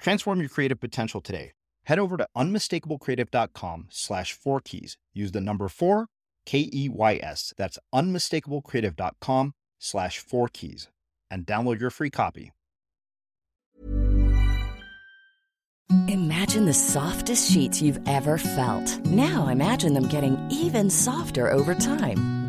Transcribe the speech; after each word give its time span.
Transform 0.00 0.40
your 0.40 0.48
creative 0.48 0.80
potential 0.80 1.20
today. 1.20 1.52
Head 1.84 1.98
over 1.98 2.16
to 2.16 2.26
unmistakablecreative.com 2.36 3.86
slash 3.90 4.32
four 4.32 4.60
keys. 4.60 4.96
Use 5.12 5.32
the 5.32 5.40
number 5.40 5.68
four, 5.68 6.06
K 6.46 6.68
E 6.72 6.88
Y 6.88 7.20
S. 7.22 7.52
That's 7.56 7.78
unmistakablecreative.com 7.94 9.52
slash 9.78 10.18
four 10.18 10.48
keys 10.48 10.88
and 11.30 11.46
download 11.46 11.80
your 11.80 11.90
free 11.90 12.10
copy. 12.10 12.52
Imagine 16.06 16.66
the 16.66 16.74
softest 16.74 17.50
sheets 17.50 17.82
you've 17.82 18.00
ever 18.06 18.38
felt. 18.38 19.04
Now 19.06 19.48
imagine 19.48 19.94
them 19.94 20.06
getting 20.06 20.38
even 20.50 20.88
softer 20.88 21.50
over 21.50 21.74
time. 21.74 22.39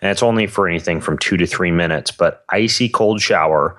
and 0.00 0.10
it's 0.10 0.22
only 0.22 0.46
for 0.46 0.68
anything 0.68 1.00
from 1.00 1.18
two 1.18 1.36
to 1.36 1.46
three 1.46 1.72
minutes, 1.72 2.12
but 2.12 2.44
icy 2.50 2.88
cold 2.88 3.20
shower. 3.20 3.76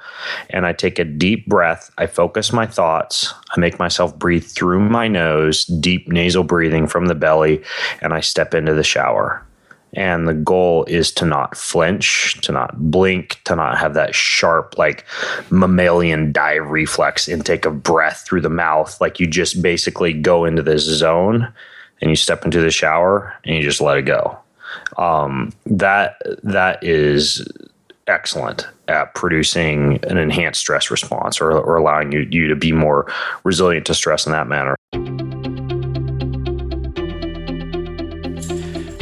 And 0.49 0.65
I 0.65 0.73
take 0.73 0.99
a 0.99 1.05
deep 1.05 1.47
breath. 1.47 1.91
I 1.97 2.07
focus 2.07 2.51
my 2.51 2.65
thoughts. 2.65 3.33
I 3.55 3.59
make 3.59 3.79
myself 3.79 4.17
breathe 4.19 4.43
through 4.43 4.81
my 4.81 5.07
nose, 5.07 5.65
deep 5.65 6.09
nasal 6.09 6.43
breathing 6.43 6.87
from 6.87 7.05
the 7.05 7.15
belly, 7.15 7.63
and 8.01 8.13
I 8.13 8.19
step 8.19 8.53
into 8.53 8.73
the 8.73 8.83
shower. 8.83 9.45
And 9.93 10.27
the 10.27 10.33
goal 10.33 10.83
is 10.85 11.11
to 11.13 11.25
not 11.25 11.57
flinch, 11.57 12.39
to 12.41 12.51
not 12.51 12.91
blink, 12.91 13.41
to 13.45 13.55
not 13.55 13.77
have 13.77 13.93
that 13.95 14.13
sharp, 14.13 14.77
like 14.77 15.05
mammalian 15.49 16.31
dive 16.31 16.69
reflex 16.69 17.27
intake 17.27 17.65
of 17.65 17.81
breath 17.81 18.23
through 18.27 18.41
the 18.41 18.49
mouth. 18.49 18.99
Like 18.99 19.19
you 19.19 19.25
just 19.25 19.61
basically 19.61 20.13
go 20.13 20.45
into 20.45 20.61
this 20.61 20.83
zone 20.83 21.51
and 22.01 22.09
you 22.09 22.15
step 22.15 22.45
into 22.45 22.61
the 22.61 22.71
shower 22.71 23.33
and 23.45 23.55
you 23.55 23.63
just 23.63 23.81
let 23.81 23.97
it 23.97 24.03
go. 24.03 24.37
Um, 24.97 25.51
that 25.65 26.21
that 26.43 26.83
is 26.83 27.47
excellent 28.07 28.67
at 28.87 29.13
producing 29.13 30.03
an 30.05 30.17
enhanced 30.17 30.59
stress 30.59 30.89
response 30.89 31.39
or, 31.39 31.51
or 31.51 31.77
allowing 31.77 32.11
you, 32.11 32.27
you 32.31 32.47
to 32.47 32.55
be 32.55 32.71
more 32.71 33.11
resilient 33.43 33.85
to 33.85 33.93
stress 33.93 34.25
in 34.25 34.31
that 34.31 34.47
manner. 34.47 34.75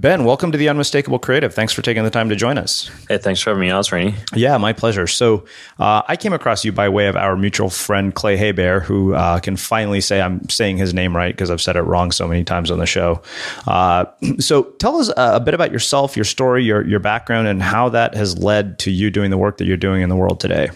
Ben, 0.00 0.24
welcome 0.24 0.50
to 0.50 0.56
the 0.56 0.66
Unmistakable 0.70 1.18
Creative. 1.18 1.52
Thanks 1.52 1.74
for 1.74 1.82
taking 1.82 2.04
the 2.04 2.10
time 2.10 2.30
to 2.30 2.36
join 2.36 2.56
us. 2.56 2.90
Hey, 3.06 3.18
thanks 3.18 3.42
for 3.42 3.50
having 3.50 3.60
me 3.60 3.68
on, 3.68 3.82
Srini. 3.82 4.14
Yeah, 4.34 4.56
my 4.56 4.72
pleasure. 4.72 5.06
So, 5.06 5.44
uh, 5.78 6.00
I 6.08 6.16
came 6.16 6.32
across 6.32 6.64
you 6.64 6.72
by 6.72 6.88
way 6.88 7.08
of 7.08 7.16
our 7.16 7.36
mutual 7.36 7.68
friend 7.68 8.14
Clay 8.14 8.38
Hebert, 8.38 8.84
who 8.84 9.12
uh, 9.12 9.40
can 9.40 9.56
finally 9.56 10.00
say 10.00 10.22
I'm 10.22 10.48
saying 10.48 10.78
his 10.78 10.94
name 10.94 11.14
right 11.14 11.34
because 11.34 11.50
I've 11.50 11.60
said 11.60 11.76
it 11.76 11.82
wrong 11.82 12.12
so 12.12 12.26
many 12.26 12.44
times 12.44 12.70
on 12.70 12.78
the 12.78 12.86
show. 12.86 13.20
Uh, 13.66 14.06
so, 14.38 14.62
tell 14.78 14.96
us 14.96 15.12
a 15.18 15.38
bit 15.38 15.52
about 15.52 15.70
yourself, 15.70 16.16
your 16.16 16.24
story, 16.24 16.64
your 16.64 16.82
your 16.86 17.00
background, 17.00 17.48
and 17.48 17.62
how 17.62 17.90
that 17.90 18.14
has 18.14 18.38
led 18.38 18.78
to 18.78 18.90
you 18.90 19.10
doing 19.10 19.30
the 19.30 19.36
work 19.36 19.58
that 19.58 19.66
you're 19.66 19.76
doing 19.76 20.00
in 20.00 20.08
the 20.08 20.16
world 20.16 20.40
today. 20.40 20.70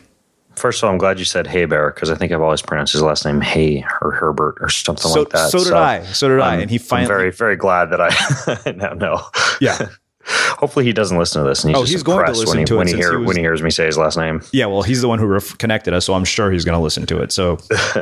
First 0.57 0.83
of 0.83 0.87
all, 0.87 0.93
I'm 0.93 0.99
glad 0.99 1.19
you 1.19 1.25
said 1.25 1.47
Hebert 1.47 1.95
because 1.95 2.11
I 2.11 2.15
think 2.15 2.33
I've 2.33 2.41
always 2.41 2.63
pronounced 2.63 2.93
his 2.93 3.03
last 3.03 3.25
name 3.25 3.41
Hay 3.41 3.85
or 4.01 4.13
Herbert 4.13 4.57
or 4.61 4.69
something 4.69 5.11
so, 5.11 5.21
like 5.21 5.31
that. 5.31 5.51
So 5.51 5.59
did 5.59 5.69
so 5.69 5.77
I. 5.77 6.03
So 6.05 6.29
did 6.29 6.41
I. 6.41 6.57
And 6.57 6.71
he 6.71 6.79
finally. 6.79 7.05
I'm 7.05 7.09
very, 7.09 7.31
very 7.31 7.57
glad 7.57 7.87
that 7.87 8.01
I 8.01 8.73
now 8.77 8.93
know. 8.93 9.23
Yeah. 9.61 9.89
Hopefully, 10.27 10.85
he 10.85 10.93
doesn't 10.93 11.19
listen 11.19 11.43
to 11.43 11.49
this. 11.49 11.65
And 11.65 11.75
he's 11.75 11.83
oh, 11.83 11.85
he's 11.85 12.03
going 12.03 12.25
to 12.25 12.33
listen 12.33 12.49
when 12.49 12.59
he, 12.59 12.65
to 12.65 12.77
when 12.77 12.89
it 12.89 12.93
he, 12.93 12.97
hear, 12.97 13.13
he 13.13 13.17
was, 13.19 13.27
when 13.27 13.37
he 13.37 13.43
hears 13.43 13.63
me 13.63 13.71
say 13.71 13.87
his 13.87 13.99
last 13.99 14.17
name. 14.17 14.43
Yeah, 14.53 14.67
well, 14.67 14.83
he's 14.83 15.01
the 15.01 15.09
one 15.09 15.19
who 15.19 15.27
ref- 15.27 15.59
connected 15.59 15.95
us, 15.95 16.05
so 16.05 16.15
I'm 16.15 16.25
sure 16.25 16.51
he's 16.51 16.65
going 16.65 16.77
to 16.77 16.83
listen 16.83 17.07
to 17.07 17.21
it. 17.21 17.33
So, 17.33 17.59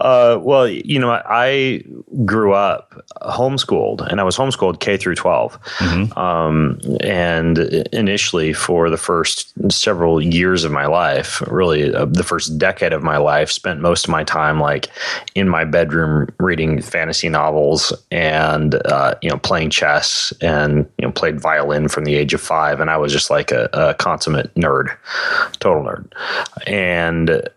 uh, 0.00 0.38
well, 0.40 0.68
you 0.68 0.98
know, 0.98 1.10
I 1.10 1.82
grew 2.24 2.54
up 2.54 3.06
homeschooled, 3.22 4.06
and 4.06 4.20
I 4.20 4.24
was 4.24 4.36
homeschooled 4.36 4.80
K 4.80 4.96
through 4.96 5.16
12. 5.16 5.60
Mm-hmm. 5.60 6.18
Um, 6.18 6.80
and 7.00 7.58
initially, 7.92 8.52
for 8.52 8.90
the 8.90 8.96
first 8.96 9.52
several 9.70 10.22
years 10.22 10.64
of 10.64 10.72
my 10.72 10.86
life, 10.86 11.40
really 11.42 11.94
uh, 11.94 12.06
the 12.06 12.24
first 12.24 12.58
decade 12.58 12.92
of 12.92 13.02
my 13.02 13.16
life, 13.16 13.50
spent 13.50 13.80
most 13.80 14.04
of 14.04 14.10
my 14.10 14.24
time 14.24 14.60
like 14.60 14.88
in 15.34 15.48
my 15.48 15.64
bedroom 15.64 16.28
reading 16.38 16.80
fantasy 16.80 17.28
novels 17.28 17.92
and 18.10 18.74
uh, 18.86 19.14
you 19.22 19.28
know 19.28 19.38
playing 19.38 19.70
chess 19.70 20.32
and 20.40 20.88
you 20.98 21.06
know 21.06 21.12
played 21.18 21.40
violin 21.40 21.88
from 21.88 22.04
the 22.04 22.14
age 22.14 22.32
of 22.32 22.40
five, 22.40 22.80
and 22.80 22.90
I 22.90 22.96
was 22.96 23.12
just 23.12 23.28
like 23.30 23.50
a, 23.50 23.68
a 23.72 23.94
consummate 23.94 24.54
nerd, 24.54 24.96
total 25.58 25.82
nerd. 25.82 26.10
And 26.66 27.48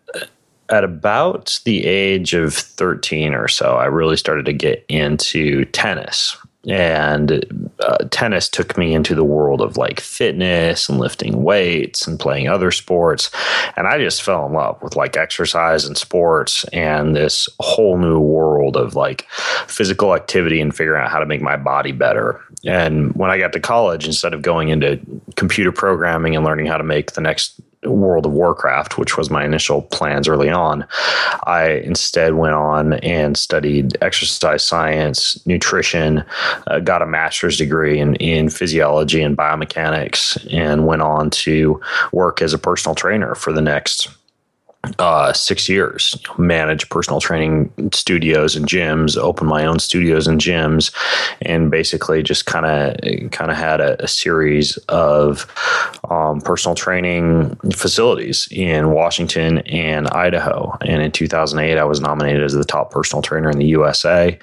at 0.70 0.84
about 0.84 1.60
the 1.66 1.86
age 1.86 2.34
of 2.34 2.54
13 2.54 3.34
or 3.34 3.48
so, 3.48 3.76
I 3.76 3.86
really 3.86 4.18
started 4.18 4.46
to 4.46 4.54
get 4.54 4.86
into 4.90 5.66
tennis 5.66 6.36
and 6.68 7.70
uh, 7.80 7.98
tennis 8.12 8.48
took 8.48 8.78
me 8.78 8.94
into 8.94 9.16
the 9.16 9.24
world 9.24 9.62
of 9.62 9.78
like 9.78 10.00
fitness 10.00 10.88
and 10.88 11.00
lifting 11.00 11.44
weights 11.44 12.06
and 12.06 12.20
playing 12.20 12.48
other 12.48 12.72
sports. 12.72 13.32
And 13.76 13.88
i 13.88 13.98
just 13.98 14.22
fell 14.22 14.46
in 14.46 14.54
love 14.54 14.82
with 14.82 14.96
like 14.96 15.18
exercise 15.18 15.86
and 15.86 15.98
sports 15.98 16.64
and 16.66 17.16
this 17.16 17.50
whole 17.60 17.98
new 17.98 18.20
world 18.20 18.78
of 18.78 18.96
like 18.96 19.28
physical 19.68 20.14
activity 20.14 20.62
and 20.62 20.76
figuring 20.76 21.02
out 21.02 21.12
how 21.12 21.20
to 21.20 21.26
make 21.26 21.42
my 21.42 21.58
body 21.58 21.92
better. 21.92 22.40
And 22.66 23.14
when 23.16 23.32
i 23.32 23.40
got 23.40 23.54
to 23.54 23.60
college 23.60 24.06
instead 24.06 24.34
of 24.34 24.42
going 24.42 24.70
into 24.70 25.00
computer 25.36 25.72
programming 25.72 26.36
and 26.36 26.46
learning 26.46 26.68
how 26.68 26.78
to 26.78 26.84
make 26.84 27.14
the 27.14 27.22
next 27.22 27.60
World 27.84 28.26
of 28.26 28.34
Warcraft, 28.34 28.98
which 28.98 29.18
was 29.18 29.30
my 29.30 29.44
initial 29.44 29.82
plans 29.82 30.28
early 30.28 30.50
on. 30.50 30.86
I 31.46 31.82
instead 31.84 32.36
went 32.36 32.54
on 32.54 32.94
and 32.94 33.38
studied 33.38 33.98
exercise 34.02 34.64
science, 34.64 35.44
nutrition, 35.48 36.24
uh, 36.68 36.80
got 36.80 37.02
a 37.02 37.08
master's 37.08 37.58
degree 37.58 38.00
in, 38.00 38.16
in 38.16 38.50
physiology 38.50 39.22
and 39.22 39.38
biomechanics, 39.38 40.48
and 40.54 40.86
went 40.86 41.02
on 41.02 41.30
to 41.32 41.82
work 42.12 42.42
as 42.42 42.54
a 42.54 42.60
personal 42.60 42.96
trainer 42.96 43.36
for 43.36 43.52
the 43.52 43.62
next 43.62 44.10
uh, 44.98 45.32
six 45.32 45.70
years, 45.70 46.16
manage 46.40 46.90
personal 46.90 47.20
training 47.20 47.72
studios 47.94 48.56
and 48.56 48.66
gyms, 48.66 49.16
open 49.16 49.46
my 49.48 49.64
own 49.64 49.78
studios 49.78 50.28
and 50.28 50.42
gyms, 50.42 50.92
and 51.44 51.70
basically 51.70 52.24
just 52.24 52.48
kind 52.48 52.66
of 52.66 53.32
kind 53.32 53.52
of 53.52 53.58
had 53.58 53.80
a, 53.80 54.04
a, 54.04 54.08
series 54.08 54.78
of 54.90 55.46
um, 56.10 56.42
personal 56.42 56.74
training 56.74 57.56
facilities 57.74 58.48
in 58.50 58.92
Washington 58.92 59.60
and 59.60 60.08
Idaho. 60.10 60.76
And 60.82 61.02
in 61.02 61.12
2008, 61.12 61.78
I 61.78 61.84
was 61.84 62.02
nominated 62.02 62.44
as 62.44 62.54
the 62.54 62.66
top 62.66 62.90
personal 62.90 63.22
trainer 63.22 63.52
in 63.52 63.60
the 63.60 63.68
USA. 63.68 64.38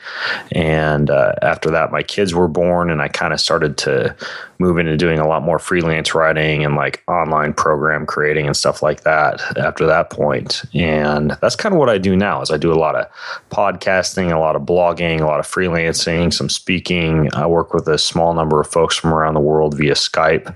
And 0.53 1.11
uh, 1.11 1.33
after 1.43 1.71
that, 1.71 1.91
my 1.91 2.05
kids 2.05 2.33
were 2.33 2.49
born, 2.49 2.91
and 2.91 3.03
I 3.03 3.09
kind 3.09 3.33
of 3.33 3.41
started 3.41 3.77
to 3.79 4.15
move 4.61 4.79
into 4.79 4.97
doing 4.97 5.19
a 5.19 5.27
lot 5.27 5.43
more 5.43 5.59
freelance 5.59 6.15
writing 6.15 6.65
and 6.65 6.75
like 6.75 7.03
online 7.07 7.53
program 7.53 8.07
creating 8.07 8.47
and 8.47 8.57
stuff 8.57 8.83
like 8.83 9.03
that. 9.03 9.41
After 9.57 9.87
that 9.87 10.11
point 10.11 10.28
point. 10.29 10.63
and 10.75 11.37
that's 11.41 11.57
kind 11.57 11.75
of 11.75 11.79
what 11.79 11.89
I 11.89 11.97
do 11.97 12.15
now. 12.15 12.43
Is 12.43 12.51
I 12.51 12.59
do 12.59 12.73
a 12.73 12.83
lot 12.87 12.95
of 12.95 13.07
podcasting, 13.51 14.31
a 14.31 14.39
lot 14.39 14.57
of 14.57 14.63
blogging, 14.63 15.21
a 15.21 15.27
lot 15.27 15.41
of 15.41 15.47
freelancing, 15.47 16.33
some 16.33 16.51
speaking. 16.51 17.31
I 17.35 17.47
work 17.47 17.73
with 17.73 17.89
a 17.89 17.97
small 17.97 18.35
number 18.35 18.61
of 18.61 18.67
folks 18.67 18.95
from 18.95 19.15
around 19.15 19.35
the 19.35 19.41
world 19.41 19.77
via 19.79 19.95
Skype 19.95 20.47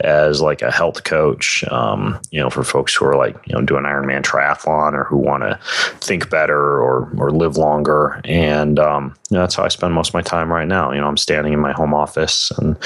as 0.00 0.40
like 0.40 0.60
a 0.60 0.72
health 0.72 1.04
coach. 1.04 1.64
Um, 1.70 2.20
you 2.32 2.40
know, 2.40 2.50
for 2.50 2.64
folks 2.64 2.94
who 2.94 3.04
are 3.06 3.16
like 3.16 3.36
you 3.46 3.54
know 3.54 3.62
doing 3.62 3.84
Ironman 3.84 4.22
triathlon 4.22 4.94
or 4.94 5.04
who 5.04 5.18
want 5.18 5.44
to 5.44 5.58
think 6.00 6.28
better 6.28 6.82
or 6.82 7.08
or 7.16 7.30
live 7.30 7.56
longer, 7.56 8.20
and 8.24 8.78
um, 8.78 9.14
you 9.30 9.36
know, 9.36 9.42
that's 9.42 9.54
how 9.54 9.64
I 9.64 9.68
spend 9.68 9.94
most 9.94 10.08
of 10.08 10.14
my 10.14 10.22
time 10.22 10.52
right 10.52 10.68
now. 10.68 10.90
You 10.92 11.00
know, 11.00 11.06
I'm 11.06 11.16
standing 11.16 11.52
in 11.52 11.60
my 11.60 11.72
home 11.72 11.94
office 11.94 12.50
and 12.58 12.76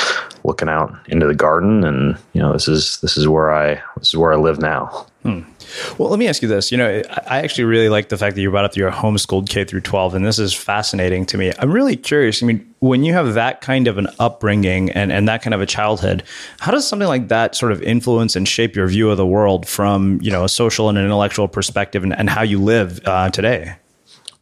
looking 0.44 0.68
out 0.68 0.94
into 1.08 1.26
the 1.26 1.34
garden, 1.34 1.82
and 1.84 2.18
you 2.34 2.42
know, 2.42 2.52
this 2.52 2.68
is 2.68 2.98
this 3.00 3.16
is 3.16 3.26
where 3.26 3.50
I 3.50 3.82
this 3.96 4.08
is 4.08 4.16
where 4.16 4.34
I 4.34 4.36
live 4.36 4.58
now. 4.58 5.06
Hmm. 5.26 5.40
Well, 5.98 6.10
let 6.10 6.18
me 6.18 6.28
ask 6.28 6.42
you 6.42 6.48
this. 6.48 6.70
You 6.70 6.78
know, 6.78 7.02
I 7.26 7.38
actually 7.38 7.64
really 7.64 7.88
like 7.88 8.08
the 8.08 8.16
fact 8.16 8.36
that 8.36 8.42
you 8.42 8.50
brought 8.50 8.64
up 8.64 8.76
your 8.76 8.90
homeschooled 8.90 9.48
K 9.48 9.64
through 9.64 9.80
12, 9.80 10.14
and 10.14 10.24
this 10.24 10.38
is 10.38 10.54
fascinating 10.54 11.26
to 11.26 11.38
me. 11.38 11.52
I'm 11.58 11.72
really 11.72 11.96
curious. 11.96 12.42
I 12.42 12.46
mean, 12.46 12.74
when 12.78 13.02
you 13.02 13.12
have 13.12 13.34
that 13.34 13.60
kind 13.60 13.88
of 13.88 13.98
an 13.98 14.06
upbringing 14.18 14.90
and, 14.90 15.10
and 15.10 15.28
that 15.28 15.42
kind 15.42 15.54
of 15.54 15.60
a 15.60 15.66
childhood, 15.66 16.22
how 16.60 16.70
does 16.70 16.86
something 16.86 17.08
like 17.08 17.28
that 17.28 17.54
sort 17.54 17.72
of 17.72 17.82
influence 17.82 18.36
and 18.36 18.46
shape 18.46 18.76
your 18.76 18.86
view 18.86 19.10
of 19.10 19.16
the 19.16 19.26
world 19.26 19.66
from, 19.66 20.20
you 20.22 20.30
know, 20.30 20.44
a 20.44 20.48
social 20.48 20.88
and 20.88 20.96
an 20.96 21.04
intellectual 21.04 21.48
perspective 21.48 22.04
and, 22.04 22.16
and 22.16 22.30
how 22.30 22.42
you 22.42 22.62
live 22.62 23.00
uh, 23.04 23.30
today? 23.30 23.76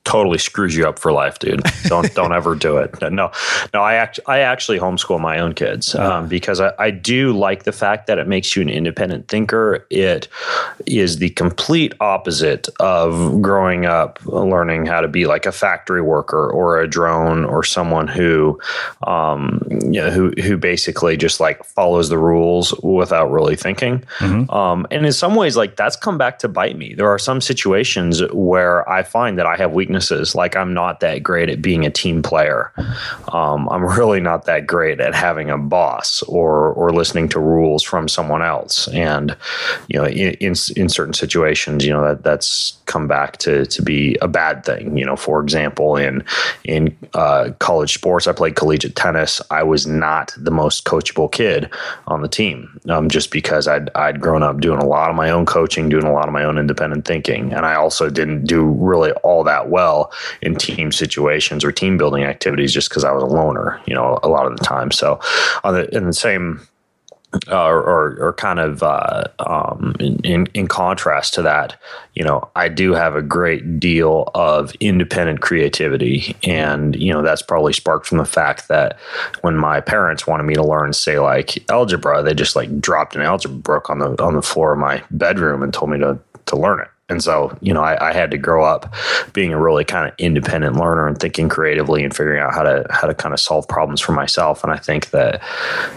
Totally 0.04 0.38
screws 0.38 0.76
you 0.76 0.87
up 0.87 0.99
for 0.99 1.12
life, 1.12 1.38
dude. 1.38 1.62
Don't 1.84 2.14
don't 2.14 2.32
ever 2.32 2.54
do 2.54 2.76
it. 2.78 2.94
No, 3.14 3.30
no. 3.73 3.80
I 3.80 3.94
act 3.94 4.18
I 4.26 4.40
actually 4.40 4.78
homeschool 4.78 5.20
my 5.20 5.38
own 5.38 5.52
kids 5.52 5.94
um, 5.94 6.26
because 6.26 6.58
I, 6.58 6.73
I 6.78 6.90
do 6.90 7.37
like 7.37 7.62
the 7.62 7.70
fact 7.70 8.06
that 8.06 8.18
it 8.18 8.26
makes 8.26 8.56
you 8.56 8.62
an 8.62 8.68
independent 8.68 9.28
thinker. 9.28 9.87
It 9.90 10.26
is 10.87 11.18
the 11.18 11.30
complete 11.30 11.92
opposite 12.00 12.68
of 12.80 13.40
growing 13.40 13.87
up 13.87 14.18
learning 14.25 14.87
how 14.87 15.00
to 15.00 15.06
be 15.06 15.26
like 15.26 15.46
a 15.46 15.52
factory 15.52 16.02
worker 16.02 16.50
or 16.50 16.80
a 16.80 16.88
drone 16.88 17.44
or 17.44 17.62
someone 17.62 18.08
who, 18.08 18.58
um, 19.06 19.61
you 19.70 20.00
know, 20.00 20.11
who 20.11 20.32
who 20.42 20.56
basically 20.56 21.16
just 21.16 21.38
like 21.38 21.62
follows 21.62 22.08
the 22.08 22.18
rules 22.18 22.73
without 22.82 23.30
really 23.30 23.54
thinking. 23.54 24.02
Mm-hmm. 24.18 24.50
Um, 24.50 24.87
and 24.90 25.06
in 25.06 25.12
some 25.12 25.37
ways, 25.37 25.56
like 25.56 25.76
that's 25.76 25.94
come 25.94 26.18
back 26.18 26.38
to 26.40 26.49
bite 26.49 26.76
me. 26.76 26.94
There 26.94 27.08
are 27.08 27.18
some 27.18 27.40
situations 27.40 28.23
where 28.32 28.88
I 28.88 29.04
find 29.04 29.38
that 29.38 29.46
I 29.46 29.56
have 29.56 29.73
weaknesses 29.73 29.93
weaknesses. 29.94 30.34
Like 30.34 30.56
I'm 30.56 30.74
not 30.74 31.00
that 31.00 31.22
great 31.22 31.48
at 31.48 31.62
being 31.62 31.86
a 31.86 31.90
team 31.90 32.22
player. 32.22 32.72
Um, 33.32 33.68
I'm 33.68 33.84
really 33.84 34.20
not 34.20 34.46
that 34.46 34.66
great 34.66 35.00
at 35.00 35.14
having 35.14 35.50
a 35.50 35.58
boss 35.58 36.22
or 36.22 36.72
or 36.72 36.92
listening 36.92 37.28
to 37.30 37.40
rules 37.40 37.82
from 37.82 38.08
someone 38.08 38.42
else. 38.42 38.88
And 38.88 39.36
you 39.88 39.98
know, 39.98 40.06
in 40.06 40.34
in, 40.40 40.54
in 40.76 40.88
certain 40.88 41.14
situations, 41.14 41.84
you 41.84 41.92
know 41.92 42.02
that 42.02 42.24
that's 42.24 42.76
come 42.86 43.06
back 43.06 43.38
to 43.38 43.66
to 43.66 43.82
be 43.82 44.16
a 44.20 44.28
bad 44.28 44.64
thing. 44.64 44.96
You 44.96 45.06
know, 45.06 45.16
for 45.16 45.40
example, 45.40 45.96
in 45.96 46.24
in 46.64 46.96
uh, 47.14 47.50
college 47.60 47.94
sports, 47.94 48.26
I 48.26 48.32
played 48.32 48.56
collegiate 48.56 48.96
tennis. 48.96 49.40
I 49.50 49.62
was 49.62 49.86
not 49.86 50.34
the 50.36 50.50
most 50.50 50.84
coachable 50.84 51.30
kid 51.30 51.70
on 52.06 52.22
the 52.22 52.28
team, 52.28 52.80
um, 52.88 53.08
just 53.08 53.30
because 53.30 53.68
I'd 53.68 53.90
I'd 53.94 54.20
grown 54.20 54.42
up 54.42 54.60
doing 54.60 54.80
a 54.80 54.86
lot 54.86 55.10
of 55.10 55.16
my 55.16 55.30
own 55.30 55.46
coaching, 55.46 55.88
doing 55.88 56.06
a 56.06 56.12
lot 56.12 56.26
of 56.26 56.32
my 56.32 56.44
own 56.44 56.58
independent 56.58 57.04
thinking, 57.04 57.52
and 57.52 57.64
I 57.64 57.74
also 57.74 58.10
didn't 58.10 58.46
do 58.46 58.64
really 58.64 59.12
all 59.22 59.44
that 59.44 59.68
well 59.68 59.83
in 60.42 60.56
team 60.56 60.92
situations 60.92 61.64
or 61.64 61.72
team 61.72 61.96
building 61.96 62.24
activities, 62.24 62.72
just 62.72 62.88
because 62.88 63.04
I 63.04 63.12
was 63.12 63.22
a 63.22 63.26
loner, 63.26 63.80
you 63.86 63.94
know, 63.94 64.18
a 64.22 64.28
lot 64.28 64.46
of 64.46 64.56
the 64.56 64.64
time. 64.64 64.90
So, 64.90 65.20
on 65.62 65.74
the 65.74 65.96
in 65.96 66.06
the 66.06 66.12
same 66.12 66.66
uh, 67.48 67.66
or, 67.66 68.16
or 68.20 68.34
kind 68.34 68.58
of 68.58 68.82
uh, 68.82 69.24
um, 69.40 69.94
in, 69.98 70.46
in 70.54 70.68
contrast 70.68 71.34
to 71.34 71.42
that, 71.42 71.80
you 72.14 72.24
know, 72.24 72.48
I 72.54 72.68
do 72.68 72.94
have 72.94 73.16
a 73.16 73.22
great 73.22 73.80
deal 73.80 74.30
of 74.34 74.74
independent 74.76 75.40
creativity. 75.40 76.36
And, 76.44 76.96
you 76.96 77.12
know, 77.12 77.22
that's 77.22 77.42
probably 77.42 77.72
sparked 77.72 78.06
from 78.06 78.18
the 78.18 78.24
fact 78.24 78.68
that 78.68 78.98
when 79.40 79.56
my 79.56 79.80
parents 79.80 80.26
wanted 80.26 80.44
me 80.44 80.54
to 80.54 80.64
learn, 80.64 80.92
say, 80.92 81.18
like 81.18 81.68
algebra, 81.70 82.22
they 82.22 82.34
just 82.34 82.56
like 82.56 82.80
dropped 82.80 83.16
an 83.16 83.22
algebra 83.22 83.58
book 83.58 83.90
on 83.90 83.98
the, 83.98 84.22
on 84.22 84.34
the 84.34 84.42
floor 84.42 84.72
of 84.72 84.78
my 84.78 85.02
bedroom 85.10 85.62
and 85.62 85.72
told 85.72 85.90
me 85.90 85.98
to, 85.98 86.18
to 86.46 86.56
learn 86.56 86.80
it. 86.80 86.88
And 87.11 87.23
so, 87.23 87.56
you 87.61 87.75
know, 87.75 87.82
I, 87.82 88.11
I, 88.11 88.12
had 88.14 88.30
to 88.30 88.38
grow 88.38 88.64
up 88.64 88.94
being 89.34 89.52
a 89.52 89.61
really 89.61 89.84
kind 89.84 90.08
of 90.08 90.14
independent 90.16 90.76
learner 90.76 91.06
and 91.06 91.18
thinking 91.18 91.50
creatively 91.50 92.02
and 92.02 92.16
figuring 92.16 92.40
out 92.40 92.54
how 92.54 92.62
to 92.62 92.87
how 92.88 93.06
to 93.06 93.14
kind 93.14 93.34
of 93.34 93.40
solve 93.40 93.68
problems 93.68 94.00
for 94.00 94.12
myself. 94.12 94.64
And 94.64 94.73
I 94.73 94.78
think 94.78 95.11
that, 95.11 95.42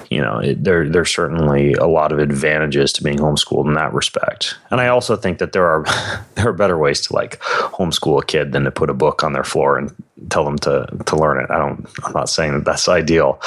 you 0.10 0.22
know, 0.22 0.40
it, 0.40 0.62
there 0.62 0.90
there's 0.90 1.10
certainly 1.10 1.74
a 1.76 1.88
lot 1.88 2.12
of 2.12 2.20
advantages 2.20 2.92
to 2.94 3.04
being 3.04 3.20
homeschooled 3.20 3.68
in 3.68 3.76
that 3.76 3.94
respect. 3.94 4.58
And 4.70 4.82
I 4.82 4.90
also 4.90 5.16
think 5.16 5.38
that 5.38 5.54
there 5.54 5.66
are 5.66 5.86
there 6.36 6.50
are 6.50 6.54
better 6.54 6.78
ways 6.78 7.00
to 7.08 7.14
like 7.14 7.40
homeschool 7.40 8.22
a 8.22 8.26
kid 8.26 8.52
than 8.52 8.66
to 8.66 8.72
put 8.72 8.90
a 8.90 8.94
book 8.94 9.24
on 9.24 9.32
their 9.32 9.46
floor 9.46 9.78
and 9.78 9.96
tell 10.30 10.44
them 10.44 10.58
to 10.58 10.88
to 11.06 11.16
learn 11.16 11.44
it. 11.44 11.50
I 11.50 11.58
don't. 11.58 11.88
I'm 12.04 12.14
not 12.14 12.30
saying 12.30 12.54
that 12.54 12.66
that's 12.66 12.88
ideal. 12.88 13.40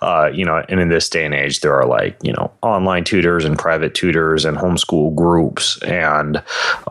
Uh, 0.00 0.30
you 0.32 0.44
know, 0.44 0.64
and 0.68 0.80
in 0.80 0.88
this 0.88 1.08
day 1.08 1.24
and 1.24 1.34
age, 1.34 1.60
there 1.60 1.74
are 1.74 1.86
like 1.86 2.16
you 2.22 2.32
know 2.32 2.52
online 2.62 3.04
tutors 3.04 3.44
and 3.44 3.58
private 3.58 3.94
tutors 3.94 4.44
and 4.44 4.56
homeschool 4.56 5.14
groups 5.14 5.82
and 5.82 6.42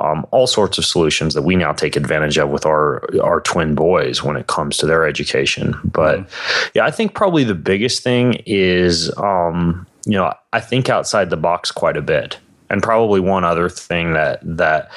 um, 0.02 0.26
all 0.32 0.48
sorts 0.48 0.78
of 0.78 0.86
solutions 0.86 1.34
that 1.34 1.44
we 1.44 1.56
now 1.56 1.72
take 1.72 1.96
advantage 1.96 2.38
of 2.38 2.50
with 2.50 2.66
our 2.66 3.04
our 3.22 3.42
twin 3.42 3.76
boys 3.76 4.24
when 4.24 4.36
it 4.36 4.48
comes 4.48 4.78
to 4.78 4.86
their 4.86 5.06
education. 5.06 5.76
But 5.84 6.20
mm-hmm. 6.20 6.70
yeah, 6.76 6.86
I 6.86 6.92
think 6.92 7.14
probably 7.14 7.44
the 7.44 7.56
biggest 7.56 8.04
thing 8.04 8.42
is 8.46 9.16
um, 9.18 9.86
you 10.06 10.14
know 10.14 10.34
I 10.54 10.60
think 10.60 10.90
outside 10.90 11.30
the 11.30 11.38
box 11.38 11.72
quite 11.72 11.98
a 11.98 12.02
bit, 12.02 12.38
and 12.70 12.82
probably 12.82 13.20
one 13.20 13.44
other 13.44 13.70
thing 13.70 14.14
that 14.14 14.40
that 14.44 14.92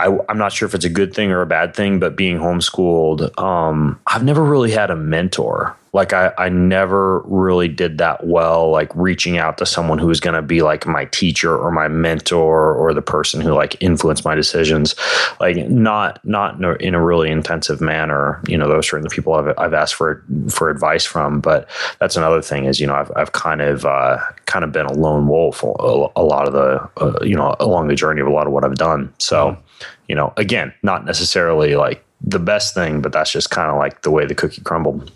I, 0.00 0.30
am 0.30 0.38
not 0.38 0.52
sure 0.52 0.66
if 0.66 0.74
it's 0.74 0.84
a 0.84 0.90
good 0.90 1.14
thing 1.14 1.30
or 1.30 1.42
a 1.42 1.46
bad 1.46 1.74
thing, 1.74 1.98
but 1.98 2.16
being 2.16 2.38
homeschooled, 2.38 3.38
um, 3.38 4.00
I've 4.06 4.24
never 4.24 4.42
really 4.42 4.70
had 4.70 4.90
a 4.90 4.96
mentor. 4.96 5.76
Like 5.92 6.12
I, 6.12 6.32
I 6.38 6.48
never 6.48 7.18
really 7.22 7.66
did 7.66 7.98
that 7.98 8.24
well, 8.24 8.70
like 8.70 8.94
reaching 8.94 9.38
out 9.38 9.58
to 9.58 9.66
someone 9.66 9.98
who 9.98 10.06
was 10.06 10.20
going 10.20 10.34
to 10.34 10.42
be 10.42 10.62
like 10.62 10.86
my 10.86 11.06
teacher 11.06 11.56
or 11.56 11.72
my 11.72 11.88
mentor 11.88 12.72
or 12.72 12.94
the 12.94 13.02
person 13.02 13.40
who 13.40 13.52
like 13.52 13.76
influenced 13.82 14.24
my 14.24 14.36
decisions. 14.36 14.94
Like 15.40 15.56
not, 15.68 16.24
not 16.24 16.60
in 16.80 16.94
a, 16.94 17.00
really 17.00 17.30
intensive 17.30 17.80
manner. 17.80 18.40
You 18.46 18.56
know, 18.56 18.68
those 18.68 18.92
are 18.92 19.02
the 19.02 19.08
people 19.08 19.32
I've, 19.32 19.52
I've 19.58 19.74
asked 19.74 19.94
for, 19.96 20.24
for 20.48 20.70
advice 20.70 21.04
from. 21.04 21.40
But 21.40 21.68
that's 21.98 22.16
another 22.16 22.40
thing 22.40 22.66
is, 22.66 22.78
you 22.78 22.86
know, 22.86 22.94
I've, 22.94 23.10
I've 23.16 23.32
kind 23.32 23.60
of, 23.60 23.84
uh, 23.84 24.18
kind 24.46 24.64
of 24.64 24.70
been 24.70 24.86
a 24.86 24.92
lone 24.92 25.26
wolf 25.26 25.64
a, 25.64 26.06
a 26.14 26.22
lot 26.22 26.46
of 26.46 26.52
the, 26.52 26.88
uh, 26.98 27.24
you 27.24 27.34
know, 27.34 27.56
along 27.58 27.88
the 27.88 27.96
journey 27.96 28.20
of 28.20 28.28
a 28.28 28.30
lot 28.30 28.46
of 28.46 28.52
what 28.52 28.64
I've 28.64 28.76
done. 28.76 29.12
So, 29.18 29.52
mm-hmm 29.52 29.66
you 30.10 30.16
know, 30.16 30.32
again, 30.36 30.74
not 30.82 31.04
necessarily 31.04 31.76
like 31.76 32.04
the 32.20 32.40
best 32.40 32.74
thing, 32.74 33.00
but 33.00 33.12
that's 33.12 33.30
just 33.30 33.50
kind 33.50 33.70
of 33.70 33.76
like 33.76 34.02
the 34.02 34.10
way 34.10 34.26
the 34.26 34.34
cookie 34.34 34.60
crumbled. 34.60 35.12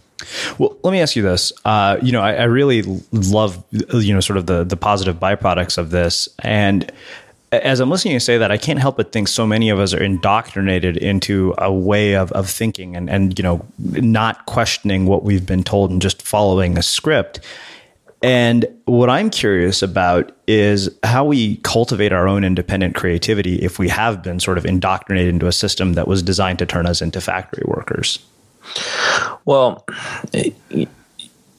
Well, 0.57 0.77
let 0.85 0.93
me 0.93 1.01
ask 1.01 1.17
you 1.17 1.23
this. 1.23 1.53
Uh, 1.65 1.99
you 2.01 2.13
know, 2.13 2.23
I, 2.23 2.35
I, 2.35 2.45
really 2.45 2.83
love, 3.11 3.63
you 3.73 4.15
know, 4.15 4.21
sort 4.21 4.37
of 4.37 4.47
the 4.47 4.63
the 4.63 4.77
positive 4.77 5.17
byproducts 5.17 5.77
of 5.79 5.91
this. 5.91 6.29
And 6.39 6.91
as 7.53 7.81
I'm 7.81 7.91
listening 7.91 8.13
to 8.13 8.15
you 8.15 8.21
say 8.21 8.39
that, 8.39 8.53
I 8.53 8.57
can't 8.57 8.79
help 8.79 8.97
but 8.97 9.11
think 9.11 9.27
so 9.27 9.49
many 9.49 9.69
of 9.69 9.81
us 9.81 9.93
are 9.93 10.03
indoctrinated 10.03 10.97
into 10.97 11.55
a 11.59 11.73
way 11.73 12.15
of, 12.15 12.31
of 12.33 12.49
thinking 12.49 12.95
and, 12.97 13.11
and, 13.11 13.37
you 13.39 13.43
know, 13.43 13.67
not 13.79 14.47
questioning 14.47 15.07
what 15.07 15.25
we've 15.25 15.45
been 15.45 15.65
told 15.65 15.91
and 15.91 16.01
just 16.01 16.23
following 16.23 16.79
a 16.79 16.83
script. 16.83 17.41
And 18.25 18.67
what 18.87 19.11
I'm 19.11 19.29
curious 19.29 19.83
about 19.83 20.33
is 20.47 20.89
how 21.03 21.27
we 21.27 21.57
cultivate 21.59 22.11
our 22.11 22.27
own 22.27 22.43
independent 22.43 22.95
creativity 22.95 23.57
if 23.57 23.79
we 23.79 23.87
have 23.91 24.23
been 24.23 24.41
sort 24.41 24.57
of 24.57 24.65
indoctrinated 24.65 25.35
into 25.35 25.47
a 25.47 25.53
system 25.53 25.93
that 25.93 26.09
was 26.09 26.23
designed 26.23 26.59
to 26.61 26.67
turn 26.67 26.87
us 26.87 27.03
into 27.03 27.21
factory 27.21 27.65
workers. 27.67 28.19
Well, 29.45 29.85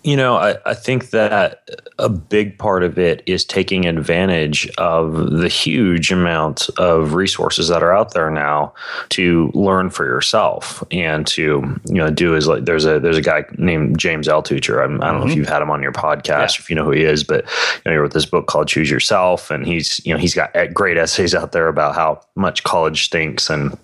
you 0.05 0.15
know, 0.15 0.35
I, 0.35 0.55
I, 0.67 0.75
think 0.75 1.09
that 1.09 1.67
a 1.97 2.09
big 2.09 2.59
part 2.59 2.83
of 2.83 2.99
it 2.99 3.23
is 3.25 3.43
taking 3.43 3.87
advantage 3.87 4.69
of 4.77 5.31
the 5.31 5.47
huge 5.47 6.11
amount 6.11 6.69
of 6.77 7.15
resources 7.15 7.69
that 7.69 7.81
are 7.81 7.91
out 7.91 8.13
there 8.13 8.29
now 8.29 8.71
to 9.09 9.49
learn 9.55 9.89
for 9.89 10.05
yourself 10.05 10.83
and 10.91 11.25
to 11.25 11.41
you 11.85 11.95
know 11.95 12.11
do 12.11 12.35
is 12.35 12.47
like 12.47 12.65
there's 12.65 12.85
a 12.85 12.99
there's 12.99 13.17
a 13.17 13.21
guy 13.21 13.45
named 13.57 13.97
James 13.97 14.27
Altucher. 14.27 14.83
I'm, 14.83 15.01
I 15.01 15.07
do 15.07 15.11
not 15.11 15.11
know 15.11 15.17
if 15.17 15.29
mm-hmm. 15.29 15.37
you've 15.39 15.49
had 15.49 15.63
him 15.63 15.71
on 15.71 15.81
your 15.81 15.91
podcast, 15.91 16.27
yeah. 16.27 16.59
if 16.59 16.69
you 16.69 16.75
know 16.75 16.85
who 16.85 16.91
he 16.91 17.03
is, 17.03 17.23
but 17.23 17.43
you 17.43 17.81
know 17.85 17.91
he 17.91 17.97
wrote 17.97 18.13
this 18.13 18.27
book 18.27 18.45
called 18.45 18.67
Choose 18.67 18.91
Yourself, 18.91 19.49
and 19.49 19.65
he's 19.65 20.05
you 20.05 20.13
know 20.13 20.19
he's 20.19 20.35
got 20.35 20.53
great 20.71 20.97
essays 20.97 21.33
out 21.33 21.51
there 21.51 21.67
about 21.67 21.95
how 21.95 22.21
much 22.35 22.63
college 22.63 23.05
stinks 23.05 23.49
and 23.49 23.75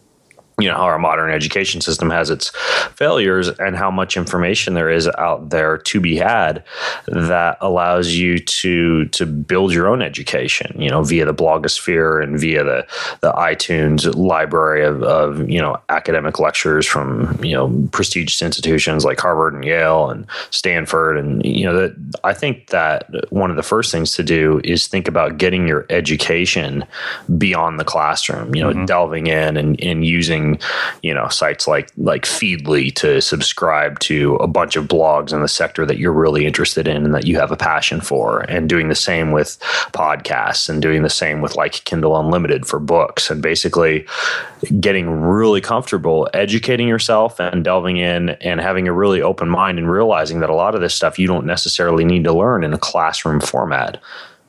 you 0.61 0.69
know 0.69 0.75
how 0.75 0.83
our 0.83 0.99
modern 0.99 1.31
education 1.31 1.81
system 1.81 2.09
has 2.09 2.29
its 2.29 2.51
failures 2.95 3.49
and 3.59 3.75
how 3.75 3.91
much 3.91 4.17
information 4.17 4.73
there 4.73 4.89
is 4.89 5.07
out 5.17 5.49
there 5.49 5.77
to 5.77 5.99
be 5.99 6.15
had 6.15 6.63
that 7.07 7.57
allows 7.61 8.13
you 8.13 8.37
to 8.39 9.05
to 9.05 9.25
build 9.25 9.73
your 9.73 9.87
own 9.87 10.01
education 10.01 10.79
you 10.79 10.89
know 10.89 11.03
via 11.03 11.25
the 11.25 11.33
blogosphere 11.33 12.23
and 12.23 12.39
via 12.39 12.63
the 12.63 12.85
the 13.21 13.31
itunes 13.33 14.13
library 14.15 14.85
of, 14.85 15.03
of 15.03 15.49
you 15.49 15.59
know 15.59 15.77
academic 15.89 16.39
lectures 16.39 16.85
from 16.85 17.43
you 17.43 17.53
know 17.53 17.87
prestigious 17.91 18.41
institutions 18.41 19.03
like 19.03 19.19
harvard 19.19 19.53
and 19.53 19.65
yale 19.65 20.09
and 20.09 20.25
stanford 20.49 21.17
and 21.17 21.43
you 21.45 21.65
know 21.65 21.73
that 21.73 21.95
i 22.23 22.33
think 22.33 22.67
that 22.67 23.09
one 23.31 23.49
of 23.49 23.55
the 23.55 23.63
first 23.63 23.91
things 23.91 24.13
to 24.15 24.23
do 24.23 24.61
is 24.63 24.87
think 24.87 25.07
about 25.07 25.37
getting 25.37 25.67
your 25.67 25.85
education 25.89 26.83
beyond 27.37 27.79
the 27.79 27.83
classroom 27.83 28.53
you 28.55 28.61
know 28.61 28.71
mm-hmm. 28.71 28.85
delving 28.85 29.27
in 29.27 29.57
and, 29.57 29.81
and 29.81 30.05
using 30.05 30.50
you 31.01 31.13
know 31.13 31.27
sites 31.27 31.67
like 31.67 31.91
like 31.97 32.23
Feedly 32.23 32.93
to 32.95 33.21
subscribe 33.21 33.99
to 33.99 34.35
a 34.35 34.47
bunch 34.47 34.75
of 34.75 34.87
blogs 34.87 35.33
in 35.33 35.41
the 35.41 35.47
sector 35.47 35.85
that 35.85 35.97
you're 35.97 36.11
really 36.11 36.45
interested 36.45 36.87
in 36.87 37.05
and 37.05 37.13
that 37.13 37.27
you 37.27 37.37
have 37.37 37.51
a 37.51 37.57
passion 37.57 38.01
for, 38.01 38.41
and 38.41 38.69
doing 38.69 38.89
the 38.89 38.95
same 38.95 39.31
with 39.31 39.59
podcasts 39.93 40.69
and 40.69 40.81
doing 40.81 41.03
the 41.03 41.09
same 41.09 41.41
with 41.41 41.55
like 41.55 41.83
Kindle 41.83 42.19
Unlimited 42.19 42.65
for 42.65 42.79
books, 42.79 43.29
and 43.29 43.41
basically 43.41 44.05
getting 44.79 45.09
really 45.09 45.61
comfortable 45.61 46.29
educating 46.33 46.87
yourself 46.87 47.39
and 47.39 47.63
delving 47.63 47.97
in 47.97 48.29
and 48.41 48.61
having 48.61 48.87
a 48.87 48.93
really 48.93 49.21
open 49.21 49.49
mind 49.49 49.79
and 49.79 49.89
realizing 49.89 50.39
that 50.39 50.49
a 50.49 50.55
lot 50.55 50.75
of 50.75 50.81
this 50.81 50.93
stuff 50.93 51.17
you 51.17 51.27
don't 51.27 51.45
necessarily 51.45 52.05
need 52.05 52.23
to 52.23 52.33
learn 52.33 52.63
in 52.63 52.73
a 52.73 52.77
classroom 52.77 53.39
format. 53.39 54.01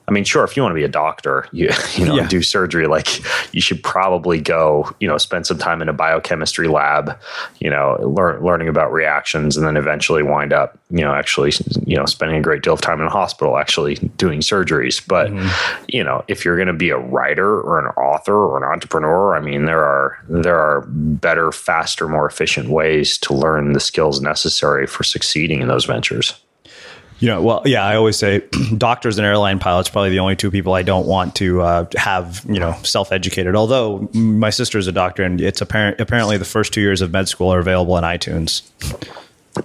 I 0.09 0.11
mean, 0.11 0.25
sure, 0.25 0.45
if 0.45 0.57
you 0.57 0.63
want 0.63 0.73
to 0.73 0.77
be 0.77 0.85
a 0.85 0.89
doctor, 0.89 1.49
you 1.53 1.71
you 1.95 2.05
know, 2.05 2.17
yeah. 2.17 2.27
do 2.27 2.43
surgery, 2.43 2.87
like 2.87 3.09
you 3.55 3.61
should 3.61 3.83
probably 3.83 4.41
go, 4.41 4.91
you 5.01 5.09
know, 5.09 5.19
spend 5.19 5.47
some 5.47 5.59
time 5.59 5.81
in 5.81 5.89
a 5.89 5.93
biochemistry 5.93 6.69
lab, 6.69 7.19
you 7.61 7.71
know, 7.71 7.97
learn, 8.01 8.43
learning 8.43 8.69
about 8.69 8.93
reactions, 8.93 9.57
and 9.57 9.67
then 9.67 9.77
eventually 9.77 10.23
wind 10.23 10.53
up, 10.53 10.79
you 10.91 11.03
know, 11.03 11.15
actually, 11.15 11.53
you 11.87 11.97
know, 11.97 12.07
spending 12.07 12.37
a 12.37 12.43
great 12.43 12.63
deal 12.63 12.75
of 12.75 12.81
time 12.81 13.01
in 13.01 13.07
a 13.07 13.11
hospital 13.11 13.57
actually 13.57 13.95
doing 14.17 14.41
surgeries. 14.41 15.07
But 15.07 15.31
mm-hmm. 15.31 15.85
you 15.89 16.03
know, 16.03 16.25
if 16.29 16.45
you're 16.45 16.57
going 16.57 16.69
to 16.69 16.73
be 16.73 16.91
a 16.91 16.99
writer 16.99 17.61
or 17.61 17.79
an 17.79 17.87
author 17.97 18.35
or 18.35 18.57
an 18.57 18.65
entrepreneur, 18.65 19.37
I 19.37 19.41
mean, 19.41 19.67
there 19.67 19.85
are 19.85 20.19
there 20.29 20.59
are 20.59 20.83
better, 20.89 21.53
faster, 21.53 22.09
more 22.09 22.27
efficient 22.27 22.69
ways 22.69 23.19
to 23.19 23.35
learn 23.35 23.73
the 23.73 23.81
skills 23.81 24.21
necessary 24.21 24.87
for 24.87 25.05
succeeding 25.05 25.61
in 25.61 25.69
those 25.69 25.85
ventures. 25.85 26.35
You 27.23 27.29
know, 27.29 27.41
well, 27.41 27.63
yeah, 27.65 27.85
I 27.85 27.95
always 27.95 28.17
say 28.17 28.43
doctors 28.77 29.17
and 29.17 29.25
airline 29.25 29.61
pilots 29.61 29.89
probably 29.89 30.11
the 30.11 30.19
only 30.19 30.35
two 30.35 30.51
people 30.51 30.75
I 30.75 30.83
don't 30.83 31.07
want 31.07 31.37
to 31.37 31.63
uh, 31.63 31.87
have, 31.95 32.45
you 32.49 32.59
know, 32.59 32.73
self-educated. 32.83 33.55
Although 33.55 34.09
my 34.13 34.51
sister 34.51 34.77
is 34.77 34.89
a 34.89 34.93
doctor, 34.93 35.23
and 35.23 35.41
it's 35.41 35.61
apparent 35.61 36.01
apparently 36.01 36.37
the 36.37 36.45
first 36.45 36.73
two 36.73 36.81
years 36.81 37.01
of 37.01 37.13
med 37.13 37.29
school 37.29 37.55
are 37.55 37.61
available 37.61 37.95
on 37.95 38.03
iTunes. 38.03 38.69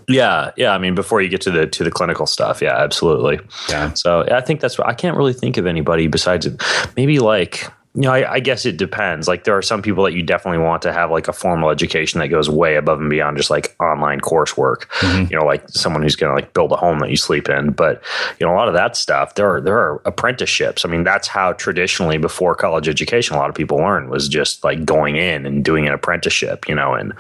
Yeah, 0.08 0.52
yeah. 0.56 0.70
I 0.72 0.78
mean, 0.78 0.94
before 0.94 1.20
you 1.20 1.30
get 1.30 1.42
to 1.42 1.52
the 1.52 1.66
to 1.66 1.84
the 1.84 1.90
clinical 1.90 2.28
stuff, 2.28 2.62
yeah, 2.62 2.78
absolutely. 2.78 3.40
Yeah. 3.70 3.92
So 3.96 4.22
I 4.30 4.42
think 4.42 4.62
that's 4.62 4.78
what 4.78 4.88
I 4.88 4.94
can't 4.94 5.18
really 5.18 5.34
think 5.34 5.58
of 5.58 5.66
anybody 5.66 6.06
besides 6.06 6.48
maybe 6.96 7.18
like 7.18 7.72
you 7.98 8.04
know, 8.04 8.14
I, 8.14 8.34
I, 8.34 8.40
guess 8.40 8.64
it 8.64 8.78
depends. 8.78 9.28
Like 9.28 9.44
there 9.46 9.58
are 9.58 9.64
some 9.64 9.82
people 9.82 10.04
that 10.04 10.14
you 10.14 10.22
definitely 10.22 10.64
want 10.64 10.84
to 10.84 10.94
have 10.94 11.10
like 11.10 11.28
a 11.28 11.34
formal 11.34 11.72
education 11.72 12.20
that 12.20 12.28
goes 12.28 12.48
way 12.48 12.76
above 12.76 13.02
and 13.02 13.10
beyond 13.10 13.38
just 13.38 13.50
like 13.50 13.76
online 13.80 14.22
coursework. 14.22 14.82
Mm-hmm. 15.00 15.32
You 15.32 15.40
know, 15.40 15.44
like 15.44 15.68
someone 15.70 16.04
who's 16.04 16.16
going 16.16 16.30
to 16.30 16.36
like 16.36 16.54
build 16.54 16.72
a 16.72 16.76
home 16.76 17.00
that 17.00 17.10
you 17.10 17.18
sleep 17.18 17.50
in. 17.50 17.72
But 17.72 18.04
you 18.40 18.46
know, 18.46 18.54
a 18.54 18.56
lot 18.56 18.68
of 18.68 18.76
that 18.76 18.96
stuff 18.96 19.34
there 19.34 19.50
are 19.50 19.62
there 19.62 19.80
are 19.80 20.00
apprenticeships. 20.06 20.86
I 20.86 20.90
mean, 20.90 21.04
that's 21.04 21.28
how 21.28 21.54
traditionally 21.54 22.20
before 22.20 22.54
college 22.54 22.88
education, 22.88 23.36
a 23.36 23.40
lot 23.40 23.50
of 23.50 23.56
people 23.56 23.78
learned 23.78 24.12
was 24.12 24.30
just 24.30 24.64
like 24.64 24.86
going 24.86 25.16
in 25.16 25.48
and 25.48 25.66
doing 25.66 25.88
an 25.88 25.94
apprenticeship. 25.94 26.70
You 26.70 26.76
know, 26.76 26.94
and 26.94 27.14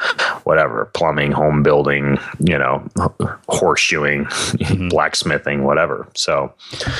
whatever 0.44 0.92
plumbing, 0.94 1.32
home 1.32 1.64
building, 1.64 2.20
you 2.40 2.58
know, 2.58 2.88
horseshoeing, 3.50 4.26
mm-hmm. 4.28 4.88
blacksmithing, 4.90 5.64
whatever. 5.64 6.08
So, 6.14 6.54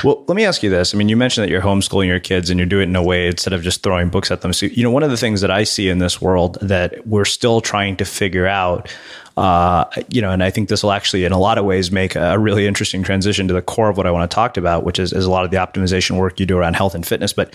well, 0.04 0.26
let 0.28 0.36
me 0.36 0.46
ask 0.46 0.64
you 0.64 0.72
this. 0.72 0.96
I 0.96 0.98
mean, 0.98 1.10
you 1.10 1.18
mentioned 1.18 1.44
that 1.44 1.52
you're 1.52 1.62
homeschooling 1.62 2.08
your 2.08 2.20
kids 2.20 2.50
and 2.50 2.60
you're 2.60 2.66
doing 2.66 2.88
it 2.88 2.90
in 2.90 2.96
a 2.96 3.04
way 3.04 3.28
instead 3.28 3.54
of 3.54 3.67
just 3.68 3.84
throwing 3.84 4.10
books 4.10 4.32
at 4.32 4.40
them. 4.42 4.54
So, 4.54 4.68
you 4.68 4.84
know, 4.84 4.92
one 4.92 5.04
of 5.04 5.12
the 5.12 5.18
things 5.18 5.42
that 5.42 5.52
I 5.52 5.66
see 5.66 5.90
in 5.90 6.00
this 6.00 6.22
world 6.22 6.58
that 6.62 7.06
we're 7.06 7.26
still 7.26 7.60
trying 7.60 7.98
to 7.98 8.06
figure 8.06 8.48
out 8.48 8.90
uh, 9.38 9.86
you 10.10 10.20
know, 10.20 10.32
and 10.32 10.44
I 10.44 10.50
think 10.50 10.68
this 10.68 10.82
will 10.82 10.92
actually, 10.92 11.24
in 11.24 11.32
a 11.32 11.38
lot 11.38 11.60
of 11.60 11.66
ways, 11.66 11.92
make 11.92 12.16
a 12.16 12.40
really 12.40 12.66
interesting 12.66 13.04
transition 13.04 13.48
to 13.48 13.54
the 13.54 13.62
core 13.62 13.88
of 13.88 13.96
what 13.96 14.08
I 14.08 14.12
want 14.12 14.30
to 14.30 14.34
talk 14.34 14.58
about, 14.58 14.84
which 14.84 14.98
is, 14.98 15.14
is 15.14 15.26
a 15.26 15.30
lot 15.30 15.46
of 15.46 15.52
the 15.52 15.58
optimization 15.58 16.18
work 16.18 16.40
you 16.40 16.48
do 16.48 16.58
around 16.58 16.76
health 16.76 16.96
and 16.96 17.06
fitness. 17.06 17.34
But 17.34 17.54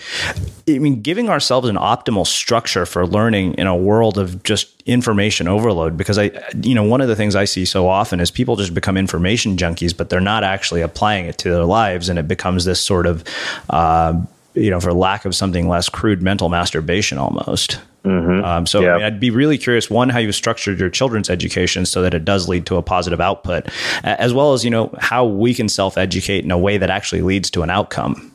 I 0.65 0.79
mean, 0.79 1.01
giving 1.01 1.27
ourselves 1.27 1.67
an 1.67 1.75
optimal 1.75 2.25
structure 2.25 2.85
for 2.85 3.05
learning 3.05 3.55
in 3.55 3.67
a 3.67 3.75
world 3.75 4.17
of 4.17 4.43
just 4.43 4.81
information 4.83 5.49
overload, 5.49 5.97
because 5.97 6.17
I, 6.17 6.31
you 6.61 6.73
know, 6.73 6.83
one 6.83 7.01
of 7.01 7.09
the 7.09 7.17
things 7.17 7.35
I 7.35 7.43
see 7.43 7.65
so 7.65 7.89
often 7.89 8.21
is 8.21 8.31
people 8.31 8.55
just 8.55 8.73
become 8.73 8.95
information 8.95 9.57
junkies, 9.57 9.95
but 9.95 10.09
they're 10.09 10.21
not 10.21 10.45
actually 10.45 10.81
applying 10.81 11.25
it 11.25 11.37
to 11.39 11.49
their 11.49 11.65
lives, 11.65 12.07
and 12.07 12.17
it 12.17 12.29
becomes 12.29 12.63
this 12.63 12.79
sort 12.79 13.05
of, 13.05 13.25
uh, 13.69 14.21
you 14.53 14.69
know, 14.69 14.79
for 14.79 14.93
lack 14.93 15.25
of 15.25 15.35
something 15.35 15.67
less 15.67 15.89
crude, 15.89 16.21
mental 16.21 16.49
masturbation 16.49 17.17
almost. 17.17 17.79
Mm-hmm. 18.03 18.43
Um, 18.43 18.65
so 18.65 18.79
I 18.79 18.97
mean, 18.97 19.05
I'd 19.05 19.19
be 19.19 19.29
really 19.29 19.57
curious 19.57 19.89
one 19.89 20.09
how 20.09 20.19
you've 20.19 20.35
structured 20.35 20.79
your 20.79 20.89
children's 20.89 21.29
education 21.29 21.85
so 21.85 22.01
that 22.01 22.13
it 22.13 22.25
does 22.25 22.49
lead 22.49 22.65
to 22.65 22.75
a 22.75 22.81
positive 22.81 23.21
output, 23.21 23.67
as 24.03 24.33
well 24.33 24.53
as 24.53 24.65
you 24.65 24.69
know 24.69 24.93
how 24.99 25.25
we 25.25 25.53
can 25.53 25.69
self 25.69 25.97
educate 25.97 26.43
in 26.43 26.51
a 26.51 26.57
way 26.57 26.77
that 26.77 26.89
actually 26.89 27.21
leads 27.21 27.49
to 27.51 27.61
an 27.61 27.69
outcome. 27.69 28.33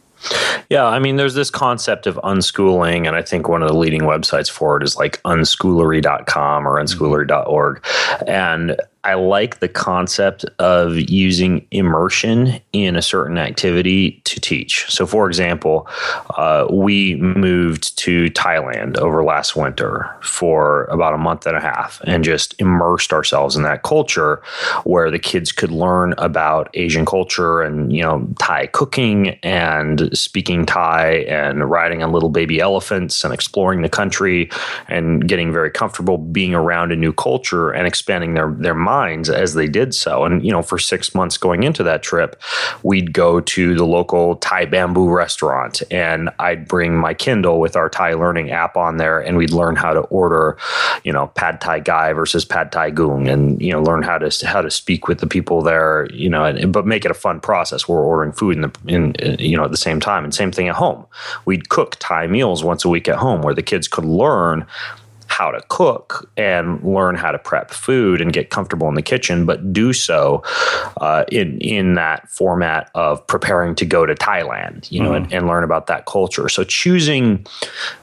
Yeah, 0.69 0.85
I 0.85 0.99
mean, 0.99 1.17
there's 1.17 1.35
this 1.35 1.51
concept 1.51 2.07
of 2.07 2.17
unschooling, 2.17 3.07
and 3.07 3.15
I 3.15 3.23
think 3.23 3.49
one 3.49 3.63
of 3.63 3.69
the 3.69 3.77
leading 3.77 4.03
websites 4.03 4.51
for 4.51 4.77
it 4.77 4.83
is 4.83 4.97
like 4.97 5.23
unschoolery.com 5.23 6.67
or 6.67 6.81
unschoolery.org. 6.81 7.85
And 8.27 8.81
I 9.05 9.15
like 9.15 9.61
the 9.61 9.69
concept 9.69 10.45
of 10.59 10.97
using 10.97 11.67
immersion 11.71 12.61
in 12.73 12.97
a 12.97 13.03
certain 13.03 13.39
activity 13.39 14.21
to 14.25 14.41
teach. 14.41 14.91
So, 14.91 15.07
for 15.07 15.29
example, 15.29 15.87
uh, 16.37 16.67
we 16.71 17.15
moved 17.17 17.97
to 17.99 18.27
Thailand 18.31 18.97
over 18.99 19.23
last 19.23 19.55
winter 19.55 20.15
for 20.21 20.85
about 20.85 21.15
a 21.15 21.19
month 21.19 21.47
and 21.47 21.57
a 21.57 21.61
half 21.61 22.01
and 22.05 22.25
just 22.25 22.61
immersed 22.61 23.13
ourselves 23.13 23.57
in 23.57 23.63
that 23.63 23.83
culture 23.83 24.43
where 24.85 25.11
the 25.11 25.19
kids 25.19 25.53
could 25.53 25.71
learn 25.71 26.15
about 26.19 26.69
Asian 26.75 27.07
culture 27.07 27.63
and, 27.63 27.93
you 27.93 28.03
know, 28.03 28.29
Thai 28.39 28.67
cooking 28.67 29.39
and 29.43 30.17
speaking 30.17 30.67
Thai 30.67 31.25
and 31.29 31.71
riding 31.71 32.03
on 32.03 32.13
little 32.13 32.31
baby 32.31 32.61
elephants 32.61 33.25
and 33.25 33.33
exploring 33.33 33.83
the 33.83 33.89
country 33.89 34.51
and 34.89 35.29
getting 35.29 35.53
very 35.53 35.71
comfortable 35.71 36.19
being 36.19 36.55
around 36.55 36.91
a 36.91 36.97
new 36.97 37.13
culture 37.13 37.71
and 37.71 37.87
expanding 37.87 38.35
their, 38.35 38.51
their 38.59 38.75
minds 38.89 39.29
as 39.29 39.53
they 39.53 39.69
did 39.69 39.95
so. 39.95 40.25
And, 40.25 40.45
you 40.45 40.51
know, 40.51 40.63
for 40.63 40.79
six 40.79 41.15
months 41.15 41.37
going 41.37 41.63
into 41.63 41.83
that 41.83 42.03
trip, 42.03 42.41
we'd 42.83 43.13
go 43.13 43.41
to 43.41 43.75
the 43.75 43.85
local 43.85 44.37
Thai 44.37 44.65
bamboo 44.65 45.11
restaurant 45.11 45.83
and 45.91 46.31
I'd 46.39 46.67
bring 46.67 46.97
my 46.97 47.13
Kindle 47.13 47.61
with 47.61 47.77
our 47.77 47.91
Thai 47.91 48.15
learning 48.15 48.51
app 48.51 48.77
on 48.77 48.97
there 48.97 49.19
and 49.21 49.37
we'd 49.37 49.53
learn 49.53 49.77
how 49.77 49.93
to 49.93 50.01
order, 50.21 50.57
you 51.05 51.13
know, 51.13 51.27
pad 51.29 51.61
Thai 51.61 51.81
gai 51.81 52.13
versus 52.13 52.45
pad 52.45 52.73
Thai 52.73 52.91
goong 52.93 53.29
and, 53.29 53.61
you 53.61 53.73
know, 53.73 53.83
learn 53.83 54.03
how 54.03 54.19
to, 54.19 54.47
how 54.47 54.63
to 54.63 54.71
speak 54.71 55.07
with 55.09 55.19
the 55.19 55.27
people 55.27 55.61
there, 55.63 56.09
you 56.13 56.31
know, 56.31 56.45
and, 56.45 56.73
but 56.73 56.87
make 56.87 57.05
it 57.05 57.11
a 57.11 57.15
fun 57.15 57.41
process. 57.41 57.89
We're 57.89 58.03
ordering 58.03 58.33
food 58.33 58.57
in 58.57 58.63
the, 58.63 58.73
in, 58.87 59.15
you 59.39 59.57
know, 59.57 59.65
at 59.65 59.71
the 59.71 59.77
same 59.77 60.01
time 60.01 60.25
and 60.25 60.35
same 60.35 60.53
thing 60.53 60.69
at 60.69 60.77
home. 60.77 61.07
We'd 61.45 61.69
cook 61.69 61.97
Thai 61.99 62.27
meals 62.27 62.65
once 62.65 62.85
a 62.85 62.89
week 62.89 63.09
at 63.09 63.17
home 63.17 63.43
where 63.43 63.55
the 63.55 63.63
kids 63.63 63.89
could 63.89 64.05
learn 64.05 64.67
how 65.29 65.51
to 65.51 65.61
cook 65.69 66.31
and 66.37 66.83
learn 66.83 67.15
how 67.15 67.31
to 67.31 67.39
prep 67.39 67.71
food 67.71 68.21
and 68.21 68.33
get 68.33 68.51
comfortable 68.51 68.89
in 68.89 68.95
the 68.95 69.03
kitchen, 69.03 69.47
but 69.47 69.73
do 69.73 69.93
so 69.93 70.43
uh, 71.01 71.25
in 71.31 71.59
in 71.61 71.95
that 71.95 72.29
format 72.31 72.91
of 72.95 73.25
preparing 73.27 73.75
to 73.77 73.85
go 73.85 74.05
to 74.07 74.15
Thailand, 74.15 74.91
you 74.91 75.03
know, 75.03 75.11
mm. 75.11 75.17
and, 75.17 75.33
and, 75.33 75.47
learn 75.47 75.65
about 75.65 75.87
that 75.87 76.07
culture. 76.07 76.49
So 76.49 76.65
choosing 76.65 77.47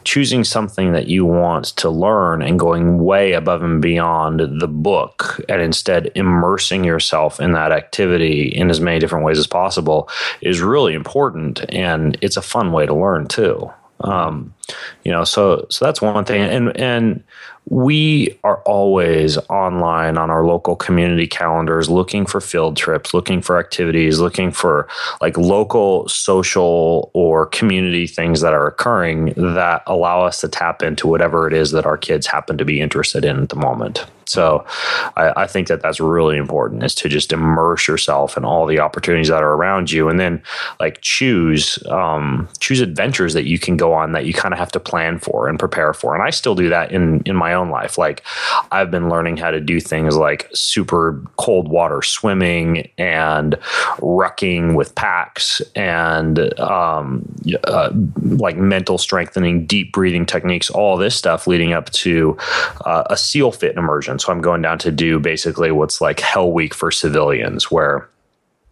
choosing 0.04 0.44
something 0.44 0.94
that 0.94 1.08
you 1.08 1.26
want 1.26 1.66
to 1.78 1.90
learn 1.90 2.42
and 2.42 2.60
going 2.60 3.00
way 3.04 3.34
above 3.34 3.64
and 3.64 3.82
beyond 3.82 4.40
the 4.62 4.68
book, 4.68 5.42
and 5.50 5.62
instead 5.62 6.12
immersing 6.16 6.84
yourself 6.84 7.40
in 7.40 7.52
that 7.54 7.72
activity 7.72 8.48
in 8.48 8.70
as 8.70 8.80
many 8.80 9.00
different 9.00 9.26
ways 9.26 9.40
as 9.40 9.48
possible 9.48 10.10
is 10.42 10.62
really 10.62 10.94
important, 10.94 11.66
and 11.70 12.18
it's 12.22 12.38
a 12.38 12.42
fun 12.42 12.72
way 12.72 12.86
to 12.86 12.94
learn 12.94 13.28
too. 13.28 13.70
Um, 14.02 14.54
you 15.04 15.12
know, 15.12 15.24
so 15.24 15.66
so 15.70 15.86
that's 15.86 16.02
one 16.02 16.26
thing, 16.26 16.42
and 16.42 16.76
and 16.78 17.24
we 17.68 18.38
are 18.44 18.58
always 18.64 19.38
online 19.50 20.18
on 20.18 20.30
our 20.30 20.46
local 20.46 20.76
community 20.76 21.28
calendars 21.28 21.90
looking 21.90 22.26
for 22.26 22.40
field 22.40 22.78
trips, 22.78 23.14
looking 23.14 23.42
for 23.42 23.58
activities, 23.58 24.20
looking 24.20 24.52
for 24.52 24.88
like 25.22 25.38
local 25.38 26.08
social 26.08 27.10
or 27.14 27.48
community 27.48 28.06
things 28.06 28.42
that 28.42 28.54
are 28.54 28.68
occurring 28.68 29.34
that 29.36 29.82
allow 29.88 30.22
us 30.22 30.42
to 30.42 30.48
tap 30.48 30.84
into 30.84 31.08
whatever 31.08 31.48
it 31.48 31.54
is 31.54 31.72
that 31.72 31.86
our 31.86 31.98
kids 31.98 32.28
happen 32.28 32.58
to 32.58 32.66
be 32.66 32.82
interested 32.82 33.26
in 33.26 33.42
at 33.42 33.50
the 33.50 33.56
moment. 33.56 34.06
So 34.26 34.66
I, 35.16 35.44
I, 35.44 35.48
think 35.48 35.68
that 35.68 35.82
that's 35.82 36.00
really 36.00 36.38
important 36.38 36.84
is 36.84 36.96
to 36.96 37.10
just 37.10 37.32
immerse 37.32 37.88
yourself 37.88 38.38
in 38.38 38.44
all 38.44 38.66
the 38.66 38.80
opportunities 38.80 39.28
that 39.28 39.44
are 39.44 39.54
around 39.54 39.92
you 39.92 40.10
and 40.10 40.20
then 40.20 40.42
like 40.80 41.02
choose 41.02 41.78
um, 41.88 42.50
choose 42.60 42.82
adventures 42.82 43.34
that 43.34 43.46
you 43.46 43.60
can 43.60 43.78
go 43.78 43.94
on 43.94 44.14
that 44.14 44.26
you 44.26 44.34
kind 44.34 44.54
of 44.54 44.60
have 44.60 44.72
to 44.72 44.80
plan 44.80 45.20
for 45.20 45.48
and 45.48 45.60
prepare 45.60 45.94
for. 45.94 46.14
And 46.16 46.24
I 46.24 46.32
still 46.32 46.56
do 46.56 46.70
that 46.70 46.92
in 46.92 47.22
in 47.26 47.36
my 47.36 47.54
own 47.54 47.70
life. 47.70 47.98
Like 47.98 48.24
I've 48.72 48.92
been 48.92 49.10
learning 49.10 49.38
how 49.38 49.52
to 49.52 49.60
do 49.60 49.80
things 49.80 50.16
like 50.16 50.50
super 50.54 51.22
cold 51.38 51.68
water 51.68 52.02
swimming 52.02 52.90
and 52.98 53.54
rucking 54.00 54.76
with 54.76 54.96
packs 54.96 55.62
and 55.76 56.58
um, 56.60 57.26
uh, 57.66 57.92
like 58.22 58.58
mental 58.58 58.98
strengthening, 58.98 59.66
deep 59.66 59.92
breathing 59.92 60.26
techniques, 60.26 60.70
all 60.70 60.98
this 60.98 61.16
stuff 61.16 61.48
leading 61.48 61.74
up 61.74 61.90
to 61.92 62.38
uh, 62.86 63.04
a 63.10 63.18
SEAL 63.18 63.52
fit 63.52 63.76
immersion. 63.76 64.15
So 64.20 64.32
I'm 64.32 64.42
going 64.42 64.62
down 64.62 64.80
to 64.80 64.92
do 64.92 65.20
basically 65.20 65.72
what's 65.72 66.02
like 66.02 66.20
Hell 66.20 66.52
Week 66.52 66.74
for 66.74 66.92
civilians, 66.92 67.72
where 67.72 68.10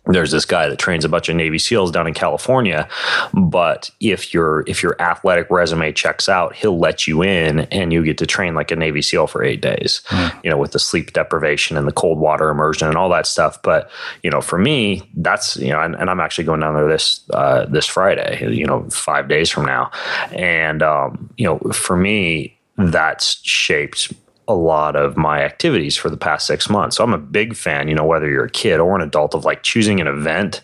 there's 0.06 0.32
this 0.32 0.44
guy 0.44 0.68
that 0.68 0.80
trains 0.80 1.06
a 1.06 1.10
bunch 1.10 1.30
of 1.30 1.36
Navy 1.36 1.58
SEALs 1.58 1.90
down 1.90 2.08
in 2.08 2.14
California, 2.14 2.90
but 3.34 3.90
if 4.02 4.34
your 4.34 4.66
if 4.68 4.84
your 4.84 5.02
athletic 5.02 5.50
resume 5.50 5.94
checks 5.94 6.28
out, 6.28 6.56
he'll 6.56 6.78
let 6.78 7.08
you 7.08 7.24
in 7.24 7.62
and 7.72 7.94
you 7.94 8.04
get 8.04 8.18
to 8.18 8.26
train 8.26 8.54
like 8.54 8.70
a 8.72 8.76
Navy 8.76 9.02
SEAL 9.02 9.28
for 9.28 9.42
eight 9.44 9.62
days. 9.62 10.02
Mm. 10.08 10.44
You 10.44 10.50
know, 10.50 10.58
with 10.58 10.74
the 10.74 10.80
sleep 10.80 11.14
deprivation 11.14 11.78
and 11.78 11.88
the 11.88 11.94
cold 11.94 12.20
water 12.20 12.50
immersion 12.50 12.90
and 12.90 12.98
all 12.98 13.10
that 13.10 13.26
stuff. 13.26 13.62
But 13.62 13.90
you 14.24 14.30
know, 14.30 14.42
for 14.42 14.60
me, 14.60 15.10
that's 15.16 15.56
you 15.56 15.70
know, 15.70 15.80
and, 15.80 15.96
and 15.96 16.10
I'm 16.10 16.20
actually 16.20 16.44
going 16.44 16.60
down 16.60 16.74
there 16.74 16.90
this 16.90 17.22
uh, 17.30 17.66
this 17.66 17.86
Friday. 17.86 18.54
You 18.54 18.66
know, 18.66 18.90
five 18.90 19.30
days 19.30 19.50
from 19.50 19.66
now, 19.66 19.90
and 20.34 20.84
um, 20.84 21.34
you 21.38 21.46
know, 21.46 21.60
for 21.72 21.96
me, 21.96 22.60
that's 22.78 23.42
shaped 23.44 24.12
a 24.48 24.54
lot 24.54 24.96
of 24.96 25.16
my 25.16 25.42
activities 25.44 25.96
for 25.96 26.10
the 26.10 26.18
past 26.18 26.48
six 26.48 26.70
months. 26.70 26.98
So 26.98 27.04
I'm 27.04 27.14
a 27.14 27.18
big 27.18 27.56
fan, 27.56 27.88
you 27.88 27.96
know, 27.96 28.06
whether 28.06 28.30
you're 28.30 28.46
a 28.46 28.50
kid 28.50 28.80
or 28.80 28.96
an 28.96 29.02
adult, 29.02 29.34
of 29.34 29.46
like 29.46 29.64
choosing 29.64 30.02
an 30.02 30.08
event 30.08 30.62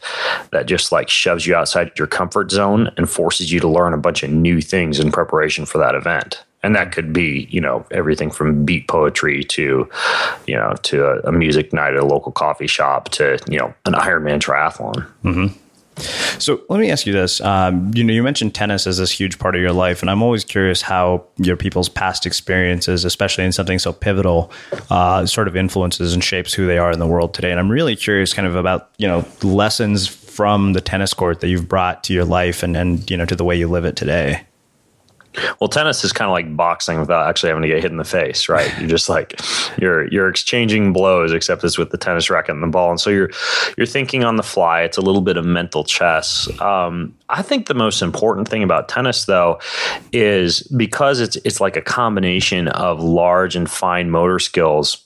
that 0.52 0.66
just 0.66 0.92
like 0.92 1.10
shoves 1.10 1.48
you 1.48 1.56
outside 1.56 1.92
your 1.98 2.08
comfort 2.08 2.52
zone 2.52 2.92
and 2.98 3.10
forces 3.10 3.52
you 3.52 3.60
to 3.60 3.68
learn 3.68 3.94
a 3.94 3.98
bunch 3.98 4.24
of 4.24 4.30
new 4.30 4.62
things 4.62 5.00
in 5.00 5.12
preparation 5.12 5.66
for 5.66 5.78
that 5.78 5.96
event. 5.96 6.44
And 6.62 6.76
that 6.76 6.92
could 6.92 7.14
be, 7.14 7.48
you 7.50 7.62
know, 7.62 7.86
everything 7.92 8.32
from 8.32 8.66
beat 8.66 8.88
poetry 8.90 9.46
to, 9.46 9.90
you 10.46 10.56
know, 10.56 10.74
to 10.84 11.06
a, 11.06 11.20
a 11.30 11.32
music 11.32 11.72
night 11.72 11.94
at 11.94 12.00
a 12.00 12.06
local 12.06 12.34
coffee 12.34 12.68
shop 12.68 13.10
to, 13.10 13.40
you 13.50 13.58
know, 13.58 13.74
an 13.86 13.94
Ironman 13.94 14.40
triathlon. 14.40 15.08
Mm-hmm. 15.24 15.58
So 16.40 16.62
let 16.70 16.80
me 16.80 16.90
ask 16.90 17.06
you 17.06 17.14
this. 17.14 17.42
Um, 17.42 17.92
you 17.94 18.04
know, 18.04 18.14
you 18.14 18.24
mentioned 18.24 18.56
tennis 18.56 18.88
as 18.88 18.98
this 18.98 19.12
huge 19.12 19.40
part 19.40 19.56
of 19.56 19.62
your 19.62 19.74
life, 19.74 20.02
and 20.02 20.10
I'm 20.10 20.22
always 20.22 20.44
curious 20.44 20.82
how 20.82 21.26
your 21.38 21.58
people's 21.58 21.90
past 21.90 22.26
experiences, 22.26 23.06
especially 23.06 23.46
in 23.46 23.52
something 23.52 23.80
so 23.80 23.94
pivotal, 23.94 24.52
uh, 24.90 25.26
sort 25.26 25.48
of 25.48 25.56
influences 25.56 26.14
and 26.14 26.24
shapes 26.24 26.54
who 26.54 26.66
they 26.66 26.78
are 26.78 26.92
in 26.92 27.00
the 27.00 27.08
world 27.08 27.34
today. 27.34 27.52
And 27.52 27.60
I'm 27.60 27.70
really 27.70 27.96
curious, 27.96 28.34
kind 28.34 28.48
of 28.48 28.56
about 28.56 28.92
you 28.98 29.08
know 29.08 29.26
lessons 29.44 30.08
from 30.08 30.74
the 30.74 30.82
tennis 30.82 31.14
court 31.14 31.42
that 31.42 31.50
you've 31.50 31.68
brought 31.68 32.04
to 32.06 32.14
your 32.14 32.26
life 32.26 32.64
and 32.64 32.78
and 32.78 33.10
you 33.10 33.18
know 33.18 33.26
to 33.26 33.36
the 33.36 33.44
way 33.44 33.58
you 33.58 33.68
live 33.68 33.86
it 33.86 33.96
today. 33.96 34.46
Well, 35.60 35.68
tennis 35.68 36.04
is 36.04 36.14
kind 36.14 36.30
of 36.30 36.34
like 36.34 36.56
boxing 36.56 37.00
without 37.00 37.28
actually 37.28 37.50
having 37.50 37.64
to 37.64 37.68
get 37.68 37.82
hit 37.82 37.92
in 37.92 37.98
the 37.98 38.04
face, 38.04 38.50
right? 38.50 38.72
You're 38.80 38.90
just 38.90 39.10
like 39.10 39.40
you're 39.78 40.08
you're 40.08 40.30
exchanging 40.30 40.94
blows, 40.94 41.32
except 41.32 41.64
it's 41.64 41.78
with 41.78 41.92
the 41.92 41.98
tennis 41.98 42.30
racket 42.30 42.56
and 42.56 42.64
the 42.64 42.68
ball, 42.68 42.90
and 42.90 43.00
so 43.00 43.10
you're 43.10 43.30
you're 43.78 43.88
thinking 43.88 44.24
on 44.24 44.36
the 44.36 44.44
fly. 44.44 44.82
It's 44.82 44.98
a 44.98 45.02
little 45.02 45.22
bit 45.22 45.38
of 45.38 45.46
mental 45.46 45.84
chess. 45.84 46.50
Um, 46.62 47.16
I 47.30 47.42
think 47.42 47.68
the 47.68 47.74
most 47.74 48.02
important 48.02 48.48
thing 48.48 48.64
about 48.64 48.90
tennis, 48.90 49.26
though, 49.26 49.60
is 50.12 50.62
because 50.76 51.20
it's 51.20 51.36
it's 51.38 51.62
like 51.62 51.76
a 51.76 51.82
combination 51.82 52.68
of 52.70 53.02
large 53.02 53.56
and 53.56 53.70
fine 53.70 54.10
motor 54.10 54.40
skills 54.40 55.06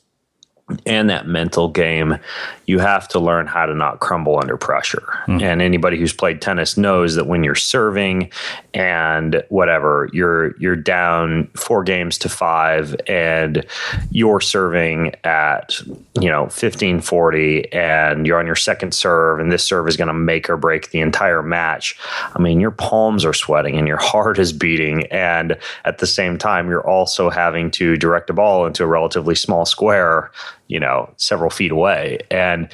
and 0.86 1.10
that 1.10 1.28
mental 1.28 1.68
game, 1.68 2.18
you 2.66 2.80
have 2.80 3.08
to 3.10 3.20
learn 3.20 3.48
how 3.48 3.66
to 3.66 3.76
not 3.76 4.00
crumble 4.00 4.40
under 4.40 4.56
pressure. 4.56 5.04
Mm. 5.28 5.42
And 5.42 5.62
anybody 5.62 5.98
who's 5.98 6.14
played 6.14 6.42
tennis 6.42 6.78
knows 6.78 7.16
that 7.16 7.28
when 7.28 7.44
you're 7.44 7.54
serving 7.54 8.32
and 8.74 9.44
whatever, 9.50 10.10
you're 10.14 10.58
you're 10.58 10.78
down 10.78 11.48
four 11.56 11.84
games 11.84 12.18
to 12.20 12.30
five 12.30 12.96
and 13.08 13.66
you're 14.12 14.40
serving 14.40 15.14
at, 15.26 15.78
you 16.20 16.30
know, 16.30 16.48
15 16.48 17.02
40 17.02 17.72
and 17.74 18.26
you're 18.26 18.40
on 18.40 18.46
your 18.46 18.56
second 18.56 18.94
serve 18.94 19.40
and 19.40 19.52
this 19.52 19.66
serve 19.66 19.90
is 19.90 19.98
going 19.98 20.08
to 20.08 20.14
make 20.14 20.50
or 20.50 20.56
break 20.56 20.92
the 20.92 21.02
entire 21.02 21.44
match. 21.44 21.98
I 22.36 22.40
mean, 22.40 22.62
your 22.62 22.72
palms 22.72 23.26
are 23.26 23.34
sweating 23.34 23.78
and 23.78 23.88
your 23.88 23.98
heart 24.02 24.40
is 24.40 24.54
beating 24.54 25.06
and 25.08 25.58
at 25.84 25.98
the 25.98 26.08
same 26.08 26.38
time 26.38 26.70
you're 26.70 26.88
also 26.88 27.30
having 27.30 27.70
to 27.72 27.98
direct 27.98 28.30
a 28.30 28.34
ball 28.34 28.66
into 28.66 28.86
a 28.86 28.88
relatively 28.88 29.36
small 29.36 29.66
square 29.66 30.32
you 30.74 30.80
know, 30.80 31.08
several 31.18 31.52
feet 31.52 31.72
away. 31.72 32.18
And 32.32 32.68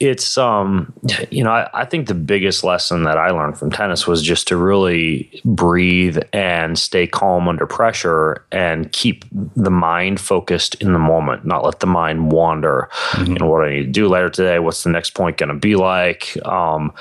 it's, 0.00 0.38
um, 0.38 0.92
you 1.30 1.44
know, 1.44 1.50
I, 1.50 1.68
I, 1.74 1.84
think 1.84 2.08
the 2.08 2.14
biggest 2.14 2.64
lesson 2.64 3.04
that 3.04 3.18
I 3.18 3.30
learned 3.30 3.58
from 3.58 3.70
tennis 3.70 4.06
was 4.06 4.22
just 4.22 4.48
to 4.48 4.56
really 4.56 5.42
breathe 5.44 6.18
and 6.32 6.78
stay 6.78 7.06
calm 7.06 7.48
under 7.48 7.66
pressure 7.66 8.44
and 8.50 8.90
keep 8.92 9.24
the 9.32 9.70
mind 9.70 10.20
focused 10.20 10.74
in 10.76 10.94
the 10.94 10.98
moment, 10.98 11.44
not 11.44 11.64
let 11.64 11.80
the 11.80 11.86
mind 11.86 12.32
wander. 12.32 12.88
Mm-hmm. 13.10 13.32
You 13.32 13.38
know, 13.38 13.46
what 13.46 13.68
I 13.68 13.70
need 13.70 13.84
to 13.84 13.92
do 13.92 14.08
later 14.08 14.30
today? 14.30 14.58
What's 14.58 14.82
the 14.82 14.90
next 14.90 15.10
point 15.10 15.36
going 15.36 15.50
to 15.50 15.54
be 15.54 15.76
like? 15.76 16.36
Um, 16.46 16.92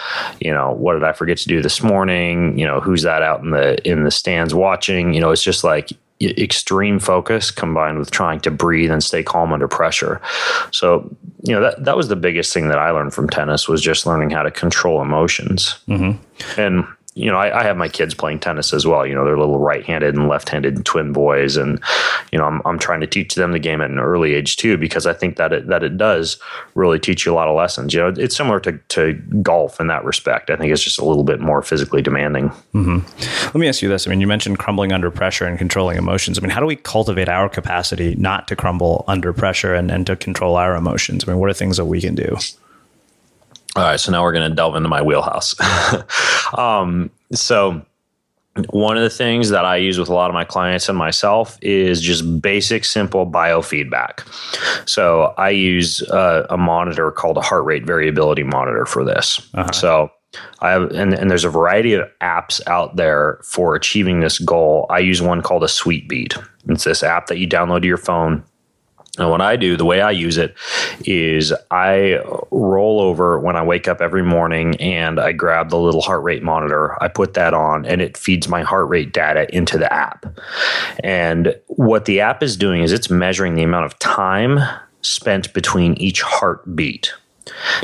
you 0.41 0.53
know, 0.53 0.73
what 0.73 0.93
did 0.93 1.03
I 1.03 1.13
forget 1.13 1.38
to 1.39 1.47
do 1.47 1.62
this 1.62 1.82
morning? 1.82 2.60
You 2.60 2.67
know, 2.67 2.82
who's 2.82 3.03
that 3.03 3.23
out 3.23 3.41
in 3.41 3.51
the 3.51 3.82
in 3.89 4.03
the 4.03 4.12
stands 4.12 4.53
watching? 4.53 5.13
You 5.13 5.21
know, 5.21 5.32
it's 5.32 5.43
just 5.43 5.63
like 5.63 5.91
extreme 6.21 6.99
focus 6.99 7.52
combined 7.52 7.99
with 7.99 8.12
trying 8.12 8.39
to 8.41 8.52
breathe 8.52 8.91
and 8.91 9.04
stay 9.04 9.23
calm 9.23 9.52
under 9.52 9.67
pressure. 9.67 10.21
So, 10.71 11.13
you 11.43 11.54
know, 11.54 11.62
that, 11.62 11.84
that 11.84 11.97
was 11.97 12.08
the 12.08 12.15
biggest 12.15 12.54
thing 12.54 12.69
that 12.69 12.80
I 12.80 12.91
learned 12.91 13.13
from 13.13 13.30
tennis 13.30 13.67
was 13.67 13.82
just 13.82 14.06
learning 14.06 14.30
how 14.30 14.43
to 14.43 14.52
control 14.52 15.02
emotions. 15.02 15.76
Mm-hmm. 15.88 16.60
And 16.60 16.86
you 17.15 17.30
know, 17.30 17.38
I, 17.38 17.60
I, 17.60 17.63
have 17.63 17.78
my 17.78 17.88
kids 17.88 18.15
playing 18.15 18.39
tennis 18.39 18.73
as 18.73 18.88
well. 18.88 19.06
You 19.06 19.13
know, 19.13 19.23
they're 19.23 19.38
little 19.38 19.60
right-handed 19.60 20.15
and 20.15 20.28
left-handed 20.28 20.84
twin 20.84 21.13
boys, 21.13 21.58
and 21.58 21.82
you 22.32 22.39
know, 22.39 22.45
I'm 22.45 22.62
I'm 22.65 22.80
trying 22.80 23.02
to 23.02 23.08
teach 23.08 23.36
them 23.36 23.52
the 23.52 23.60
game 23.60 23.82
at 23.82 23.91
an 23.91 23.99
early 23.99 24.34
age 24.34 24.58
too, 24.58 24.78
because 24.78 25.06
I 25.06 25.13
think 25.13 25.38
that 25.38 25.54
it 25.54 25.67
that 25.67 25.84
it 25.84 25.97
does 25.97 26.38
really 26.73 26.99
teach 26.99 27.26
you 27.26 27.32
a 27.32 27.36
lot 27.36 27.47
of 27.47 27.56
lessons. 27.56 27.93
You 27.93 27.99
know, 27.99 28.13
it's 28.17 28.36
similar 28.36 28.60
to 28.62 28.78
to 28.89 29.13
golf 29.41 29.80
in 29.80 29.88
that 29.88 30.04
respect. 30.04 30.49
I 30.49 30.56
think 30.56 30.71
it's 30.71 30.84
just 30.84 30.99
a 30.99 31.06
little 31.06 31.23
bit 31.23 31.39
more 31.39 31.62
physically 31.62 32.02
demanding. 32.02 32.49
Mm-hmm. 32.73 33.45
Let 33.45 33.56
me 33.56 33.67
ask 33.67 33.84
you 33.84 33.89
this: 33.89 34.08
I 34.08 34.10
mean, 34.10 34.21
you 34.21 34.28
mentioned 34.28 34.58
crumbling 34.58 34.91
under 34.91 35.12
pressure 35.12 35.45
and 35.45 35.58
controlling 35.58 35.97
emotions. 35.97 36.39
I 36.39 36.41
mean, 36.41 36.49
how 36.49 36.60
do 36.60 36.65
we 36.65 36.76
cultivate 36.76 37.30
our 37.30 37.47
capacity 37.47 38.15
not 38.15 38.47
to 38.47 38.56
crumble 38.56 39.06
under 39.08 39.34
pressure 39.34 39.76
and, 39.76 39.91
and 39.91 40.08
to 40.08 40.15
control 40.15 40.56
our 40.56 40.76
emotions? 40.76 41.26
I 41.28 41.32
mean, 41.32 41.39
what 41.39 41.49
are 41.49 41.54
things 41.54 41.78
that 41.78 41.86
we 41.86 42.02
can 42.02 42.15
do? 42.15 42.38
All 43.75 43.83
right, 43.83 43.99
so 43.99 44.12
now 44.12 44.21
we're 44.21 44.33
going 44.33 44.49
to 44.49 44.55
delve 44.55 44.75
into 44.75 44.89
my 44.89 45.01
wheelhouse. 45.01 45.55
um, 46.57 47.09
so, 47.31 47.83
one 48.69 48.97
of 48.97 49.01
the 49.01 49.09
things 49.09 49.49
that 49.49 49.65
I 49.65 49.77
use 49.77 49.97
with 49.97 50.09
a 50.09 50.13
lot 50.13 50.29
of 50.29 50.36
my 50.36 50.43
clients 50.43 50.88
and 50.88 50.95
myself 50.95 51.57
is 51.63 51.99
just 51.99 52.39
basic, 52.39 52.86
simple 52.86 53.25
biofeedback. 53.25 54.27
So, 54.88 55.33
I 55.38 55.49
use 55.49 56.03
uh, 56.03 56.45
a 56.51 56.57
monitor 56.57 57.09
called 57.12 57.38
a 57.38 57.41
heart 57.41 57.65
rate 57.65 57.83
variability 57.83 58.43
monitor 58.43 58.86
for 58.86 59.03
this. 59.03 59.39
Uh-huh. 59.55 59.71
So, 59.71 60.12
I 60.59 60.69
have, 60.71 60.91
and, 60.91 61.15
and 61.15 61.31
there's 61.31 61.45
a 61.45 61.49
variety 61.49 61.93
of 61.93 62.07
apps 62.21 62.62
out 62.67 62.95
there 62.95 63.39
for 63.43 63.73
achieving 63.73 64.19
this 64.19 64.38
goal. 64.38 64.86
I 64.91 64.99
use 64.99 65.21
one 65.21 65.41
called 65.41 65.63
a 65.63 65.67
Sweet 65.67 66.07
Beat. 66.07 66.36
It's 66.67 66.83
this 66.83 67.01
app 67.01 67.25
that 67.27 67.39
you 67.39 67.47
download 67.47 67.81
to 67.81 67.88
your 67.88 67.97
phone 67.97 68.43
and 69.19 69.30
what 69.30 69.41
I 69.41 69.58
do, 69.58 69.78
the 69.78 69.86
way 69.86 70.02
I 70.02 70.10
use 70.10 70.38
it 70.38 70.56
is 71.06 71.54
I 71.69 72.19
roll 72.49 72.99
over 72.99 73.39
when 73.39 73.56
I 73.56 73.63
wake 73.63 73.88
up 73.88 74.02
every 74.02 74.23
morning 74.23 74.76
and 74.78 75.19
I 75.19 75.34
grab 75.34 75.69
the 75.69 75.78
little 75.78 76.02
heart 76.02 76.23
rate 76.23 76.41
monitor. 76.41 77.02
I 77.02 77.10
put 77.10 77.36
that 77.36 77.54
on 77.54 77.86
and 77.86 78.02
it 78.02 78.17
feeds 78.17 78.47
my 78.47 78.63
heart 78.63 78.89
rate 78.89 79.13
data 79.13 79.54
into 79.56 79.78
the 79.78 79.91
app. 79.93 80.26
And 81.04 81.56
what 81.67 82.06
the 82.06 82.21
app 82.21 82.41
is 82.41 82.58
doing 82.58 82.82
is 82.82 82.91
it's 82.91 83.12
measuring 83.12 83.54
the 83.54 83.62
amount 83.62 83.86
of 83.86 83.99
time 83.99 84.58
spent 85.02 85.54
between 85.54 85.93
each 85.95 86.23
heartbeat. 86.23 87.13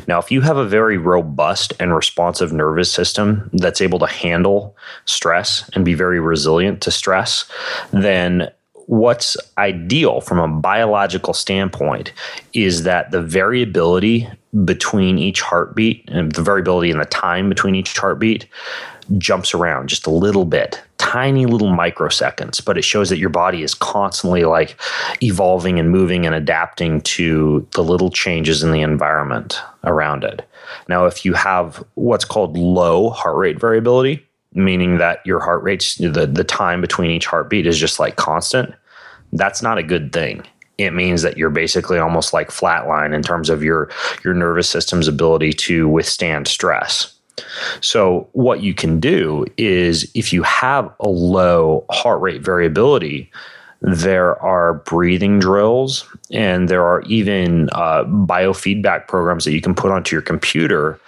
Now, 0.08 0.20
if 0.20 0.32
you 0.32 0.42
have 0.42 0.58
a 0.58 0.66
very 0.66 0.98
robust 0.98 1.74
and 1.80 1.94
responsive 1.94 2.52
nervous 2.54 2.92
system 2.92 3.52
that's 3.54 3.82
able 3.82 4.00
to 4.00 4.08
handle 4.08 4.76
stress 5.06 5.70
and 5.74 5.86
be 5.86 5.94
very 5.94 6.20
resilient 6.20 6.82
to 6.84 6.92
stress, 6.92 7.46
then 7.92 8.50
what's 8.90 9.38
ideal 9.60 10.20
from 10.20 10.40
a 10.40 10.48
biological 10.48 11.32
standpoint 11.32 12.12
is 12.54 12.84
that 12.84 13.12
the 13.12 13.22
variability 13.22 14.28
between 14.66 15.20
each 15.20 15.42
heartbeat 15.42 16.04
and 16.08 16.32
the 16.32 16.42
variability 16.42 16.90
in 16.90 16.98
the 16.98 17.06
time 17.06 17.50
between 17.50 17.76
each 17.76 17.96
heartbeat 17.96 18.48
jumps 19.20 19.54
around 19.54 19.90
just 19.90 20.08
a 20.08 20.10
little 20.10 20.44
bit 20.44 20.82
tiny 20.98 21.46
little 21.46 21.70
microseconds 21.70 22.66
but 22.66 22.80
it 22.80 22.84
shows 22.84 23.10
that 23.10 23.20
your 23.20 23.30
body 23.30 23.62
is 23.62 23.76
constantly 23.76 24.44
like 24.44 24.76
evolving 25.22 25.80
and 25.80 25.92
moving 25.92 26.26
and 26.26 26.34
adapting 26.34 27.00
to 27.02 27.66
the 27.74 27.84
little 27.84 28.10
changes 28.10 28.64
in 28.64 28.72
the 28.72 28.82
environment 28.82 29.62
around 29.84 30.24
it. 30.24 30.50
Now 30.88 31.06
if 31.06 31.24
you 31.24 31.36
have 31.36 31.84
what's 31.94 32.26
called 32.26 32.58
low 32.58 33.12
heart 33.12 33.38
rate 33.38 33.60
variability 33.60 34.28
meaning 34.54 34.98
that 34.98 35.26
your 35.26 35.40
heart 35.40 35.64
rate's 35.64 35.96
the, 35.96 36.28
the 36.32 36.44
time 36.44 36.82
between 36.82 37.12
each 37.12 37.26
heartbeat 37.26 37.68
is 37.68 37.78
just 37.78 38.00
like 38.00 38.16
constant, 38.16 38.74
that's 39.34 39.62
not 39.62 39.78
a 39.78 39.84
good 39.84 40.12
thing. 40.12 40.44
It 40.78 40.94
means 40.94 41.22
that 41.24 41.38
you're 41.38 41.50
basically 41.50 42.00
almost 42.00 42.34
like 42.34 42.50
flatline 42.50 43.14
in 43.14 43.22
terms 43.22 43.50
of 43.50 43.64
your 43.64 43.90
your 44.24 44.34
nervous 44.34 44.70
system's 44.70 45.08
ability 45.08 45.54
to 45.54 45.88
withstand 45.88 46.48
stress. 46.48 47.14
So 47.82 48.28
what 48.34 48.62
you 48.62 48.74
can 48.74 49.00
do 49.00 49.46
is 49.58 50.10
if 50.14 50.34
you 50.34 50.44
have 50.44 50.92
a 51.00 51.10
low 51.10 51.86
heart 51.90 52.22
rate 52.22 52.42
variability, 52.42 53.32
there 53.82 54.42
are 54.42 54.76
breathing 54.76 55.40
drills 55.40 56.06
and 56.32 56.68
there 56.68 56.86
are 56.86 57.02
even 57.04 57.70
uh, 57.72 58.04
biofeedback 58.04 59.08
programs 59.08 59.46
that 59.46 59.54
you 59.54 59.62
can 59.62 59.74
put 59.74 59.92
onto 59.92 60.16
your 60.16 60.22
computer 60.22 61.00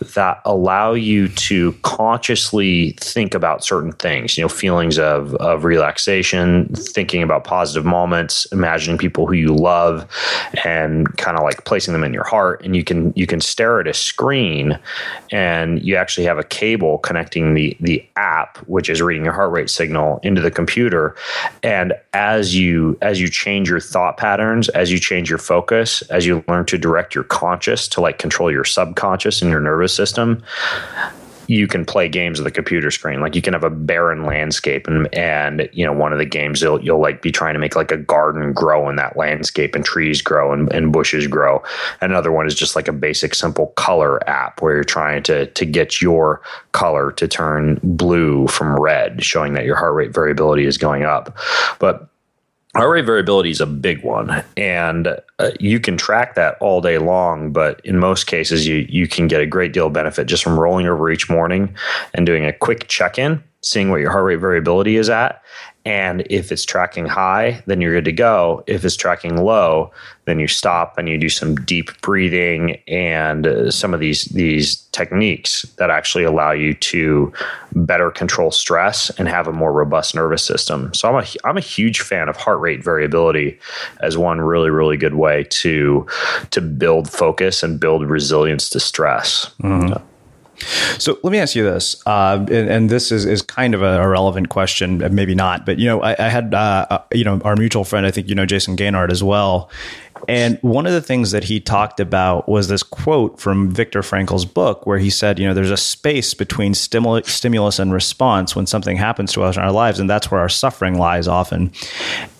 that 0.00 0.40
allow 0.44 0.92
you 0.92 1.28
to 1.28 1.72
consciously 1.82 2.92
think 3.00 3.34
about 3.34 3.64
certain 3.64 3.92
things, 3.92 4.36
you 4.36 4.42
know, 4.42 4.48
feelings 4.48 4.98
of, 4.98 5.34
of 5.36 5.64
relaxation, 5.64 6.68
thinking 6.74 7.22
about 7.22 7.44
positive 7.44 7.84
moments, 7.84 8.46
imagining 8.52 8.96
people 8.96 9.26
who 9.26 9.34
you 9.34 9.54
love 9.54 10.08
and 10.64 11.16
kind 11.18 11.36
of 11.36 11.44
like 11.44 11.64
placing 11.64 11.92
them 11.92 12.04
in 12.04 12.14
your 12.14 12.24
heart. 12.24 12.64
And 12.64 12.74
you 12.74 12.82
can 12.82 13.12
you 13.14 13.26
can 13.26 13.40
stare 13.40 13.80
at 13.80 13.86
a 13.86 13.94
screen 13.94 14.78
and 15.30 15.82
you 15.82 15.96
actually 15.96 16.24
have 16.24 16.38
a 16.38 16.44
cable 16.44 16.98
connecting 16.98 17.54
the 17.54 17.76
the 17.80 18.04
app, 18.16 18.58
which 18.66 18.88
is 18.88 19.02
reading 19.02 19.24
your 19.24 19.34
heart 19.34 19.52
rate 19.52 19.70
signal 19.70 20.20
into 20.22 20.40
the 20.40 20.50
computer. 20.50 21.14
And 21.62 21.92
as 22.14 22.56
you 22.56 22.96
as 23.02 23.20
you 23.20 23.28
change 23.28 23.68
your 23.68 23.80
thought 23.80 24.16
patterns, 24.16 24.68
as 24.70 24.90
you 24.90 24.98
change 24.98 25.28
your 25.28 25.38
focus, 25.38 26.02
as 26.02 26.26
you 26.26 26.42
learn 26.48 26.64
to 26.66 26.78
direct 26.78 27.14
your 27.14 27.24
conscious 27.24 27.86
to 27.88 28.00
like 28.00 28.18
control 28.18 28.50
your 28.50 28.64
subconscious 28.64 29.42
and 29.42 29.50
your 29.50 29.60
nervous 29.60 29.89
system, 29.90 30.42
you 31.50 31.66
can 31.66 31.84
play 31.84 32.08
games 32.08 32.38
with 32.38 32.44
the 32.44 32.50
computer 32.52 32.92
screen. 32.92 33.20
Like 33.20 33.34
you 33.34 33.42
can 33.42 33.54
have 33.54 33.64
a 33.64 33.70
barren 33.70 34.24
landscape, 34.24 34.86
and 34.86 35.12
and 35.12 35.68
you 35.72 35.84
know 35.84 35.92
one 35.92 36.12
of 36.12 36.20
the 36.20 36.24
games 36.24 36.62
you'll 36.62 36.80
you'll 36.80 37.00
like 37.00 37.22
be 37.22 37.32
trying 37.32 37.54
to 37.54 37.58
make 37.58 37.74
like 37.74 37.90
a 37.90 37.96
garden 37.96 38.52
grow 38.52 38.88
in 38.88 38.94
that 38.96 39.16
landscape, 39.16 39.74
and 39.74 39.84
trees 39.84 40.22
grow 40.22 40.52
and, 40.52 40.72
and 40.72 40.92
bushes 40.92 41.26
grow. 41.26 41.60
Another 42.00 42.30
one 42.30 42.46
is 42.46 42.54
just 42.54 42.76
like 42.76 42.86
a 42.86 42.92
basic 42.92 43.34
simple 43.34 43.68
color 43.76 44.26
app 44.28 44.62
where 44.62 44.76
you're 44.76 44.84
trying 44.84 45.24
to 45.24 45.46
to 45.46 45.66
get 45.66 46.00
your 46.00 46.40
color 46.70 47.10
to 47.12 47.26
turn 47.26 47.80
blue 47.82 48.46
from 48.46 48.78
red, 48.78 49.24
showing 49.24 49.54
that 49.54 49.64
your 49.64 49.76
heart 49.76 49.94
rate 49.94 50.14
variability 50.14 50.66
is 50.66 50.78
going 50.78 51.02
up. 51.02 51.36
But 51.80 52.09
Heart 52.76 52.90
rate 52.90 53.04
variability 53.04 53.50
is 53.50 53.60
a 53.60 53.66
big 53.66 54.04
one, 54.04 54.44
and 54.56 55.08
uh, 55.40 55.50
you 55.58 55.80
can 55.80 55.96
track 55.96 56.36
that 56.36 56.56
all 56.60 56.80
day 56.80 56.98
long. 56.98 57.52
But 57.52 57.80
in 57.84 57.98
most 57.98 58.28
cases, 58.28 58.64
you 58.64 58.86
you 58.88 59.08
can 59.08 59.26
get 59.26 59.40
a 59.40 59.46
great 59.46 59.72
deal 59.72 59.88
of 59.88 59.92
benefit 59.92 60.28
just 60.28 60.44
from 60.44 60.58
rolling 60.58 60.86
over 60.86 61.10
each 61.10 61.28
morning 61.28 61.74
and 62.14 62.24
doing 62.24 62.44
a 62.44 62.52
quick 62.52 62.86
check 62.86 63.18
in, 63.18 63.42
seeing 63.60 63.90
what 63.90 64.00
your 64.00 64.12
heart 64.12 64.24
rate 64.24 64.36
variability 64.36 64.96
is 64.96 65.10
at, 65.10 65.42
And 65.86 66.26
if 66.28 66.52
it's 66.52 66.64
tracking 66.64 67.06
high, 67.06 67.62
then 67.66 67.80
you're 67.80 67.94
good 67.94 68.04
to 68.04 68.12
go. 68.12 68.62
If 68.66 68.84
it's 68.84 68.96
tracking 68.96 69.38
low, 69.38 69.90
then 70.26 70.38
you 70.38 70.46
stop 70.46 70.98
and 70.98 71.08
you 71.08 71.16
do 71.16 71.30
some 71.30 71.54
deep 71.54 71.98
breathing 72.02 72.80
and 72.86 73.46
uh, 73.46 73.70
some 73.70 73.94
of 73.94 74.00
these 74.00 74.26
these 74.26 74.76
techniques 74.92 75.62
that 75.78 75.88
actually 75.88 76.24
allow 76.24 76.52
you 76.52 76.74
to 76.74 77.32
better 77.74 78.10
control 78.10 78.50
stress 78.50 79.10
and 79.18 79.26
have 79.26 79.46
a 79.46 79.52
more 79.52 79.72
robust 79.72 80.14
nervous 80.14 80.44
system. 80.44 80.92
So 80.92 81.08
I'm 81.08 81.24
a 81.24 81.26
I'm 81.44 81.56
a 81.56 81.62
huge 81.62 82.00
fan 82.00 82.28
of 82.28 82.36
heart 82.36 82.60
rate 82.60 82.84
variability 82.84 83.58
as 84.00 84.18
one 84.18 84.40
really 84.40 84.70
really 84.70 84.98
good 84.98 85.14
way 85.14 85.44
to 85.50 86.06
to 86.50 86.60
build 86.60 87.10
focus 87.10 87.62
and 87.62 87.80
build 87.80 88.04
resilience 88.04 88.68
to 88.70 88.80
stress. 88.80 89.50
Mm-hmm. 89.62 90.04
So 90.98 91.18
let 91.22 91.30
me 91.32 91.38
ask 91.38 91.54
you 91.54 91.64
this, 91.64 92.02
uh, 92.06 92.38
and, 92.38 92.68
and, 92.68 92.90
this 92.90 93.10
is, 93.10 93.24
is 93.24 93.40
kind 93.40 93.74
of 93.74 93.82
a, 93.82 94.06
relevant 94.06 94.48
question, 94.48 94.98
maybe 95.14 95.34
not, 95.34 95.64
but 95.64 95.78
you 95.78 95.86
know, 95.86 96.02
I, 96.02 96.16
I 96.18 96.28
had 96.28 96.52
uh, 96.52 96.86
uh, 96.90 96.98
you 97.12 97.24
know 97.24 97.40
our 97.44 97.56
mutual 97.56 97.84
friend, 97.84 98.04
I 98.04 98.10
think 98.10 98.28
you 98.28 98.34
know 98.34 98.44
Jayson 98.44 98.76
Gaignard 98.76 99.10
as 99.10 99.22
well, 99.22 99.70
and 100.28 100.58
one 100.62 100.86
of 100.86 100.92
the 100.92 101.00
things 101.00 101.30
that 101.30 101.44
he 101.44 101.60
talked 101.60 102.00
about 102.00 102.48
was 102.48 102.68
this 102.68 102.82
quote 102.82 103.40
from 103.40 103.70
Viktor 103.70 104.02
Frankl's 104.02 104.44
book, 104.44 104.86
where 104.86 104.98
he 104.98 105.10
said, 105.10 105.38
you 105.38 105.46
know, 105.46 105.54
there's 105.54 105.70
a 105.70 105.76
space 105.76 106.34
between 106.34 106.74
stimulus, 106.74 107.32
stimulus 107.32 107.78
and 107.78 107.92
response 107.92 108.54
when 108.54 108.66
something 108.66 108.96
happens 108.96 109.32
to 109.32 109.42
us 109.42 109.56
in 109.56 109.62
our 109.62 109.72
lives, 109.72 110.00
and 110.00 110.10
that's 110.10 110.30
where 110.30 110.40
our 110.40 110.48
suffering 110.48 110.98
lies 110.98 111.28
often, 111.28 111.72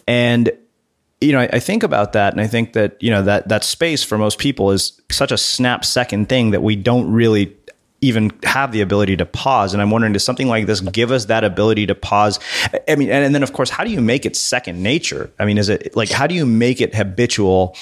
and 0.06 0.50
you 1.20 1.33
know, 1.33 1.40
I, 1.40 1.50
I, 1.52 1.59
think 1.61 1.83
about 1.83 2.14
that 2.14 2.33
and 2.33 2.40
I 2.40 2.46
think 2.46 2.72
that, 2.72 2.96
you 3.02 3.11
know, 3.11 3.22
that 3.22 3.48
that 3.48 3.62
space 3.62 4.02
for 4.02 4.16
most 4.16 4.38
people 4.38 4.70
is 4.70 5.00
such 5.11 5.30
a 5.30 5.37
snap 5.37 5.85
second 5.85 6.28
thing 6.28 6.50
that 6.52 6.62
we 6.62 6.76
don't 6.76 7.12
really 7.12 7.46
even 8.00 8.32
have 8.44 8.72
the 8.72 8.80
ability 8.80 9.16
to 9.18 9.26
pause. 9.26 9.72
And 9.72 9.82
I'm 9.82 9.90
wondering, 9.90 10.12
does 10.12 10.24
something 10.24 10.48
like 10.48 10.66
this 10.66 10.80
give 10.80 11.10
us 11.10 11.26
that 11.26 11.44
ability 11.44 11.86
to 11.86 11.94
pause? 11.94 12.40
I 12.88 12.96
mean, 12.96 13.10
and, 13.10 13.24
and 13.24 13.34
then 13.34 13.42
of 13.42 13.52
course, 13.52 13.70
how 13.70 13.84
do 13.84 13.90
you 13.90 14.00
make 14.00 14.24
it 14.24 14.36
second 14.36 14.82
nature? 14.82 15.30
I 15.38 15.44
mean, 15.44 15.58
is 15.58 15.68
it 15.68 15.94
like, 15.94 16.10
how 16.10 16.26
do 16.26 16.34
you 16.34 16.46
make 16.46 16.80
it 16.80 16.94
habitual 16.94 17.76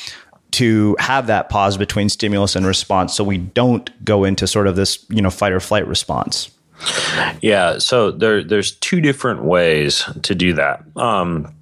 to 0.51 0.97
have 0.99 1.27
that 1.27 1.51
pause 1.51 1.77
between 1.77 2.09
stimulus 2.09 2.57
and 2.57 2.67
response 2.67 3.15
so 3.15 3.23
we 3.23 3.39
don't 3.39 4.05
go 4.05 4.25
into 4.25 4.47
sort 4.47 4.67
of 4.67 4.77
this, 4.77 5.05
you 5.11 5.23
know, 5.23 5.31
fight 5.31 5.53
or 5.53 5.61
flight 5.61 5.87
response? 5.87 6.51
Yeah, 7.41 7.79
so 7.79 8.13
there, 8.13 8.43
there's 8.43 8.73
two 8.73 9.01
different 9.01 9.43
ways 9.43 10.05
to 10.23 10.35
do 10.35 10.55
that. 10.55 10.85
Um, 10.97 11.53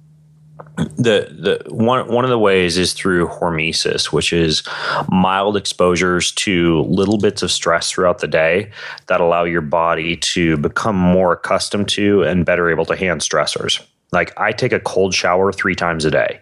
the 0.77 1.63
the 1.65 1.73
one 1.73 2.07
one 2.07 2.23
of 2.23 2.29
the 2.29 2.37
ways 2.37 2.77
is 2.77 2.93
through 2.93 3.27
hormesis, 3.27 4.11
which 4.11 4.31
is 4.31 4.63
mild 5.09 5.57
exposures 5.57 6.31
to 6.33 6.81
little 6.83 7.17
bits 7.17 7.41
of 7.41 7.51
stress 7.51 7.91
throughout 7.91 8.19
the 8.19 8.27
day 8.27 8.69
that 9.07 9.19
allow 9.19 9.43
your 9.43 9.61
body 9.61 10.17
to 10.17 10.55
become 10.57 10.95
more 10.95 11.33
accustomed 11.33 11.89
to 11.89 12.21
and 12.23 12.45
better 12.45 12.69
able 12.69 12.85
to 12.85 12.95
handle 12.95 13.17
stressors. 13.17 13.83
Like 14.11 14.39
I 14.39 14.51
take 14.51 14.71
a 14.71 14.79
cold 14.79 15.15
shower 15.15 15.51
three 15.51 15.75
times 15.75 16.05
a 16.05 16.11
day. 16.11 16.41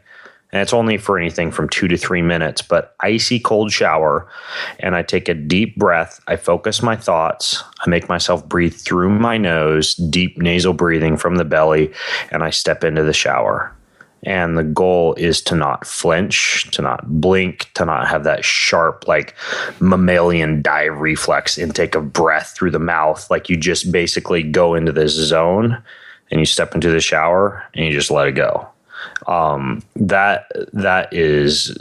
And 0.52 0.62
it's 0.62 0.74
only 0.74 0.98
for 0.98 1.19
anything 1.19 1.52
from 1.52 1.67
two 1.67 1.89
to 1.89 1.98
three 1.98 2.21
minutes, 2.21 2.62
but 2.62 2.95
icy 3.02 3.39
cold 3.39 3.74
shower. 3.74 4.30
And 4.80 4.95
I 4.95 5.02
take 5.04 5.28
a 5.28 5.34
deep 5.34 5.76
breath. 5.76 6.21
I 6.28 6.38
focus 6.38 6.82
my 6.82 6.95
thoughts. 6.95 7.62
I 7.86 7.89
make 7.89 8.08
myself 8.08 8.48
breathe 8.48 8.74
through 8.74 9.10
my 9.10 9.38
nose, 9.38 9.95
deep 9.95 10.38
nasal 10.38 10.71
breathing 10.71 11.17
from 11.17 11.36
the 11.36 11.43
belly, 11.43 11.91
and 12.32 12.41
I 12.41 12.52
step 12.52 12.86
into 12.86 13.04
the 13.04 13.12
shower. 13.12 13.74
And 14.25 14.57
the 14.57 14.63
goal 14.63 15.13
is 15.15 15.41
to 15.43 15.55
not 15.55 15.85
flinch, 15.85 16.69
to 16.71 16.81
not 16.81 17.07
blink, 17.21 17.71
to 17.75 17.85
not 17.85 18.07
have 18.07 18.23
that 18.23 18.43
sharp, 18.43 19.07
like 19.07 19.35
mammalian 19.79 20.61
dive 20.61 20.99
reflex 20.99 21.57
intake 21.57 21.95
of 21.95 22.11
breath 22.11 22.53
through 22.55 22.71
the 22.71 22.79
mouth. 22.79 23.29
Like 23.29 23.49
you 23.49 23.57
just 23.57 23.91
basically 23.91 24.43
go 24.43 24.73
into 24.73 24.91
this 24.91 25.11
zone 25.11 25.81
and 26.31 26.39
you 26.39 26.45
step 26.45 26.73
into 26.73 26.89
the 26.89 26.99
shower 26.99 27.63
and 27.73 27.85
you 27.85 27.91
just 27.91 28.11
let 28.11 28.27
it 28.27 28.33
go. 28.33 28.67
Um, 29.27 29.83
that 29.95 30.51
that 30.73 31.13
is 31.13 31.77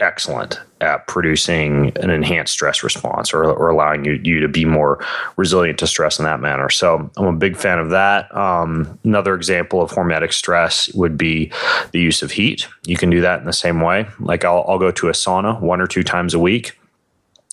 excellent 0.00 0.60
at 0.80 1.06
producing 1.08 1.92
an 1.96 2.10
enhanced 2.10 2.52
stress 2.52 2.82
response 2.82 3.34
or, 3.34 3.44
or 3.44 3.68
allowing 3.68 4.04
you, 4.04 4.20
you 4.22 4.40
to 4.40 4.48
be 4.48 4.64
more 4.64 5.04
resilient 5.36 5.78
to 5.80 5.86
stress 5.86 6.18
in 6.18 6.24
that 6.24 6.40
manner. 6.40 6.70
So 6.70 7.10
I'm 7.16 7.26
a 7.26 7.32
big 7.32 7.56
fan 7.56 7.78
of 7.78 7.90
that. 7.90 8.34
Um, 8.34 8.98
another 9.04 9.34
example 9.34 9.82
of 9.82 9.90
hormetic 9.90 10.32
stress 10.32 10.88
would 10.94 11.18
be 11.18 11.50
the 11.92 12.00
use 12.00 12.22
of 12.22 12.30
heat. 12.30 12.68
You 12.86 12.96
can 12.96 13.10
do 13.10 13.20
that 13.22 13.40
in 13.40 13.46
the 13.46 13.52
same 13.52 13.80
way. 13.80 14.06
Like 14.20 14.44
I'll, 14.44 14.64
I'll 14.68 14.78
go 14.78 14.92
to 14.92 15.08
a 15.08 15.12
sauna 15.12 15.60
one 15.60 15.80
or 15.80 15.86
two 15.86 16.04
times 16.04 16.34
a 16.34 16.38
week 16.38 16.78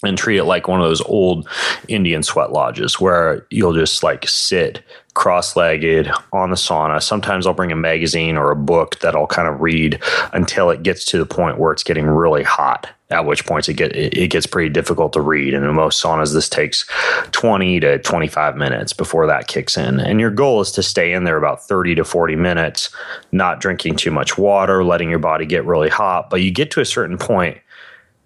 and 0.04 0.18
treat 0.18 0.38
it 0.38 0.44
like 0.44 0.68
one 0.68 0.82
of 0.82 0.88
those 0.88 1.02
old 1.02 1.48
Indian 1.88 2.22
sweat 2.22 2.52
lodges 2.52 3.00
where 3.00 3.46
you'll 3.50 3.74
just 3.74 4.04
like 4.04 4.28
sit 4.28 4.84
cross-legged 5.14 6.12
on 6.34 6.50
the 6.50 6.58
sauna. 6.58 7.02
Sometimes 7.02 7.48
I'll 7.48 7.54
bring 7.54 7.72
a 7.72 7.78
magazine 7.78 8.36
or 8.36 8.52
a 8.52 8.56
book 8.56 9.00
that 9.00 9.16
I'll 9.16 9.28
kind 9.28 9.48
of 9.48 9.62
read 9.62 10.02
until 10.34 10.70
it 10.70 10.84
gets 10.84 11.06
to 11.06 11.18
the 11.18 11.26
point 11.26 11.58
where 11.58 11.72
it's 11.72 11.84
getting 11.84 12.06
really 12.08 12.44
hot. 12.44 12.90
At 13.12 13.28
which 13.28 13.46
points 13.46 13.70
it 13.70 13.76
get 13.76 13.96
it 13.96 14.32
gets 14.32 14.48
pretty 14.48 14.70
difficult 14.70 15.14
to 15.14 15.22
read, 15.22 15.54
and 15.54 15.64
in 15.64 15.76
most 15.76 16.04
saunas 16.04 16.34
this 16.34 16.50
takes 16.50 16.90
twenty 17.32 17.80
to 17.80 18.00
twenty 18.00 18.28
five 18.28 18.58
minutes 18.58 18.94
before 18.94 19.28
that 19.28 19.48
kicks 19.48 19.78
in. 19.78 20.00
And 20.00 20.20
your 20.20 20.32
goal 20.32 20.60
is 20.60 20.72
to 20.72 20.82
stay 20.82 21.14
in 21.14 21.24
there 21.24 21.38
about 21.38 21.64
thirty 21.64 21.94
to 21.94 22.04
forty 22.04 22.36
minutes, 22.36 22.90
not 23.32 23.62
drinking 23.62 23.98
too 23.98 24.10
much 24.10 24.40
water, 24.40 24.84
letting 24.84 25.12
your 25.12 25.20
body 25.20 25.46
get 25.46 25.66
really 25.66 25.88
hot. 25.88 26.32
But 26.32 26.42
you 26.42 26.50
get 26.50 26.72
to 26.72 26.82
a 26.82 26.86
certain 26.86 27.20
point 27.20 27.60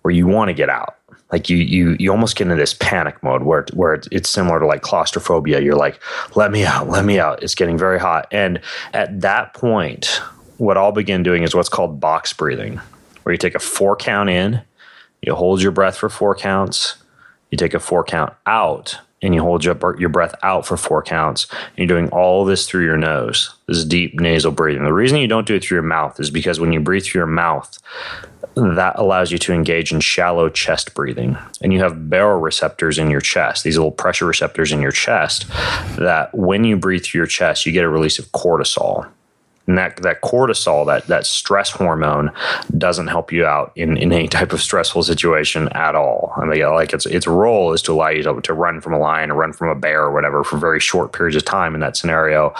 where 0.02 0.14
you 0.14 0.26
want 0.28 0.48
to 0.48 0.54
get 0.54 0.70
out 0.70 0.96
like 1.32 1.50
you 1.50 1.58
you 1.58 1.96
you 2.00 2.12
almost 2.12 2.36
get 2.36 2.46
into 2.46 2.56
this 2.56 2.74
panic 2.74 3.22
mode 3.22 3.44
where 3.44 3.66
where 3.74 4.02
it's 4.12 4.30
similar 4.30 4.60
to 4.60 4.66
like 4.66 4.82
claustrophobia. 4.82 5.62
You're 5.62 5.76
like 5.76 6.02
let 6.36 6.52
me 6.52 6.66
out 6.66 6.90
let 6.90 7.06
me 7.06 7.20
out. 7.20 7.44
It's 7.44 7.56
getting 7.56 7.78
very 7.78 8.00
hot. 8.00 8.28
And 8.32 8.62
at 8.94 9.22
that 9.22 9.54
point 9.54 10.22
what 10.60 10.78
I'll 10.78 10.92
begin 10.92 11.24
doing 11.24 11.44
is 11.44 11.56
what's 11.56 11.70
called 11.70 12.00
box 12.00 12.34
breathing 12.34 12.80
where 13.24 13.34
you 13.34 13.38
take 13.38 13.56
a 13.56 13.60
four 13.60 13.96
count 13.96 14.30
in 14.30 14.62
you 15.22 15.34
hold 15.34 15.62
your 15.62 15.72
breath 15.72 15.98
for 15.98 16.10
four 16.10 16.36
counts 16.36 16.96
you 17.50 17.58
take 17.58 17.74
a 17.74 17.80
four 17.80 18.04
count 18.04 18.34
out 18.46 19.00
and 19.22 19.36
you 19.36 19.42
hold 19.42 19.64
your, 19.64 19.78
your 20.00 20.10
breath 20.10 20.36
out 20.44 20.66
for 20.66 20.78
four 20.78 21.04
counts. 21.04 21.48
And 21.52 21.78
you're 21.78 21.88
doing 21.88 22.10
all 22.10 22.46
this 22.46 22.68
through 22.68 22.86
your 22.86 22.98
nose, 22.98 23.54
this 23.68 23.78
is 23.78 23.86
deep 23.86 24.20
nasal 24.20 24.52
breathing. 24.52 24.84
The 24.84 24.94
reason 24.94 25.20
you 25.20 25.28
don't 25.28 25.48
do 25.48 25.56
it 25.56 25.64
through 25.64 25.76
your 25.76 25.84
mouth 25.84 26.20
is 26.20 26.30
because 26.30 26.60
when 26.60 26.72
you 26.72 26.80
breathe 26.80 27.04
through 27.04 27.20
your 27.20 27.28
mouth, 27.28 27.78
that 28.56 28.98
allows 28.98 29.32
you 29.32 29.38
to 29.38 29.54
engage 29.54 29.92
in 29.92 30.00
shallow 30.00 30.50
chest 30.50 30.94
breathing. 30.94 31.38
And 31.62 31.74
you 31.74 31.80
have 31.80 31.94
baroreceptors 31.94 32.98
in 32.98 33.10
your 33.10 33.22
chest, 33.22 33.64
these 33.64 33.78
little 33.78 33.92
pressure 33.92 34.26
receptors 34.26 34.72
in 34.72 34.82
your 34.82 34.92
chest, 34.92 35.48
that 35.98 36.34
when 36.34 36.64
you 36.64 36.78
breathe 36.78 37.04
through 37.04 37.20
your 37.20 37.28
chest, 37.28 37.66
you 37.66 37.72
get 37.72 37.84
a 37.84 37.90
release 37.90 38.20
of 38.20 38.32
cortisol. 38.32 39.10
And 39.70 39.78
that, 39.78 39.98
that 39.98 40.22
cortisol, 40.22 40.88
that, 40.88 41.06
that 41.08 41.28
stress 41.28 41.70
hormone, 41.70 42.32
doesn't 42.76 43.06
help 43.06 43.32
you 43.32 43.46
out 43.46 43.72
in, 43.76 43.98
in 43.98 44.12
any 44.12 44.28
type 44.28 44.52
of 44.52 44.62
stressful 44.62 45.04
situation 45.04 45.70
at 45.70 45.94
all. 45.94 46.34
I 46.38 46.46
mean, 46.46 46.68
like 46.74 46.92
its 46.92 47.06
its 47.06 47.28
role 47.28 47.72
is 47.74 47.84
to 47.84 47.94
allow 47.94 48.10
you 48.10 48.24
to, 48.24 48.42
to 48.42 48.54
run 48.56 48.82
from 48.82 48.94
a 48.94 48.98
lion 48.98 49.30
or 49.30 49.36
run 49.36 49.54
from 49.54 49.70
a 49.70 49.76
bear 49.76 50.02
or 50.02 50.12
whatever 50.12 50.44
for 50.44 50.58
very 50.58 50.80
short 50.80 51.14
periods 51.14 51.36
of 51.36 51.46
time 51.46 51.76
in 51.76 51.82
that 51.82 51.96
scenario. 51.96 52.52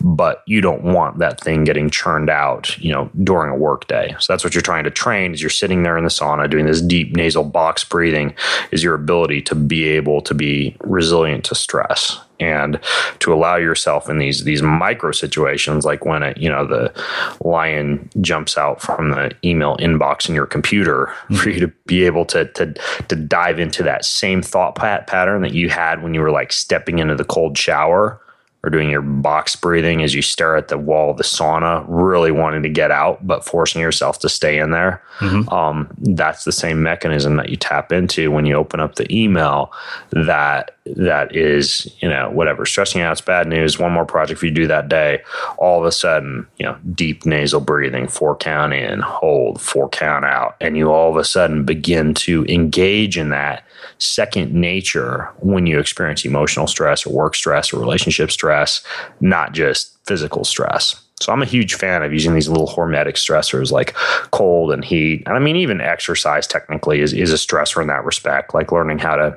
But 0.00 0.42
you 0.46 0.60
don't 0.60 0.82
want 0.82 1.18
that 1.18 1.40
thing 1.40 1.62
getting 1.62 1.90
churned 1.90 2.28
out, 2.28 2.76
you 2.78 2.92
know, 2.92 3.08
during 3.22 3.52
a 3.52 3.56
work 3.56 3.86
day. 3.86 4.16
So 4.18 4.32
that's 4.32 4.42
what 4.42 4.52
you're 4.52 4.60
trying 4.60 4.82
to 4.82 4.90
train 4.90 5.32
as 5.32 5.40
you're 5.40 5.50
sitting 5.50 5.84
there 5.84 5.96
in 5.96 6.02
the 6.02 6.10
sauna 6.10 6.50
doing 6.50 6.66
this 6.66 6.82
deep 6.82 7.14
nasal 7.14 7.44
box 7.44 7.84
breathing 7.84 8.34
is 8.72 8.82
your 8.82 8.94
ability 8.94 9.42
to 9.42 9.54
be 9.54 9.84
able 9.84 10.22
to 10.22 10.34
be 10.34 10.76
resilient 10.80 11.44
to 11.44 11.54
stress 11.54 12.18
and 12.40 12.78
to 13.18 13.32
allow 13.32 13.56
yourself 13.56 14.08
in 14.08 14.18
these 14.18 14.44
these 14.44 14.62
micro 14.62 15.12
situations 15.12 15.84
like 15.84 16.04
when 16.04 16.22
a, 16.22 16.34
you 16.36 16.48
know 16.48 16.66
the 16.66 16.92
lion 17.40 18.08
jumps 18.20 18.56
out 18.56 18.80
from 18.80 19.10
the 19.10 19.34
email 19.44 19.76
inbox 19.78 20.28
in 20.28 20.34
your 20.34 20.46
computer 20.46 21.06
mm-hmm. 21.06 21.36
for 21.36 21.50
you 21.50 21.60
to 21.60 21.68
be 21.86 22.04
able 22.04 22.24
to 22.24 22.44
to 22.52 22.72
to 23.08 23.16
dive 23.16 23.58
into 23.58 23.82
that 23.82 24.04
same 24.04 24.42
thought 24.42 24.74
pattern 24.74 25.42
that 25.42 25.54
you 25.54 25.68
had 25.68 26.02
when 26.02 26.14
you 26.14 26.20
were 26.20 26.30
like 26.30 26.52
stepping 26.52 26.98
into 26.98 27.14
the 27.14 27.24
cold 27.24 27.56
shower 27.56 28.20
or 28.64 28.70
doing 28.70 28.90
your 28.90 29.02
box 29.02 29.54
breathing 29.54 30.02
as 30.02 30.14
you 30.14 30.22
stare 30.22 30.56
at 30.56 30.66
the 30.66 30.76
wall 30.76 31.12
of 31.12 31.16
the 31.16 31.22
sauna, 31.22 31.84
really 31.86 32.32
wanting 32.32 32.62
to 32.64 32.68
get 32.68 32.90
out, 32.90 33.24
but 33.24 33.44
forcing 33.44 33.80
yourself 33.80 34.18
to 34.18 34.28
stay 34.28 34.58
in 34.58 34.72
there. 34.72 35.00
Mm-hmm. 35.20 35.48
Um, 35.48 35.88
that's 35.98 36.42
the 36.42 36.52
same 36.52 36.82
mechanism 36.82 37.36
that 37.36 37.50
you 37.50 37.56
tap 37.56 37.92
into 37.92 38.32
when 38.32 38.46
you 38.46 38.54
open 38.54 38.80
up 38.80 38.96
the 38.96 39.12
email. 39.14 39.72
That 40.10 40.72
that 40.96 41.36
is, 41.36 41.86
you 42.00 42.08
know, 42.08 42.30
whatever 42.30 42.66
stressing 42.66 43.00
out. 43.00 43.12
It's 43.12 43.20
bad 43.20 43.46
news. 43.46 43.78
One 43.78 43.92
more 43.92 44.06
project 44.06 44.40
for 44.40 44.46
you 44.46 44.52
to 44.52 44.60
do 44.62 44.66
that 44.66 44.88
day. 44.88 45.22
All 45.58 45.78
of 45.78 45.86
a 45.86 45.92
sudden, 45.92 46.46
you 46.58 46.66
know, 46.66 46.76
deep 46.94 47.26
nasal 47.26 47.60
breathing, 47.60 48.08
four 48.08 48.34
count 48.36 48.72
in, 48.72 49.00
hold, 49.00 49.60
four 49.60 49.88
count 49.88 50.24
out, 50.24 50.56
and 50.60 50.76
you 50.76 50.90
all 50.90 51.10
of 51.10 51.16
a 51.16 51.24
sudden 51.24 51.64
begin 51.64 52.14
to 52.14 52.44
engage 52.46 53.16
in 53.16 53.28
that 53.28 53.64
second 53.98 54.52
nature 54.54 55.28
when 55.40 55.66
you 55.66 55.78
experience 55.78 56.24
emotional 56.24 56.66
stress 56.66 57.06
or 57.06 57.12
work 57.12 57.34
stress 57.34 57.72
or 57.72 57.80
relationship 57.80 58.30
stress, 58.30 58.47
not 59.20 59.52
just 59.52 59.96
physical 60.06 60.44
stress. 60.44 61.00
So 61.20 61.32
I'm 61.32 61.42
a 61.42 61.46
huge 61.46 61.74
fan 61.74 62.02
of 62.02 62.12
using 62.12 62.34
these 62.34 62.48
little 62.48 62.68
hormetic 62.68 63.14
stressors 63.14 63.72
like 63.72 63.94
cold 64.30 64.70
and 64.72 64.84
heat. 64.84 65.24
And 65.26 65.36
I 65.36 65.40
mean, 65.40 65.56
even 65.56 65.80
exercise 65.80 66.46
technically 66.46 67.00
is, 67.00 67.12
is 67.12 67.32
a 67.32 67.36
stressor 67.36 67.82
in 67.82 67.88
that 67.88 68.04
respect, 68.04 68.54
like 68.54 68.70
learning 68.70 68.98
how 68.98 69.16
to 69.16 69.36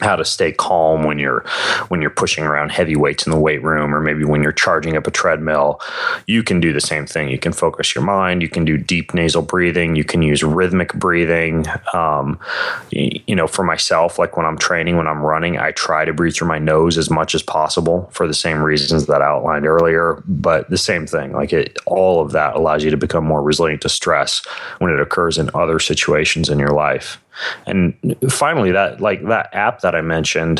how 0.00 0.16
to 0.16 0.24
stay 0.24 0.52
calm 0.52 1.04
when 1.04 1.18
you're 1.18 1.44
when 1.88 2.00
you're 2.00 2.10
pushing 2.10 2.44
around 2.44 2.72
heavy 2.72 2.96
weights 2.96 3.26
in 3.26 3.30
the 3.30 3.38
weight 3.38 3.62
room 3.62 3.94
or 3.94 4.00
maybe 4.00 4.24
when 4.24 4.42
you're 4.42 4.52
charging 4.52 4.96
up 4.96 5.06
a 5.06 5.10
treadmill. 5.10 5.80
You 6.26 6.42
can 6.42 6.60
do 6.60 6.72
the 6.72 6.80
same 6.80 7.06
thing. 7.06 7.28
You 7.28 7.38
can 7.38 7.52
focus 7.52 7.94
your 7.94 8.04
mind. 8.04 8.42
You 8.42 8.48
can 8.48 8.64
do 8.64 8.76
deep 8.76 9.14
nasal 9.14 9.42
breathing. 9.42 9.94
You 9.94 10.04
can 10.04 10.22
use 10.22 10.42
rhythmic 10.42 10.94
breathing. 10.94 11.66
Um, 11.92 12.38
you 12.90 13.34
know 13.34 13.46
for 13.46 13.64
myself 13.64 14.18
like 14.18 14.36
when 14.36 14.46
i'm 14.46 14.58
training 14.58 14.96
when 14.96 15.06
i'm 15.06 15.22
running 15.22 15.58
i 15.58 15.70
try 15.72 16.04
to 16.04 16.12
breathe 16.12 16.34
through 16.34 16.48
my 16.48 16.58
nose 16.58 16.96
as 16.98 17.10
much 17.10 17.34
as 17.34 17.42
possible 17.42 18.08
for 18.12 18.26
the 18.26 18.34
same 18.34 18.62
reasons 18.62 19.06
that 19.06 19.22
i 19.22 19.26
outlined 19.26 19.66
earlier 19.66 20.22
but 20.26 20.68
the 20.70 20.78
same 20.78 21.06
thing 21.06 21.32
like 21.32 21.52
it 21.52 21.78
all 21.86 22.20
of 22.20 22.32
that 22.32 22.54
allows 22.54 22.84
you 22.84 22.90
to 22.90 22.96
become 22.96 23.24
more 23.24 23.42
resilient 23.42 23.82
to 23.82 23.88
stress 23.88 24.44
when 24.78 24.92
it 24.92 25.00
occurs 25.00 25.38
in 25.38 25.50
other 25.54 25.78
situations 25.78 26.48
in 26.48 26.58
your 26.58 26.70
life 26.70 27.20
and 27.66 27.94
finally, 28.30 28.72
that 28.72 29.00
like 29.00 29.24
that 29.26 29.54
app 29.54 29.80
that 29.80 29.94
I 29.94 30.00
mentioned, 30.00 30.58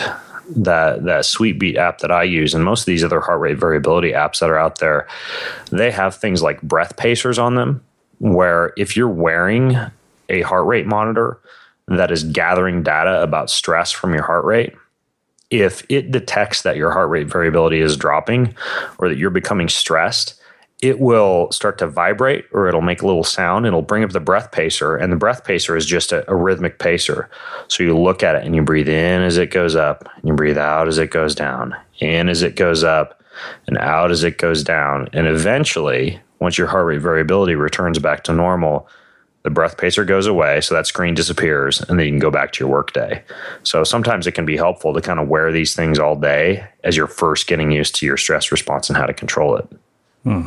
that 0.56 1.04
that 1.04 1.24
Sweetbeat 1.24 1.76
app 1.76 1.98
that 1.98 2.10
I 2.10 2.22
use, 2.22 2.54
and 2.54 2.64
most 2.64 2.82
of 2.82 2.86
these 2.86 3.04
other 3.04 3.20
heart 3.20 3.40
rate 3.40 3.58
variability 3.58 4.12
apps 4.12 4.40
that 4.40 4.50
are 4.50 4.58
out 4.58 4.78
there, 4.78 5.06
they 5.70 5.90
have 5.90 6.14
things 6.14 6.42
like 6.42 6.60
breath 6.62 6.96
pacers 6.96 7.38
on 7.38 7.54
them, 7.54 7.82
where 8.18 8.72
if 8.76 8.96
you're 8.96 9.08
wearing 9.08 9.76
a 10.28 10.42
heart 10.42 10.66
rate 10.66 10.86
monitor 10.86 11.38
that 11.88 12.10
is 12.10 12.24
gathering 12.24 12.82
data 12.82 13.22
about 13.22 13.50
stress 13.50 13.92
from 13.92 14.14
your 14.14 14.22
heart 14.22 14.44
rate, 14.44 14.74
if 15.50 15.84
it 15.88 16.10
detects 16.10 16.62
that 16.62 16.76
your 16.76 16.90
heart 16.90 17.10
rate 17.10 17.26
variability 17.26 17.80
is 17.80 17.96
dropping 17.96 18.54
or 18.98 19.08
that 19.08 19.18
you're 19.18 19.30
becoming 19.30 19.68
stressed, 19.68 20.40
it 20.84 21.00
will 21.00 21.50
start 21.50 21.78
to 21.78 21.86
vibrate 21.86 22.44
or 22.52 22.68
it'll 22.68 22.82
make 22.82 23.00
a 23.00 23.06
little 23.06 23.24
sound. 23.24 23.64
It'll 23.64 23.80
bring 23.80 24.04
up 24.04 24.10
the 24.10 24.20
breath 24.20 24.52
pacer, 24.52 24.96
and 24.96 25.10
the 25.10 25.16
breath 25.16 25.42
pacer 25.42 25.74
is 25.76 25.86
just 25.86 26.12
a, 26.12 26.30
a, 26.30 26.36
rhythmic 26.36 26.78
pacer. 26.78 27.30
So 27.68 27.82
you 27.82 27.96
look 27.96 28.22
at 28.22 28.36
it 28.36 28.44
and 28.44 28.54
you 28.54 28.60
breathe 28.60 28.88
in 28.88 29.22
as 29.22 29.38
it 29.38 29.50
goes 29.50 29.74
up, 29.74 30.06
and 30.16 30.28
you 30.28 30.34
breathe 30.34 30.58
out 30.58 30.86
as 30.86 30.98
it 30.98 31.10
goes 31.10 31.34
down, 31.34 31.74
in 32.00 32.28
as 32.28 32.42
it 32.42 32.54
goes 32.54 32.84
up, 32.84 33.22
and 33.66 33.78
out 33.78 34.10
as 34.10 34.24
it 34.24 34.36
goes 34.36 34.62
down. 34.62 35.08
And 35.14 35.26
eventually, 35.26 36.20
once 36.38 36.58
your 36.58 36.66
heart 36.66 36.84
rate 36.84 37.00
variability 37.00 37.54
returns 37.54 37.98
back 37.98 38.24
to 38.24 38.34
normal, 38.34 38.86
the 39.42 39.50
breath 39.50 39.78
pacer 39.78 40.04
goes 40.04 40.26
away, 40.26 40.60
so 40.60 40.74
that 40.74 40.86
screen 40.86 41.14
disappears, 41.14 41.80
and 41.80 41.98
then 41.98 42.06
you 42.06 42.12
can 42.12 42.18
go 42.18 42.30
back 42.30 42.52
to 42.52 42.64
your 42.64 42.70
workday. 42.70 43.24
So 43.62 43.84
sometimes 43.84 44.26
it 44.26 44.32
can 44.32 44.44
be 44.44 44.56
helpful 44.56 44.92
to 44.92 45.00
kind 45.00 45.18
of 45.18 45.28
wear 45.28 45.50
these 45.50 45.74
things 45.74 45.98
all 45.98 46.16
day 46.16 46.66
as 46.82 46.94
you're 46.96 47.06
first 47.06 47.46
getting 47.46 47.70
used 47.70 47.94
to 47.96 48.06
your 48.06 48.18
stress 48.18 48.52
response 48.52 48.90
and 48.90 48.98
how 48.98 49.06
to 49.06 49.14
control 49.14 49.56
it. 49.56 49.66
Hmm. 50.24 50.46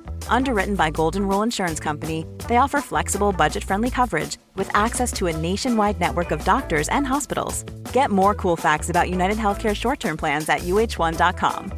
Underwritten 0.27 0.75
by 0.75 0.89
Golden 0.89 1.27
Rule 1.27 1.43
Insurance 1.43 1.79
Company, 1.79 2.25
they 2.47 2.57
offer 2.57 2.81
flexible, 2.81 3.31
budget 3.31 3.63
friendly 3.63 3.89
coverage 3.89 4.37
with 4.55 4.69
access 4.75 5.11
to 5.13 5.27
a 5.27 5.35
nationwide 5.37 5.99
network 5.99 6.31
of 6.31 6.43
doctors 6.43 6.89
and 6.89 7.05
hospitals. 7.05 7.63
Get 7.93 8.09
more 8.09 8.33
cool 8.33 8.55
facts 8.55 8.89
about 8.89 9.09
United 9.09 9.37
Healthcare 9.37 9.75
short 9.75 9.99
term 9.99 10.17
plans 10.17 10.49
at 10.49 10.61
uh1.com. 10.61 11.71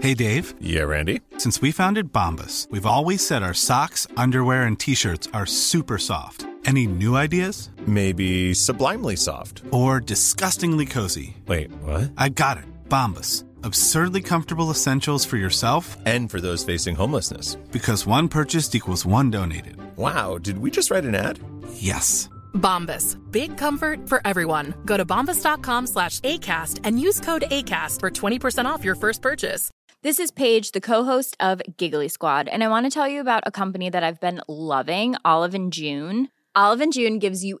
Hey, 0.00 0.12
Dave. 0.14 0.54
Yeah, 0.60 0.82
Randy. 0.82 1.20
Since 1.38 1.62
we 1.62 1.72
founded 1.72 2.12
Bombas, 2.12 2.70
we've 2.70 2.86
always 2.86 3.24
said 3.24 3.42
our 3.42 3.54
socks, 3.54 4.06
underwear, 4.16 4.64
and 4.64 4.78
t 4.78 4.94
shirts 4.94 5.28
are 5.32 5.46
super 5.46 5.98
soft. 5.98 6.46
Any 6.66 6.86
new 6.86 7.16
ideas? 7.16 7.70
Maybe 7.86 8.54
sublimely 8.54 9.16
soft. 9.16 9.62
Or 9.70 10.00
disgustingly 10.00 10.86
cozy. 10.86 11.36
Wait, 11.46 11.70
what? 11.82 12.12
I 12.16 12.30
got 12.30 12.56
it. 12.58 12.64
Bombas 12.88 13.44
Absurdly 13.64 14.20
comfortable 14.20 14.70
essentials 14.70 15.24
for 15.24 15.38
yourself 15.38 15.96
and 16.04 16.30
for 16.30 16.38
those 16.38 16.64
facing 16.64 16.94
homelessness. 16.94 17.54
Because 17.72 18.04
one 18.04 18.28
purchased 18.28 18.74
equals 18.74 19.06
one 19.06 19.30
donated. 19.30 19.76
Wow, 19.96 20.36
did 20.36 20.58
we 20.58 20.70
just 20.70 20.90
write 20.90 21.06
an 21.06 21.14
ad? 21.14 21.38
Yes. 21.72 22.28
Bombas. 22.52 23.16
Big 23.32 23.56
comfort 23.56 24.06
for 24.06 24.20
everyone. 24.26 24.74
Go 24.84 24.98
to 24.98 25.06
bombas.com 25.06 25.86
slash 25.86 26.20
ACAST 26.20 26.80
and 26.84 27.00
use 27.00 27.20
code 27.20 27.44
ACAST 27.50 28.00
for 28.00 28.10
20% 28.10 28.66
off 28.66 28.84
your 28.84 28.96
first 28.96 29.22
purchase. 29.22 29.70
This 30.02 30.18
is 30.18 30.30
Paige, 30.30 30.72
the 30.72 30.82
co-host 30.82 31.34
of 31.40 31.62
Giggly 31.78 32.08
Squad, 32.08 32.48
and 32.48 32.62
I 32.62 32.68
want 32.68 32.84
to 32.84 32.90
tell 32.90 33.08
you 33.08 33.22
about 33.22 33.44
a 33.46 33.50
company 33.50 33.88
that 33.88 34.04
I've 34.04 34.20
been 34.20 34.42
loving, 34.46 35.16
Olive 35.24 35.54
and 35.54 35.72
June. 35.72 36.28
Olive 36.54 36.82
and 36.82 36.92
June 36.92 37.18
gives 37.18 37.42
you 37.42 37.60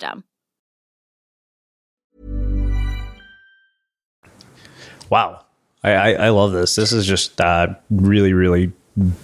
system. 0.01 0.23
Wow. 5.09 5.45
I, 5.83 5.91
I, 5.91 6.11
I 6.11 6.29
love 6.29 6.51
this. 6.51 6.75
This 6.75 6.91
is 6.91 7.05
just 7.05 7.39
uh, 7.41 7.75
really, 7.89 8.33
really 8.33 8.71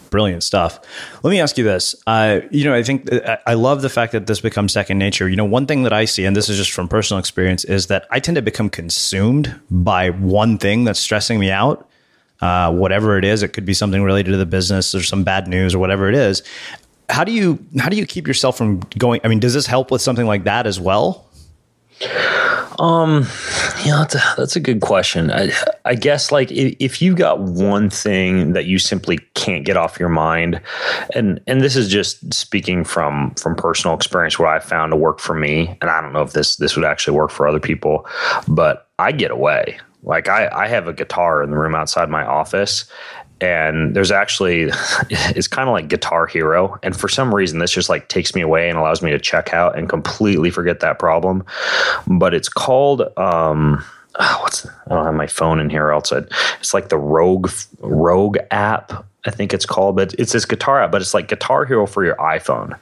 Brilliant 0.10 0.44
stuff. 0.44 0.80
Let 1.24 1.30
me 1.30 1.42
ask 1.42 1.58
you 1.58 1.66
this. 1.66 1.94
Uh, 2.08 2.40
you 2.52 2.63
know, 2.63 2.74
I 2.74 2.84
think 2.84 3.10
I 3.46 3.54
love 3.54 3.82
the 3.82 3.90
fact 3.90 4.13
that 4.13 4.26
this 4.26 4.40
becomes 4.40 4.72
second 4.72 4.98
nature. 4.98 5.28
You 5.28 5.36
know, 5.36 5.44
one 5.44 5.66
thing 5.66 5.84
that 5.84 5.92
I 5.92 6.06
see, 6.06 6.24
and 6.24 6.34
this 6.34 6.48
is 6.48 6.56
just 6.56 6.72
from 6.72 6.88
personal 6.88 7.20
experience, 7.20 7.66
is 7.66 7.88
that 7.88 8.08
I 8.10 8.22
tend 8.22 8.38
to 8.38 8.42
become 8.42 8.70
consumed 8.70 9.60
by 9.70 10.12
one 10.12 10.58
thing 10.58 10.86
that's 10.86 11.02
stressing 11.02 11.38
me 11.38 11.52
out. 11.52 11.88
Uh, 12.40 12.72
whatever 12.72 13.18
it 13.18 13.26
is, 13.26 13.44
it 13.44 13.50
could 13.50 13.66
be 13.66 13.74
something 13.74 14.04
related 14.04 14.32
to 14.32 14.38
the 14.38 14.46
business 14.46 14.96
or 14.96 15.04
some 15.04 15.26
bad 15.26 15.50
news 15.50 15.76
or 15.76 15.80
whatever 15.80 16.08
it 16.08 16.16
is. 16.16 16.44
How 17.10 17.24
do 17.24 17.32
you 17.32 17.63
how 17.80 17.89
do 17.89 17.98
you 17.98 18.06
keep 18.06 18.28
yourself 18.28 18.58
from 18.58 18.80
going? 18.98 19.22
I 19.24 19.28
mean, 19.28 19.39
does 19.39 19.54
this 19.54 19.65
help 19.65 19.91
with 19.91 20.02
something 20.02 20.26
like 20.26 20.43
that 20.43 20.67
as 20.67 20.80
well? 20.80 21.26
Um, 22.80 23.26
you 23.84 23.91
know, 23.91 24.00
that's 24.00 24.15
a, 24.15 24.22
that's 24.38 24.56
a 24.56 24.60
good 24.60 24.82
question. 24.82 25.32
I, 25.32 25.52
I 25.86 25.96
guess 25.96 26.32
like 26.32 26.52
if, 26.52 26.76
if 26.80 27.02
you 27.02 27.15
got 27.15 27.39
one 27.39 27.89
thing 27.89 28.54
that 28.54 28.65
you 28.65 28.78
simply 28.78 29.17
can't 29.34 29.65
get 29.65 29.78
off 29.78 30.00
your 30.00 30.10
mind, 30.10 30.62
and 31.15 31.41
and 31.48 31.62
this 31.62 31.76
is 31.76 31.89
just 31.89 32.34
speaking 32.34 32.84
from 32.84 33.34
from 33.36 33.56
personal 33.56 33.96
experience, 33.96 34.38
what 34.38 34.50
I 34.50 34.60
found 34.60 34.92
to 34.92 34.96
work 34.96 35.19
for 35.19 35.34
me, 35.34 35.75
and 35.81 35.90
I 35.90 36.02
don't 36.02 36.13
know 36.13 36.21
if 36.21 36.34
this 36.34 36.58
this 36.58 36.75
would 36.75 36.86
actually 36.86 37.17
work 37.17 37.31
for 37.31 37.48
other 37.48 37.60
people, 37.60 38.06
but 38.48 38.90
I 39.00 39.12
get 39.12 39.31
away. 39.31 39.79
Like 40.04 40.29
I, 40.29 40.48
I 40.54 40.67
have 40.67 40.88
a 40.88 40.94
guitar 40.94 41.42
in 41.42 41.50
the 41.50 41.58
room 41.58 41.73
outside 41.73 42.10
my 42.10 42.25
office, 42.25 42.86
and 43.42 43.96
there's 43.96 44.12
actually 44.12 44.63
it's 45.10 45.48
kind 45.48 45.69
of 45.69 45.73
like 45.73 45.88
guitar 45.88 46.25
hero 46.27 46.79
and 46.83 46.96
for 46.96 47.08
some 47.08 47.33
reason 47.33 47.60
this 47.60 47.71
just 47.71 47.90
like 47.90 48.08
takes 48.10 48.33
me 48.35 48.42
away 48.42 48.69
and 48.69 48.77
allows 48.77 49.02
me 49.02 49.12
to 49.12 49.19
check 49.19 49.54
out 49.54 49.77
and 49.77 49.90
completely 49.90 50.50
forget 50.50 50.79
that 50.79 51.00
problem 51.00 51.44
but 52.08 52.33
it's 52.33 52.50
called 52.50 53.02
um 53.17 53.83
oh, 54.15 54.40
what's 54.42 54.65
i 54.65 54.90
don't 54.90 55.06
have 55.06 55.13
my 55.13 55.27
phone 55.27 55.60
in 55.60 55.69
here 55.69 55.92
outside 55.92 56.27
it's 56.60 56.73
like 56.73 56.90
the 56.90 56.98
rogue 56.98 57.50
rogue 57.79 58.38
app 58.52 59.06
I 59.25 59.31
think 59.31 59.54
it's 59.54 59.65
called, 59.65 59.98
but 59.98 60.13
it's 60.13 60.31
this 60.31 60.46
guitar 60.46 60.81
app, 60.81 60.90
but 60.90 61.02
it's 61.02 61.13
like 61.13 61.27
Guitar 61.27 61.65
Hero 61.65 61.85
for 61.85 62.06
your 62.06 62.15
iPhone. 62.15 62.79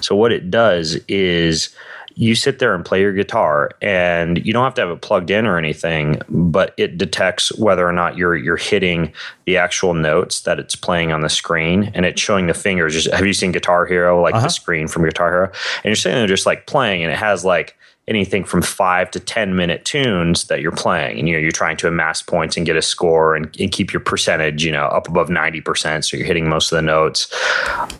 So 0.00 0.14
what 0.14 0.30
it 0.30 0.48
does 0.48 0.96
is 1.08 1.74
you 2.18 2.34
sit 2.34 2.58
there 2.58 2.74
and 2.74 2.84
play 2.84 3.00
your 3.00 3.12
guitar 3.12 3.70
and 3.80 4.44
you 4.44 4.52
don't 4.52 4.64
have 4.64 4.74
to 4.74 4.80
have 4.80 4.90
it 4.90 5.00
plugged 5.02 5.30
in 5.30 5.46
or 5.46 5.56
anything 5.56 6.20
but 6.28 6.74
it 6.76 6.98
detects 6.98 7.56
whether 7.56 7.86
or 7.86 7.92
not 7.92 8.16
you're 8.16 8.34
you're 8.34 8.56
hitting 8.56 9.12
the 9.46 9.56
actual 9.56 9.94
notes 9.94 10.40
that 10.40 10.58
it's 10.58 10.74
playing 10.74 11.12
on 11.12 11.20
the 11.20 11.28
screen 11.28 11.92
and 11.94 12.04
it's 12.04 12.20
showing 12.20 12.48
the 12.48 12.54
fingers 12.54 12.92
just 12.92 13.08
have 13.14 13.24
you 13.24 13.32
seen 13.32 13.52
guitar 13.52 13.86
hero 13.86 14.20
like 14.20 14.34
uh-huh. 14.34 14.46
the 14.46 14.50
screen 14.50 14.88
from 14.88 15.04
guitar 15.04 15.30
hero 15.30 15.44
and 15.44 15.84
you're 15.84 15.94
sitting 15.94 16.18
there 16.18 16.26
just 16.26 16.44
like 16.44 16.66
playing 16.66 17.04
and 17.04 17.12
it 17.12 17.18
has 17.18 17.44
like 17.44 17.77
anything 18.08 18.42
from 18.42 18.62
five 18.62 19.10
to 19.10 19.20
10 19.20 19.54
minute 19.54 19.84
tunes 19.84 20.44
that 20.44 20.60
you're 20.60 20.72
playing. 20.72 21.18
And, 21.18 21.28
you 21.28 21.34
know, 21.34 21.40
you're 21.40 21.50
trying 21.50 21.76
to 21.78 21.88
amass 21.88 22.22
points 22.22 22.56
and 22.56 22.64
get 22.64 22.76
a 22.76 22.82
score 22.82 23.36
and, 23.36 23.54
and, 23.60 23.70
keep 23.70 23.92
your 23.92 24.00
percentage, 24.00 24.64
you 24.64 24.72
know, 24.72 24.86
up 24.86 25.08
above 25.08 25.28
90%. 25.28 26.04
So 26.04 26.16
you're 26.16 26.26
hitting 26.26 26.48
most 26.48 26.72
of 26.72 26.76
the 26.76 26.82
notes. 26.82 27.32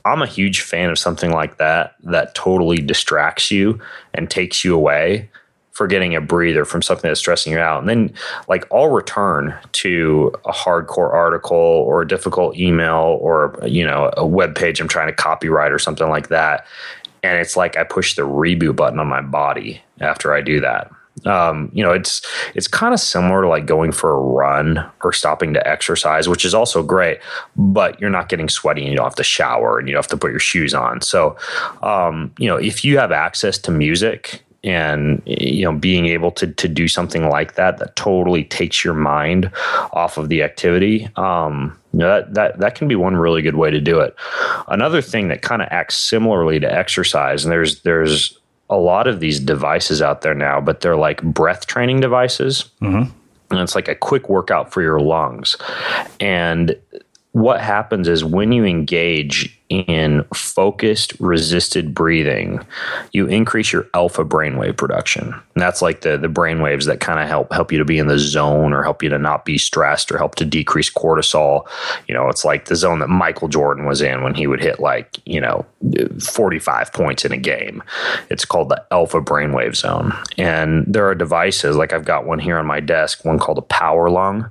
I'm 0.04 0.22
a 0.22 0.26
huge 0.26 0.62
fan 0.62 0.90
of 0.90 0.98
something 0.98 1.30
like 1.30 1.59
that, 1.59 1.94
that 2.04 2.34
totally 2.34 2.78
distracts 2.78 3.50
you 3.50 3.78
and 4.14 4.30
takes 4.30 4.64
you 4.64 4.74
away 4.74 5.28
for 5.78 5.86
getting 5.86 6.16
a 6.16 6.20
breather 6.20 6.64
from 6.64 6.82
something 6.82 7.09
that's 7.09 7.20
stressing 7.20 7.52
you 7.52 7.59
out. 7.61 7.78
And 7.78 7.88
then 7.88 8.12
like 8.48 8.66
I'll 8.72 8.88
return 8.88 9.56
to 9.74 10.32
a 10.44 10.50
hardcore 10.50 11.12
article 11.12 11.56
or 11.56 12.02
a 12.02 12.09
difficult 12.09 12.56
email 12.56 13.16
or, 13.20 13.56
you 13.64 13.86
know, 13.86 14.11
a 14.16 14.26
web 14.26 14.56
page 14.56 14.80
I'm 14.80 14.88
trying 14.88 15.06
to 15.06 15.12
copyright 15.12 15.70
or 15.70 15.78
something 15.78 16.09
like 16.09 16.30
that 16.30 16.66
and 17.28 17.38
it's 17.38 17.56
like 17.56 17.76
I 17.76 17.84
push 17.84 18.14
the 18.14 18.22
reboot 18.22 18.76
button 18.76 18.98
on 18.98 19.06
my 19.06 19.20
body 19.20 19.82
after 20.00 20.32
I 20.32 20.40
do 20.40 20.60
that. 20.60 20.90
Um, 21.26 21.70
you 21.74 21.82
know, 21.82 21.92
it's 21.92 22.22
it's 22.54 22.68
kind 22.68 22.94
of 22.94 23.00
similar 23.00 23.42
to 23.42 23.48
like 23.48 23.66
going 23.66 23.92
for 23.92 24.12
a 24.12 24.20
run 24.20 24.88
or 25.02 25.12
stopping 25.12 25.52
to 25.54 25.68
exercise, 25.68 26.28
which 26.28 26.44
is 26.44 26.54
also 26.54 26.82
great, 26.82 27.18
but 27.56 28.00
you're 28.00 28.08
not 28.08 28.28
getting 28.28 28.48
sweaty 28.48 28.82
and 28.82 28.90
you 28.90 28.96
don't 28.96 29.06
have 29.06 29.16
to 29.16 29.24
shower 29.24 29.78
and 29.78 29.88
you 29.88 29.94
don't 29.94 29.98
have 30.04 30.10
to 30.10 30.16
put 30.16 30.30
your 30.30 30.40
shoes 30.40 30.74
on. 30.74 31.00
So, 31.00 31.36
um, 31.82 32.32
you 32.38 32.48
know, 32.48 32.56
if 32.56 32.84
you 32.84 32.98
have 32.98 33.12
access 33.12 33.58
to 33.58 33.70
music 33.70 34.44
and 34.64 35.22
you 35.24 35.64
know 35.64 35.72
being 35.72 36.06
able 36.06 36.30
to 36.32 36.46
to 36.54 36.68
do 36.68 36.88
something 36.88 37.28
like 37.28 37.54
that 37.54 37.78
that 37.78 37.94
totally 37.94 38.44
takes 38.44 38.84
your 38.84 38.94
mind 38.94 39.50
off 39.92 40.18
of 40.18 40.28
the 40.28 40.42
activity 40.42 41.09
um 41.16 41.78
you 41.92 42.00
know, 42.00 42.09
that 42.09 42.34
that 42.34 42.59
that 42.59 42.74
can 42.74 42.88
be 42.88 42.96
one 42.96 43.16
really 43.16 43.40
good 43.40 43.56
way 43.56 43.70
to 43.70 43.80
do 43.80 44.00
it. 44.00 44.14
Another 44.68 45.00
thing 45.00 45.28
that 45.28 45.42
kind 45.42 45.62
of 45.62 45.68
acts 45.70 45.96
similarly 45.96 46.61
to 46.61 46.72
exercise 46.72 47.44
and 47.44 47.52
there's 47.52 47.82
there's 47.82 48.38
a 48.70 48.76
lot 48.76 49.06
of 49.06 49.20
these 49.20 49.40
devices 49.40 50.02
out 50.02 50.20
there 50.20 50.34
now 50.34 50.61
but 50.61 50.80
they're 50.80 50.96
like 50.96 51.22
breath 51.22 51.66
training 51.66 52.00
devices. 52.00 52.66
Mm-hmm. 52.82 53.11
and 53.50 53.61
it's 53.61 53.74
like 53.74 53.88
a 53.88 53.94
quick 53.94 54.28
workout 54.28 54.72
for 54.72 54.82
your 54.82 55.00
lungs. 55.00 55.56
And 56.20 56.76
what 57.32 57.61
happens 57.61 58.09
is 58.09 58.24
when 58.24 58.52
you 58.52 58.64
engage 58.64 59.57
in 59.68 60.24
focused 60.34 61.12
resisted 61.20 61.94
breathing, 61.94 62.64
you 63.12 63.26
increase 63.26 63.72
your 63.72 63.86
alpha 63.92 64.24
brainwave 64.24 64.76
production. 64.76 65.24
And 65.32 65.62
that's 65.62 65.82
like 65.82 66.00
the 66.00 66.16
the 66.16 66.28
brainwaves 66.28 66.86
that 66.86 67.00
kind 67.00 67.20
of 67.20 67.28
help 67.28 67.52
help 67.52 67.70
you 67.70 67.78
to 67.78 67.84
be 67.84 67.98
in 67.98 68.06
the 68.06 68.18
zone 68.18 68.72
or 68.72 68.82
help 68.82 69.02
you 69.02 69.08
to 69.10 69.18
not 69.18 69.44
be 69.44 69.58
stressed 69.58 70.10
or 70.10 70.18
help 70.18 70.36
to 70.36 70.44
decrease 70.44 70.90
cortisol. 70.90 71.68
You 72.06 72.14
know, 72.14 72.28
it's 72.28 72.44
like 72.44 72.66
the 72.66 72.76
zone 72.76 73.00
that 73.00 73.08
Michael 73.08 73.48
Jordan 73.48 73.84
was 73.84 74.00
in 74.00 74.22
when 74.22 74.34
he 74.34 74.46
would 74.46 74.60
hit 74.60 74.80
like, 74.80 75.18
you 75.26 75.40
know, 75.40 75.66
45 76.20 76.92
points 76.92 77.24
in 77.24 77.32
a 77.32 77.36
game. 77.36 77.82
It's 78.30 78.44
called 78.44 78.70
the 78.70 78.82
alpha 78.90 79.20
brainwave 79.20 79.76
zone. 79.76 80.14
And 80.38 80.86
there 80.86 81.06
are 81.06 81.14
devices 81.14 81.76
like 81.76 81.92
I've 81.92 82.04
got 82.04 82.26
one 82.26 82.38
here 82.38 82.58
on 82.58 82.66
my 82.66 82.80
desk, 82.80 83.24
one 83.24 83.38
called 83.38 83.58
a 83.58 83.62
PowerLung 83.62 84.50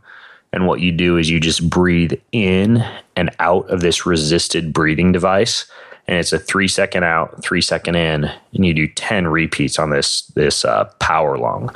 and 0.57 0.65
what 0.65 0.79
you 0.79 0.91
do 0.91 1.17
is 1.17 1.29
you 1.29 1.39
just 1.39 1.69
breathe 1.69 2.13
in 2.31 2.83
and 3.15 3.29
out 3.37 3.69
of 3.69 3.81
this 3.81 4.07
resisted 4.07 4.73
breathing 4.73 5.11
device. 5.11 5.67
And 6.07 6.17
it's 6.17 6.33
a 6.33 6.39
three 6.39 6.67
second 6.67 7.03
out, 7.03 7.43
three 7.43 7.61
second 7.61 7.93
in, 7.93 8.23
and 8.23 8.65
you 8.65 8.73
do 8.73 8.87
10 8.87 9.27
repeats 9.27 9.77
on 9.77 9.91
this, 9.91 10.21
this 10.33 10.65
uh, 10.65 10.91
PowerLung. 10.99 11.71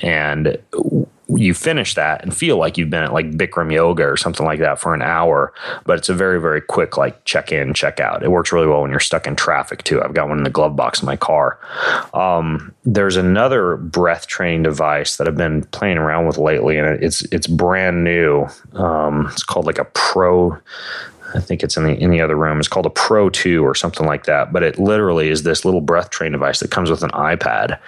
And 0.00 0.56
you 1.36 1.54
finish 1.54 1.94
that 1.94 2.22
and 2.22 2.34
feel 2.34 2.56
like 2.56 2.78
you've 2.78 2.90
been 2.90 3.04
at 3.04 3.12
like 3.12 3.30
Bikram 3.32 3.72
yoga 3.72 4.04
or 4.04 4.16
something 4.16 4.46
like 4.46 4.58
that 4.60 4.78
for 4.78 4.94
an 4.94 5.02
hour, 5.02 5.52
but 5.84 5.98
it's 5.98 6.08
a 6.08 6.14
very, 6.14 6.40
very 6.40 6.60
quick 6.60 6.96
like 6.96 7.24
check 7.24 7.52
in, 7.52 7.74
check 7.74 8.00
out. 8.00 8.22
It 8.22 8.30
works 8.30 8.52
really 8.52 8.66
well 8.66 8.82
when 8.82 8.90
you're 8.90 9.00
stuck 9.00 9.26
in 9.26 9.36
traffic 9.36 9.82
too. 9.84 10.02
I've 10.02 10.14
got 10.14 10.28
one 10.28 10.38
in 10.38 10.44
the 10.44 10.50
glove 10.50 10.76
box 10.76 11.00
in 11.02 11.06
my 11.06 11.16
car. 11.16 11.58
Um, 12.14 12.74
there's 12.84 13.16
another 13.16 13.76
breath 13.76 14.26
training 14.26 14.62
device 14.62 15.16
that 15.16 15.28
I've 15.28 15.36
been 15.36 15.64
playing 15.66 15.98
around 15.98 16.26
with 16.26 16.38
lately, 16.38 16.78
and 16.78 17.02
it's 17.02 17.22
it's 17.32 17.46
brand 17.46 18.04
new. 18.04 18.46
Um, 18.74 19.26
it's 19.32 19.44
called 19.44 19.66
like 19.66 19.78
a 19.78 19.84
Pro. 19.84 20.58
I 21.34 21.40
think 21.40 21.62
it's 21.62 21.76
in 21.76 21.84
the 21.84 21.96
in 21.96 22.10
the 22.10 22.20
other 22.20 22.36
room. 22.36 22.58
It's 22.58 22.68
called 22.68 22.86
a 22.86 22.90
Pro 22.90 23.30
2 23.30 23.64
or 23.64 23.74
something 23.74 24.06
like 24.06 24.24
that. 24.24 24.52
But 24.52 24.62
it 24.62 24.78
literally 24.78 25.28
is 25.28 25.42
this 25.44 25.64
little 25.64 25.80
breath 25.80 26.10
train 26.10 26.32
device 26.32 26.60
that 26.60 26.70
comes 26.70 26.90
with 26.90 27.02
an 27.02 27.10
iPad 27.10 27.78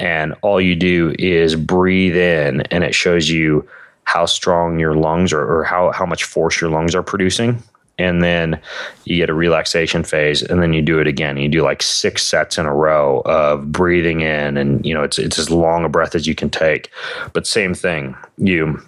and 0.00 0.34
all 0.40 0.60
you 0.60 0.74
do 0.74 1.14
is 1.18 1.54
breathe 1.54 2.16
in 2.16 2.62
and 2.62 2.82
it 2.82 2.94
shows 2.94 3.28
you 3.28 3.68
how 4.04 4.24
strong 4.24 4.80
your 4.80 4.94
lungs 4.94 5.32
are 5.32 5.58
or 5.58 5.62
how, 5.62 5.92
how 5.92 6.06
much 6.06 6.24
force 6.24 6.60
your 6.60 6.70
lungs 6.70 6.94
are 6.94 7.02
producing. 7.02 7.62
And 7.98 8.22
then 8.22 8.58
you 9.04 9.16
get 9.16 9.28
a 9.28 9.34
relaxation 9.34 10.02
phase 10.02 10.42
and 10.42 10.62
then 10.62 10.72
you 10.72 10.80
do 10.80 11.00
it 11.00 11.06
again. 11.06 11.36
You 11.36 11.50
do 11.50 11.60
like 11.60 11.82
six 11.82 12.26
sets 12.26 12.56
in 12.56 12.64
a 12.64 12.74
row 12.74 13.20
of 13.26 13.70
breathing 13.70 14.22
in 14.22 14.56
and 14.56 14.84
you 14.86 14.94
know 14.94 15.02
it's 15.02 15.18
it's 15.18 15.38
as 15.38 15.50
long 15.50 15.84
a 15.84 15.88
breath 15.90 16.14
as 16.14 16.26
you 16.26 16.34
can 16.34 16.48
take. 16.48 16.90
But 17.34 17.46
same 17.46 17.74
thing 17.74 18.16
you 18.38 18.82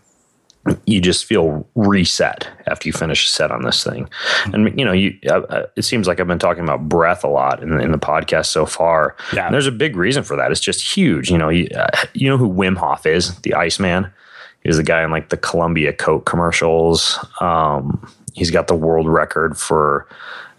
you 0.87 1.01
just 1.01 1.25
feel 1.25 1.67
reset 1.75 2.49
after 2.67 2.89
you 2.89 2.93
finish 2.93 3.25
a 3.25 3.29
set 3.29 3.51
on 3.51 3.63
this 3.63 3.83
thing. 3.83 4.09
And 4.53 4.79
you 4.79 4.85
know, 4.85 4.93
you 4.93 5.19
uh, 5.27 5.41
uh, 5.41 5.67
it 5.77 5.83
seems 5.83 6.07
like 6.07 6.21
I've 6.21 6.27
been 6.27 6.39
talking 6.39 6.63
about 6.63 6.89
breath 6.89 7.25
a 7.25 7.29
lot 7.29 7.63
in, 7.63 7.81
in 7.81 7.91
the 7.91 7.99
podcast 7.99 8.47
so 8.47 8.67
far. 8.67 9.17
Yeah. 9.33 9.47
And 9.47 9.55
there's 9.55 9.67
a 9.67 9.73
big 9.73 9.97
reason 9.97 10.23
for 10.23 10.37
that. 10.37 10.53
It's 10.53 10.61
just 10.61 10.97
huge. 10.97 11.31
You 11.31 11.39
know, 11.39 11.49
you, 11.49 11.69
uh, 11.77 11.89
you 12.15 12.29
know 12.29 12.37
who 12.37 12.49
Wim 12.49 12.77
Hof 12.77 13.07
is, 13.07 13.35
the 13.41 13.55
Iceman. 13.55 14.11
He's 14.63 14.77
the 14.77 14.85
guy 14.85 15.03
in 15.03 15.11
like 15.11 15.31
the 15.31 15.37
Columbia 15.37 15.93
Coke 15.93 16.27
commercials. 16.27 17.19
Um, 17.41 18.09
he's 18.35 18.53
got 18.53 18.69
the 18.69 18.77
world 18.77 19.09
record 19.09 19.59
for 19.59 20.07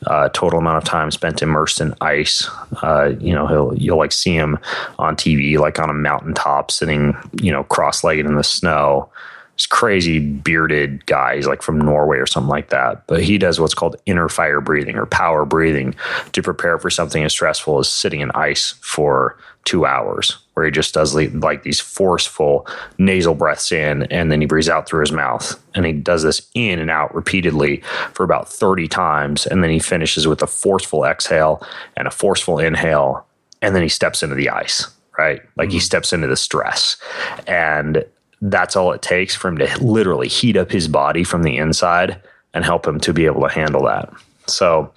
uh, 0.07 0.27
total 0.33 0.59
amount 0.59 0.77
of 0.77 0.83
time 0.83 1.11
spent 1.11 1.41
immersed 1.41 1.79
in 1.79 1.93
ice. 2.01 2.49
Uh, 2.81 3.13
you 3.21 3.33
know, 3.33 3.47
he'll 3.47 3.73
you'll 3.77 3.97
like 3.97 4.11
see 4.11 4.35
him 4.35 4.59
on 4.99 5.15
TV, 5.15 5.57
like 5.57 5.79
on 5.79 5.89
a 5.89 5.93
mountaintop, 5.93 6.71
sitting 6.71 7.15
you 7.41 7.53
know 7.53 7.63
cross-legged 7.63 8.25
in 8.25 8.35
the 8.35 8.43
snow 8.43 9.09
this 9.55 9.65
crazy 9.65 10.19
bearded 10.19 11.05
guy. 11.05 11.35
He's 11.35 11.47
like 11.47 11.61
from 11.61 11.79
Norway 11.79 12.17
or 12.17 12.25
something 12.25 12.49
like 12.49 12.69
that. 12.69 13.05
But 13.07 13.23
he 13.23 13.37
does 13.37 13.59
what's 13.59 13.75
called 13.75 13.95
inner 14.05 14.29
fire 14.29 14.61
breathing 14.61 14.95
or 14.95 15.05
power 15.05 15.45
breathing 15.45 15.95
to 16.31 16.41
prepare 16.41 16.79
for 16.79 16.89
something 16.89 17.23
as 17.23 17.33
stressful 17.33 17.79
as 17.79 17.87
sitting 17.87 18.21
in 18.21 18.31
ice 18.31 18.71
for 18.81 19.37
two 19.63 19.85
hours, 19.85 20.37
where 20.55 20.65
he 20.65 20.71
just 20.71 20.93
does 20.93 21.15
like 21.15 21.63
these 21.63 21.79
forceful 21.79 22.67
nasal 22.97 23.35
breaths 23.35 23.71
in 23.71 24.03
and 24.03 24.31
then 24.31 24.41
he 24.41 24.47
breathes 24.47 24.67
out 24.67 24.87
through 24.87 25.01
his 25.01 25.11
mouth. 25.11 25.57
And 25.75 25.85
he 25.85 25.93
does 25.93 26.23
this 26.23 26.49
in 26.55 26.79
and 26.79 26.89
out 26.89 27.13
repeatedly 27.13 27.77
for 28.13 28.23
about 28.23 28.49
30 28.49 28.87
times. 28.87 29.45
And 29.45 29.63
then 29.63 29.69
he 29.69 29.79
finishes 29.79 30.27
with 30.27 30.41
a 30.41 30.47
forceful 30.47 31.05
exhale 31.05 31.65
and 31.95 32.07
a 32.07 32.11
forceful 32.11 32.59
inhale. 32.59 33.25
And 33.61 33.75
then 33.75 33.83
he 33.83 33.89
steps 33.89 34.23
into 34.23 34.35
the 34.35 34.49
ice 34.49 34.89
right? 35.17 35.41
Like 35.55 35.67
mm-hmm. 35.67 35.73
he 35.73 35.79
steps 35.79 36.11
into 36.13 36.27
the 36.27 36.35
stress. 36.35 36.97
And 37.45 38.03
that's 38.49 38.75
all 38.75 38.91
it 38.91 39.01
takes 39.01 39.35
for 39.35 39.47
him 39.47 39.57
to 39.57 39.83
literally 39.83 40.27
heat 40.27 40.57
up 40.57 40.71
his 40.71 40.87
body 40.87 41.23
from 41.23 41.43
the 41.43 41.57
inside 41.57 42.21
and 42.53 42.65
help 42.65 42.85
him 42.85 42.99
to 42.99 43.13
be 43.13 43.25
able 43.25 43.41
to 43.41 43.47
handle 43.49 43.83
that. 43.85 44.11
So, 44.47 44.91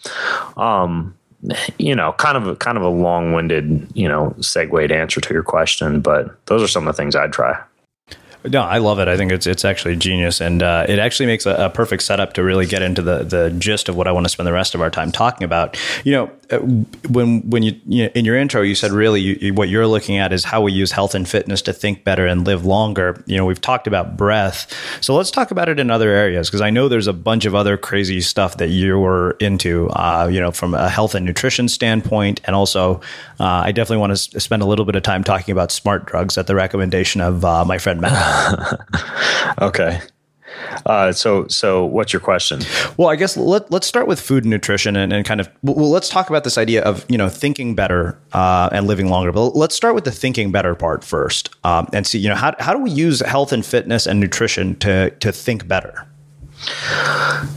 um, 0.57 1.17
you 1.79 1.95
know, 1.95 2.13
kind 2.15 2.37
of 2.37 2.49
a, 2.49 2.57
kind 2.57 2.77
of 2.77 2.83
a 2.83 2.89
long-winded, 2.89 3.89
you 3.95 4.09
know, 4.09 4.35
segued 4.41 4.91
answer 4.91 5.21
to 5.21 5.33
your 5.33 5.45
question, 5.45 6.01
but 6.01 6.45
those 6.47 6.63
are 6.63 6.69
some 6.69 6.89
of 6.89 6.95
the 6.95 7.01
things 7.01 7.15
I'd 7.15 7.33
try. 7.33 7.57
No, 8.49 8.63
I 8.63 8.79
love 8.79 8.99
it. 8.99 9.09
I 9.09 9.17
think 9.17 9.33
it's 9.33 9.47
it's 9.47 9.65
actually 9.65 9.97
genius, 9.97 10.41
and 10.41 10.63
uh, 10.63 10.87
it 10.89 10.99
actually 10.99 11.27
makes 11.27 11.47
a, 11.47 11.55
a, 11.67 11.71
perfect 11.71 12.03
setup 12.03 12.33
to 12.35 12.45
really 12.45 12.67
get 12.67 12.83
into 12.83 13.03
the 13.03 13.25
the 13.25 13.51
gist 13.59 13.89
of 13.89 13.97
what 13.97 14.07
I 14.07 14.13
want 14.13 14.25
to 14.25 14.29
spend 14.29 14.47
the 14.47 14.53
rest 14.53 14.75
of 14.75 14.81
our 14.81 14.91
time 14.91 15.11
talking 15.11 15.45
about. 15.45 15.77
You 16.05 16.13
know, 16.13 16.31
uh, 16.51 16.59
when 17.09 17.49
when 17.51 17.63
you, 17.63 17.81
you 17.87 18.05
know, 18.05 18.11
in 18.15 18.25
your 18.25 18.37
intro 18.37 18.63
you 18.63 18.75
said 18.75 18.93
really 18.93 19.21
you, 19.21 19.55
what 19.55 19.69
you're 19.69 19.87
looking 19.87 20.19
at 20.19 20.33
is 20.33 20.45
how 20.45 20.61
we 20.61 20.73
use 20.73 20.93
health 20.93 21.15
and 21.15 21.29
fitness 21.29 21.61
to 21.63 21.73
think 21.73 22.05
better 22.05 22.27
and 22.27 22.47
live 22.47 22.65
longer. 22.65 23.23
You 23.27 23.37
know, 23.37 23.45
we've 23.45 23.61
talked 23.61 23.87
about 23.87 24.17
breath, 24.17 24.73
so 25.01 25.15
let's 25.15 25.31
talk 25.31 25.51
about 25.51 25.69
it 25.69 25.81
in 25.81 25.91
other 25.91 26.11
areas 26.11 26.49
because 26.49 26.61
I 26.61 26.71
know 26.71 26.89
there's 26.89 27.09
a 27.09 27.13
bunch 27.13 27.47
of 27.47 27.55
other 27.55 27.77
crazy 27.77 28.21
stuff 28.21 28.59
that 28.59 28.69
you're 28.69 29.33
into. 29.41 29.89
Uh, 29.91 30.29
you 30.31 30.41
know, 30.41 30.53
from 30.53 30.75
a 30.75 30.89
health 30.89 31.15
and 31.15 31.27
nutrition 31.27 31.69
standpoint, 31.69 32.41
and 32.45 32.55
also 32.55 33.01
uh, 33.41 33.63
I 33.65 33.73
definitely 33.73 33.99
want 33.99 34.17
to 34.17 34.41
spend 34.41 34.63
a 34.63 34.67
little 34.67 34.85
bit 34.85 34.95
of 34.95 35.03
time 35.03 35.25
talking 35.25 35.53
about 35.53 35.73
smart 35.73 36.07
drugs 36.07 36.39
at 36.39 36.47
the 36.47 36.55
recommendation 36.55 37.21
of 37.21 37.45
uh, 37.45 37.65
my 37.65 37.79
friend 37.79 38.01
Matt. 38.01 38.13
okay. 39.63 40.01
Uh, 40.85 41.13
so, 41.13 41.47
so 41.49 41.85
what's 41.85 42.13
your 42.13 42.21
question? 42.21 42.61
Well, 42.97 43.09
I 43.09 43.17
guess 43.17 43.37
let, 43.37 43.71
let's 43.71 43.87
start 43.87 44.07
with 44.07 44.21
food 44.21 44.45
and 44.45 44.51
nutrition 44.51 44.97
and, 44.97 45.13
and 45.13 45.25
kind 45.25 45.41
of, 45.41 45.49
well, 45.63 45.91
let's 45.91 46.09
talk 46.09 46.31
about 46.31 46.45
this 46.45 46.57
idea 46.57 46.83
of, 46.83 47.05
you 47.09 47.19
know, 47.19 47.29
thinking 47.29 47.75
better 47.75 48.19
uh, 48.33 48.69
and 48.73 48.87
living 48.87 49.09
longer. 49.09 49.33
But 49.33 49.57
let's 49.57 49.75
start 49.75 49.95
with 49.95 50.05
the 50.05 50.13
thinking 50.13 50.53
better 50.53 50.75
part 50.75 51.05
first 51.05 51.55
um, 51.65 51.89
and 51.93 52.07
see, 52.07 52.19
you 52.19 52.29
know, 52.29 52.35
how, 52.35 52.55
how 52.59 52.73
do 52.73 52.81
we 52.81 52.91
use 52.91 53.21
health 53.21 53.53
and 53.53 53.65
fitness 53.65 54.07
and 54.07 54.21
nutrition 54.21 54.77
to, 54.77 55.11
to 55.11 55.33
think 55.33 55.67
better? 55.67 56.07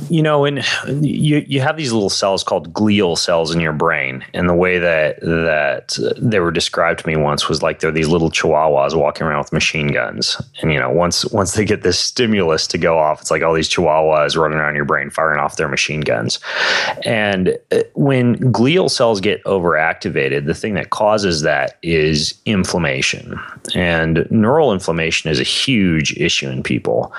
You 0.10 0.24
know, 0.24 0.44
and 0.46 0.64
you 0.88 1.46
you 1.48 1.62
have 1.62 1.78
these 1.78 1.94
little 1.94 2.10
cells 2.10 2.44
called 2.44 2.74
glial 2.74 3.18
cells 3.18 3.54
in 3.54 3.60
your 3.60 3.74
brain, 3.74 4.26
and 4.34 4.50
the 4.50 4.56
way 4.56 4.80
that 4.80 5.20
that 5.22 5.98
they 6.18 6.40
were 6.40 6.52
described 6.52 7.02
to 7.02 7.08
me 7.08 7.16
once 7.16 7.48
was 7.48 7.62
like 7.62 7.80
they're 7.80 7.92
these 7.92 8.08
little 8.08 8.32
chihuahuas 8.32 8.98
walking 8.98 9.28
around 9.28 9.40
with 9.40 9.54
machine 9.54 9.88
guns. 9.88 10.42
And 10.62 10.74
you 10.74 10.80
know, 10.80 10.90
once 10.90 11.26
once 11.26 11.54
they 11.54 11.64
get 11.64 11.84
this 11.84 12.00
stimulus 12.00 12.66
to 12.68 12.78
go 12.78 12.98
off, 12.98 13.22
it's 13.22 13.30
like 13.32 13.44
all 13.44 13.54
these 13.54 13.70
chihuahuas 13.70 14.36
running 14.36 14.58
around 14.58 14.76
your 14.76 14.86
brain 14.86 15.10
firing 15.10 15.40
off 15.40 15.58
their 15.58 15.68
machine 15.68 16.02
guns. 16.02 16.40
And 17.06 17.58
uh, 17.72 17.84
when 17.94 18.38
glial 18.52 18.90
cells 18.90 19.22
get 19.22 19.44
overactivated, 19.44 20.46
the 20.46 20.56
thing 20.56 20.74
that 20.74 20.90
causes 20.90 21.42
that 21.42 21.78
is 21.84 22.34
inflammation. 22.46 23.40
And 23.76 24.30
neural 24.32 24.74
inflammation 24.74 25.30
is 25.30 25.40
a 25.40 25.44
huge 25.44 26.18
issue 26.18 26.50
in 26.50 26.64
people, 26.64 27.14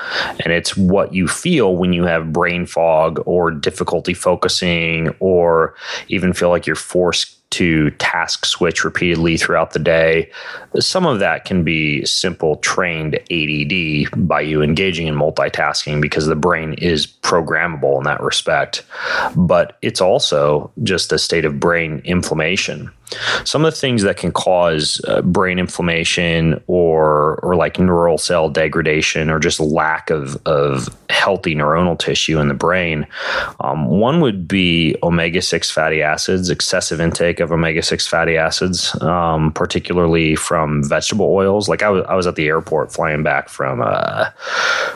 and 0.44 0.52
it's 0.52 0.76
what 0.76 1.14
you 1.14 1.28
feel 1.28 1.69
when 1.76 1.92
you 1.92 2.04
have 2.04 2.32
brain 2.32 2.66
fog 2.66 3.22
or 3.26 3.50
difficulty 3.50 4.14
focusing 4.14 5.08
or 5.20 5.74
even 6.08 6.32
feel 6.32 6.50
like 6.50 6.66
you're 6.66 6.76
forced 6.76 7.36
to 7.50 7.90
task 7.92 8.46
switch 8.46 8.84
repeatedly 8.84 9.36
throughout 9.36 9.72
the 9.72 9.78
day. 9.78 10.30
Some 10.78 11.04
of 11.04 11.18
that 11.18 11.44
can 11.44 11.64
be 11.64 12.04
simple 12.04 12.56
trained 12.58 13.16
ADD 13.16 14.28
by 14.28 14.40
you 14.40 14.62
engaging 14.62 15.08
in 15.08 15.16
multitasking 15.16 16.00
because 16.00 16.26
the 16.26 16.36
brain 16.36 16.74
is 16.74 17.06
programmable 17.06 17.98
in 17.98 18.04
that 18.04 18.22
respect. 18.22 18.84
But 19.34 19.78
it's 19.82 20.00
also 20.00 20.70
just 20.84 21.12
a 21.12 21.18
state 21.18 21.44
of 21.44 21.58
brain 21.58 22.02
inflammation. 22.04 22.90
Some 23.44 23.64
of 23.64 23.72
the 23.72 23.80
things 23.80 24.02
that 24.02 24.16
can 24.16 24.32
cause 24.32 25.00
uh, 25.06 25.22
brain 25.22 25.58
inflammation 25.58 26.62
or 26.66 27.40
or 27.42 27.56
like 27.56 27.78
neural 27.78 28.18
cell 28.18 28.48
degradation 28.48 29.30
or 29.30 29.38
just 29.38 29.61
lack 29.61 30.11
of 30.11 30.40
of 30.46 30.88
healthy 31.08 31.54
neuronal 31.54 31.98
tissue 31.98 32.38
in 32.38 32.48
the 32.48 32.54
brain. 32.54 33.06
Um, 33.61 33.86
one 33.86 34.20
would 34.20 34.46
be 34.46 34.96
omega 35.02 35.42
six 35.42 35.70
fatty 35.70 36.02
acids, 36.02 36.50
excessive 36.50 37.00
intake 37.00 37.40
of 37.40 37.52
omega 37.52 37.82
six 37.82 38.06
fatty 38.06 38.36
acids, 38.36 39.00
um, 39.02 39.52
particularly 39.52 40.36
from 40.36 40.84
vegetable 40.84 41.26
oils. 41.26 41.68
Like 41.68 41.82
I 41.82 41.90
was 41.90 42.04
I 42.08 42.14
was 42.14 42.26
at 42.26 42.36
the 42.36 42.46
airport 42.46 42.92
flying 42.92 43.22
back 43.22 43.48
from 43.48 43.80
uh, 43.80 44.30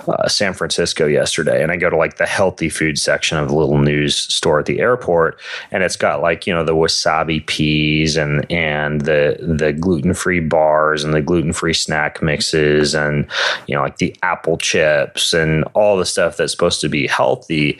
uh, 0.09 0.29
San 0.29 0.53
Francisco 0.53 1.07
yesterday, 1.07 1.63
and 1.63 1.73
I 1.73 1.77
go 1.77 1.91
to 1.91 1.97
like 1.97 2.17
the 2.17 2.27
healthy 2.27 2.69
food 2.69 2.99
section 2.99 3.39
of 3.39 3.49
the 3.49 3.55
little 3.55 3.79
news 3.79 4.17
store 4.17 4.61
at 4.61 4.67
the 4.67 4.81
airport, 4.81 5.41
and 5.71 5.83
it's 5.83 5.97
got 5.97 6.21
like 6.21 6.47
you 6.47 6.55
know 6.55 6.65
the 6.65 6.75
wasabi 6.75 7.45
peas 7.47 8.04
and 8.17 8.51
and 8.51 9.03
the 9.03 9.37
the 9.41 9.73
gluten 9.73 10.15
free 10.15 10.41
bars 10.41 11.03
and 11.03 11.15
the 11.15 11.23
gluten 11.23 11.53
free 11.53 11.75
snack 11.75 12.23
mixes 12.23 12.95
and 12.95 13.27
you 13.67 13.75
know 13.75 13.83
like 13.83 13.99
the 13.99 14.15
apple 14.23 14.57
chips 14.59 15.33
and 15.33 15.65
all 15.75 15.97
the 15.97 16.07
stuff 16.07 16.37
that's 16.37 16.53
supposed 16.53 16.81
to 16.81 16.89
be 16.89 17.07
healthy 17.07 17.79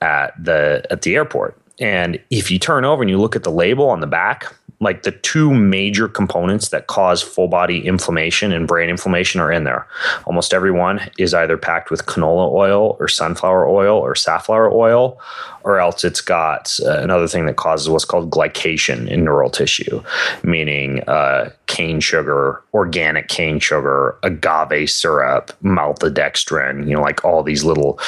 at 0.00 0.32
the 0.42 0.84
at 0.90 1.02
the 1.02 1.14
airport. 1.14 1.56
And 1.80 2.20
if 2.30 2.50
you 2.50 2.58
turn 2.58 2.84
over 2.84 3.02
and 3.02 3.10
you 3.10 3.18
look 3.18 3.34
at 3.34 3.42
the 3.42 3.50
label 3.50 3.88
on 3.90 4.00
the 4.00 4.06
back, 4.06 4.54
like 4.84 5.02
the 5.02 5.10
two 5.10 5.52
major 5.52 6.06
components 6.06 6.68
that 6.68 6.86
cause 6.86 7.22
full 7.22 7.48
body 7.48 7.84
inflammation 7.84 8.52
and 8.52 8.68
brain 8.68 8.88
inflammation 8.88 9.40
are 9.40 9.50
in 9.50 9.64
there. 9.64 9.86
Almost 10.26 10.54
every 10.54 10.70
one 10.70 11.00
is 11.18 11.34
either 11.34 11.56
packed 11.56 11.90
with 11.90 12.06
canola 12.06 12.52
oil 12.52 12.96
or 13.00 13.08
sunflower 13.08 13.66
oil 13.68 13.98
or 13.98 14.14
safflower 14.14 14.70
oil, 14.70 15.18
or 15.64 15.80
else 15.80 16.04
it's 16.04 16.20
got 16.20 16.78
uh, 16.84 16.98
another 17.00 17.26
thing 17.26 17.46
that 17.46 17.56
causes 17.56 17.88
what's 17.88 18.04
called 18.04 18.30
glycation 18.30 19.08
in 19.08 19.24
neural 19.24 19.50
tissue, 19.50 20.02
meaning 20.42 21.00
uh, 21.08 21.50
cane 21.66 22.00
sugar, 22.00 22.62
organic 22.74 23.28
cane 23.28 23.58
sugar, 23.58 24.16
agave 24.22 24.90
syrup, 24.90 25.50
maltodextrin, 25.62 26.86
you 26.86 26.94
know, 26.94 27.02
like 27.02 27.24
all 27.24 27.42
these 27.42 27.64
little 27.64 27.98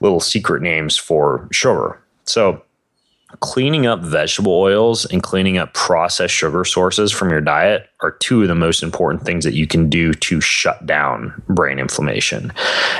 little 0.00 0.20
secret 0.20 0.62
names 0.62 0.96
for 0.96 1.48
sugar. 1.52 1.98
So 2.24 2.62
cleaning 3.40 3.86
up 3.86 4.00
vegetable 4.00 4.52
oils 4.52 5.04
and 5.06 5.22
cleaning 5.22 5.58
up 5.58 5.74
processed 5.74 6.34
sugar 6.34 6.64
sources 6.64 7.12
from 7.12 7.30
your 7.30 7.40
diet 7.40 7.88
are 8.02 8.12
two 8.12 8.42
of 8.42 8.48
the 8.48 8.54
most 8.54 8.82
important 8.82 9.24
things 9.24 9.44
that 9.44 9.54
you 9.54 9.66
can 9.66 9.88
do 9.88 10.12
to 10.12 10.40
shut 10.40 10.84
down 10.86 11.32
brain 11.48 11.78
inflammation. 11.78 12.52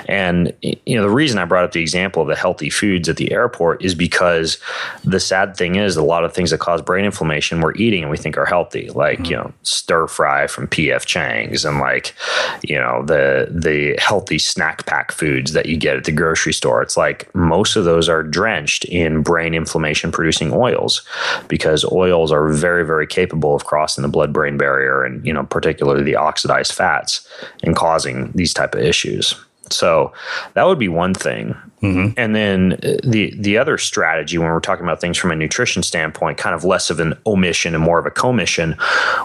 And 0.07 0.53
you 0.63 0.97
know 0.97 1.03
the 1.03 1.11
reason 1.11 1.39
I 1.39 1.45
brought 1.45 1.65
up 1.65 1.73
the 1.73 1.81
example 1.81 2.23
of 2.23 2.29
the 2.29 2.37
healthy 2.37 2.71
foods 2.71 3.09
at 3.09 3.17
the 3.17 3.33
airport 3.33 3.83
is 3.83 3.95
because 3.95 4.59
the 5.05 5.21
sad 5.21 5.57
thing 5.57 5.75
is 5.75 5.97
a 5.97 6.03
lot 6.03 6.25
of 6.25 6.33
things 6.33 6.51
that 6.51 6.61
cause 6.61 6.81
brain 6.81 7.05
inflammation 7.05 7.61
we're 7.61 7.75
eating 7.75 8.03
and 8.03 8.11
we 8.11 8.17
think 8.17 8.39
are 8.39 8.47
healthy, 8.47 8.89
like 8.91 9.19
mm-hmm. 9.19 9.25
you 9.27 9.37
know 9.37 9.53
stir 9.63 10.07
fry 10.07 10.47
from 10.47 10.69
PF 10.69 11.05
Chang's 11.05 11.65
and 11.65 11.79
like 11.79 12.15
you 12.63 12.77
know 12.77 13.03
the 13.05 13.49
the 13.51 13.97
healthy 14.01 14.39
snack 14.39 14.87
pack 14.87 15.13
foods 15.13 15.53
that 15.53 15.67
you 15.67 15.77
get 15.77 15.97
at 15.97 16.05
the 16.05 16.13
grocery 16.13 16.53
store. 16.53 16.83
It's 16.83 16.97
like 16.97 17.33
most 17.35 17.77
of 17.77 17.85
those 17.85 18.09
are 18.09 18.23
drenched 18.23 18.85
in 18.85 19.23
brain 19.23 19.55
inflammation 19.55 20.13
producing 20.23 20.53
oils 20.53 21.03
because 21.49 21.85
oils 21.91 22.31
are 22.31 22.49
very 22.53 22.87
very 22.87 23.09
capable 23.09 23.57
of 23.57 23.65
crossing 23.65 24.03
the 24.03 24.09
blood 24.09 24.33
brain 24.33 24.57
barrier 24.57 25.03
and 25.03 25.27
you 25.27 25.33
know 25.33 25.43
particularly 25.43 26.05
the 26.05 26.15
oxidized 26.15 26.73
fats 26.73 27.27
and 27.65 27.75
causing 27.75 28.31
these 28.37 28.55
type 28.55 28.73
of 28.77 28.81
issues 28.81 29.35
so 29.73 30.13
that 30.55 30.67
would 30.67 30.79
be 30.79 30.89
one 30.89 31.15
thing. 31.15 31.57
Mm-hmm. 31.83 32.13
And 32.17 32.35
then 32.35 32.73
uh, 32.75 32.97
the 33.03 33.35
the 33.37 33.59
other 33.59 33.77
strategy 33.77 34.39
when 34.39 34.49
we're 34.49 34.61
talking 34.61 34.85
about 34.85 35.01
things 35.01 35.19
from 35.19 35.33
a 35.33 35.37
nutrition 35.37 35.83
standpoint, 35.83 36.39
kind 36.39 36.55
of 36.55 36.65
less 36.65 36.91
of 36.91 37.01
an 37.01 37.15
omission 37.27 37.75
and 37.75 37.83
more 37.83 37.99
of 37.99 38.07
a 38.07 38.11
commission, 38.11 38.77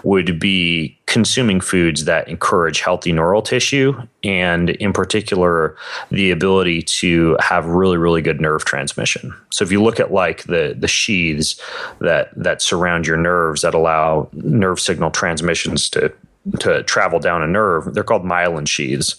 would 0.02 0.40
be 0.40 0.98
consuming 1.06 1.60
foods 1.60 2.04
that 2.04 2.28
encourage 2.28 2.80
healthy 2.80 3.12
neural 3.12 3.42
tissue 3.42 3.94
and 4.24 4.70
in 4.70 4.92
particular 4.92 5.76
the 6.10 6.30
ability 6.30 6.82
to 6.82 7.36
have 7.38 7.64
really 7.64 7.96
really 7.96 8.22
good 8.22 8.40
nerve 8.40 8.64
transmission. 8.64 9.32
So 9.50 9.64
if 9.64 9.70
you 9.70 9.80
look 9.80 10.00
at 10.00 10.12
like 10.12 10.42
the 10.44 10.74
the 10.76 10.88
sheaths 10.88 11.60
that 12.00 12.30
that 12.34 12.60
surround 12.60 13.06
your 13.06 13.16
nerves 13.16 13.62
that 13.62 13.72
allow 13.72 14.28
nerve 14.32 14.80
signal 14.80 15.12
transmissions 15.12 15.88
to 15.90 16.12
to 16.60 16.82
travel 16.84 17.18
down 17.18 17.42
a 17.42 17.46
nerve, 17.46 17.94
they're 17.94 18.04
called 18.04 18.24
myelin 18.24 18.66
sheaths. 18.68 19.16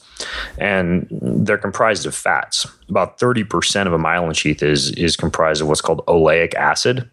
And 0.57 1.07
they're 1.11 1.57
comprised 1.57 2.05
of 2.05 2.15
fats. 2.15 2.67
About 2.89 3.19
30% 3.19 3.88
of 3.88 3.93
a 3.93 3.97
myelin 3.97 4.36
sheath 4.36 4.63
is, 4.63 4.91
is 4.91 5.15
comprised 5.15 5.61
of 5.61 5.67
what's 5.67 5.82
called 5.82 6.05
oleic 6.07 6.53
acid, 6.55 7.09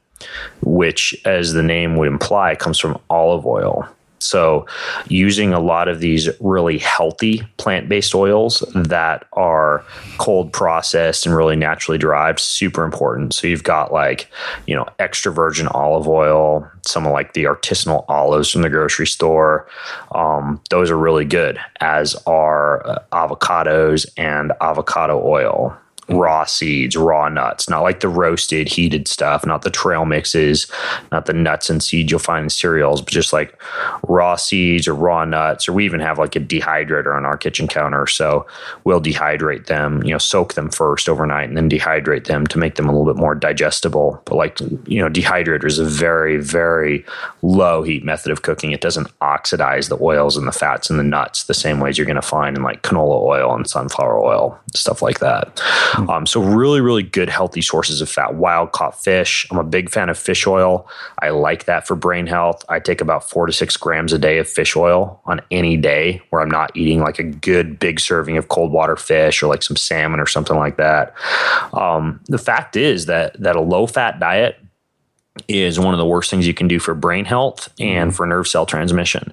which, 0.63 1.15
as 1.25 1.53
the 1.53 1.63
name 1.63 1.97
would 1.97 2.09
imply, 2.09 2.55
comes 2.55 2.79
from 2.79 3.01
olive 3.11 3.47
oil. 3.47 3.89
So, 4.27 4.67
using 5.09 5.53
a 5.53 5.61
lot 5.61 5.89
of 5.89 6.01
these 6.01 6.29
really 6.41 6.79
healthy 6.79 7.43
plant 7.57 7.89
based 7.89 8.15
oils 8.15 8.61
that 8.75 9.27
are 9.33 9.85
cold 10.19 10.53
processed 10.53 11.27
and 11.27 11.35
really 11.35 11.57
naturally 11.57 11.99
derived, 11.99 12.41
super 12.41 12.85
important. 12.85 13.35
So, 13.35 13.47
you've 13.47 13.63
got 13.63 13.93
like, 13.93 14.31
you 14.67 14.75
know, 14.75 14.87
extra 14.99 15.33
virgin 15.33 15.69
olive 15.69 16.09
oil, 16.09 16.71
some 16.87 17.07
of 17.07 17.13
like 17.13 17.33
the 17.35 17.45
artisanal 17.45 18.05
olives 18.09 18.51
from 18.51 18.63
the 18.63 18.71
grocery 18.71 19.07
store. 19.07 19.69
Um, 20.13 20.61
those 20.71 20.91
are 20.91 20.99
really 20.99 21.25
good, 21.25 21.59
as 21.81 22.15
are 22.27 22.87
uh, 22.87 22.99
avocados 23.13 24.07
and 24.17 24.53
avocado 24.61 25.23
oil 25.25 25.77
raw 26.09 26.45
seeds, 26.45 26.97
raw 26.97 27.29
nuts, 27.29 27.69
not 27.69 27.83
like 27.83 28.01
the 28.01 28.09
roasted, 28.09 28.69
heated 28.69 29.09
stuff, 29.09 29.45
not 29.45 29.63
the 29.63 29.71
trail 29.71 30.05
mixes, 30.05 30.67
not 31.11 31.27
the 31.27 31.33
nuts 31.33 31.69
and 31.69 31.83
seeds 31.83 32.11
you'll 32.11 32.21
find 32.21 32.45
in 32.45 32.51
cereals, 32.51 33.01
but 33.01 33.13
just 33.13 33.33
like 33.33 33.61
raw 34.09 34.37
seeds 34.37 34.87
or 34.87 34.95
raw 34.95 35.25
nuts. 35.25 35.69
Or 35.69 35.73
we 35.73 35.85
even 35.85 36.01
have 36.01 36.19
like 36.19 36.37
a 36.37 36.41
dehydrator 36.41 37.17
on 37.17 37.25
our 37.25 37.37
kitchen 37.37 37.67
counter. 37.67 38.07
So 38.07 38.47
we'll 38.85 39.01
dehydrate 39.01 39.67
them, 39.67 40.03
you 40.05 40.13
know, 40.13 40.19
soak 40.19 40.55
them 40.55 40.71
first 40.71 41.09
overnight 41.09 41.49
and 41.49 41.57
then 41.57 41.69
dehydrate 41.69 42.27
them 42.27 42.47
to 42.49 42.59
make 42.59 42.77
them 42.77 42.89
a 42.89 42.93
little 42.93 43.13
bit 43.13 43.21
more 43.21 43.35
digestible. 43.35 44.23
But 44.25 44.37
like, 44.37 44.61
you 44.87 45.01
know, 45.01 45.09
dehydrator 45.09 45.67
is 45.67 45.79
a 45.79 45.85
very, 45.85 46.37
very 46.37 47.05
low 47.43 47.83
heat 47.83 48.05
method 48.05 48.31
of 48.31 48.43
cooking. 48.43 48.73
It 48.73 48.81
doesn't 48.81 49.09
oxidize 49.21 49.89
the 49.89 49.99
oils 50.01 50.37
and 50.37 50.47
the 50.47 50.53
fats 50.53 50.89
and 50.89 50.99
the 50.99 51.05
nuts 51.05 51.45
the 51.45 51.55
same 51.55 51.81
ways 51.81 51.99
you're 51.99 52.07
going 52.07 52.17
to 52.17 52.23
find 52.23 52.57
in 52.57 52.63
like 52.63 52.83
canola 52.83 53.21
oil 53.23 53.55
and 53.55 53.69
sunflower 53.69 54.21
oil, 54.21 54.59
stuff 54.75 55.03
like 55.03 55.19
that. 55.21 55.61
Mm-hmm. 55.97 56.11
Um, 56.11 56.27
so 56.27 56.43
really, 56.43 56.81
really 56.81 57.03
good, 57.03 57.31
healthy 57.31 57.63
sources 57.63 58.03
of 58.03 58.11
fat. 58.11 58.35
Wild 58.35 58.73
caught 58.73 59.03
fish. 59.03 59.47
I'm 59.51 59.59
a 59.59 59.65
big 59.65 59.89
fan 59.89 60.11
of 60.11 60.19
fish 60.19 60.47
oil. 60.47 60.87
I 61.21 61.31
like 61.31 61.65
that 61.65 61.87
for 61.87 61.97
brain 61.97 62.27
health. 62.27 62.65
I 62.69 62.81
take 62.81 63.01
about 63.01 63.29
four 63.29 63.47
to 63.47 63.53
six 63.53 63.77
grams 63.77 64.13
a 64.13 64.19
day 64.19 64.39
of 64.39 64.47
fish 64.49 64.77
oil 64.77 65.21
on 65.25 65.41
any 65.51 65.77
day 65.77 66.21
where 66.31 66.43
I'm 66.43 66.51
not 66.51 66.77
eating 66.77 67.01
like 67.01 67.19
a 67.19 67.25
good 67.25 67.79
big 67.79 67.99
serving 67.99 68.37
of 68.37 68.49
cold 68.49 68.73
water 68.73 68.97
fish 68.97 69.43
or 69.43 69.47
like 69.47 69.63
some 69.63 69.77
salmon 69.77 70.21
or 70.21 70.27
something 70.27 70.57
like 70.57 70.77
that. 70.77 71.15
Um, 71.73 72.21
the 72.27 72.39
fact 72.39 72.77
is 72.77 73.07
that 73.07 73.41
that 73.41 73.57
a 73.57 73.61
low 73.61 73.87
fat 73.87 74.21
diet 74.21 74.59
is 75.49 75.79
one 75.79 75.95
of 75.95 75.99
the 75.99 76.07
worst 76.07 76.31
things 76.31 76.47
you 76.47 76.55
can 76.55 76.69
do 76.69 76.79
for 76.79 76.95
brain 76.95 77.25
health 77.25 77.69
and 77.79 78.11
mm-hmm. 78.11 78.17
for 78.17 78.27
nerve 78.27 78.49
cell 78.49 78.67
transmission. 78.67 79.33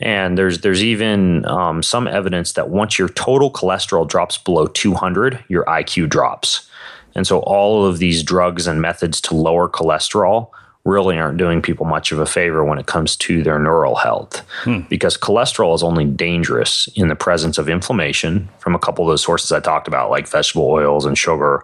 And 0.00 0.36
there's 0.36 0.60
there's 0.60 0.82
even 0.82 1.44
um, 1.46 1.82
some 1.82 2.06
evidence 2.06 2.52
that 2.52 2.68
once 2.68 2.98
your 2.98 3.08
total 3.08 3.50
cholesterol 3.50 4.08
drops 4.08 4.38
below 4.38 4.66
200, 4.66 5.44
your 5.48 5.64
IQ 5.64 6.08
drops. 6.08 6.68
And 7.14 7.26
so 7.26 7.40
all 7.40 7.84
of 7.84 7.98
these 7.98 8.22
drugs 8.22 8.66
and 8.66 8.80
methods 8.80 9.20
to 9.22 9.34
lower 9.34 9.68
cholesterol 9.68 10.50
really 10.84 11.18
aren't 11.18 11.36
doing 11.36 11.60
people 11.60 11.84
much 11.84 12.12
of 12.12 12.18
a 12.18 12.26
favor 12.26 12.64
when 12.64 12.78
it 12.78 12.86
comes 12.86 13.16
to 13.16 13.42
their 13.42 13.58
neural 13.58 13.94
health 13.94 14.38
hmm. 14.62 14.80
because 14.88 15.18
cholesterol 15.18 15.74
is 15.74 15.82
only 15.82 16.04
dangerous 16.04 16.88
in 16.94 17.08
the 17.08 17.16
presence 17.16 17.58
of 17.58 17.68
inflammation 17.68 18.48
from 18.58 18.74
a 18.74 18.78
couple 18.78 19.04
of 19.04 19.10
those 19.10 19.22
sources 19.22 19.52
I 19.52 19.60
talked 19.60 19.86
about, 19.86 20.10
like 20.10 20.26
vegetable 20.26 20.66
oils 20.66 21.04
and 21.04 21.18
sugar, 21.18 21.62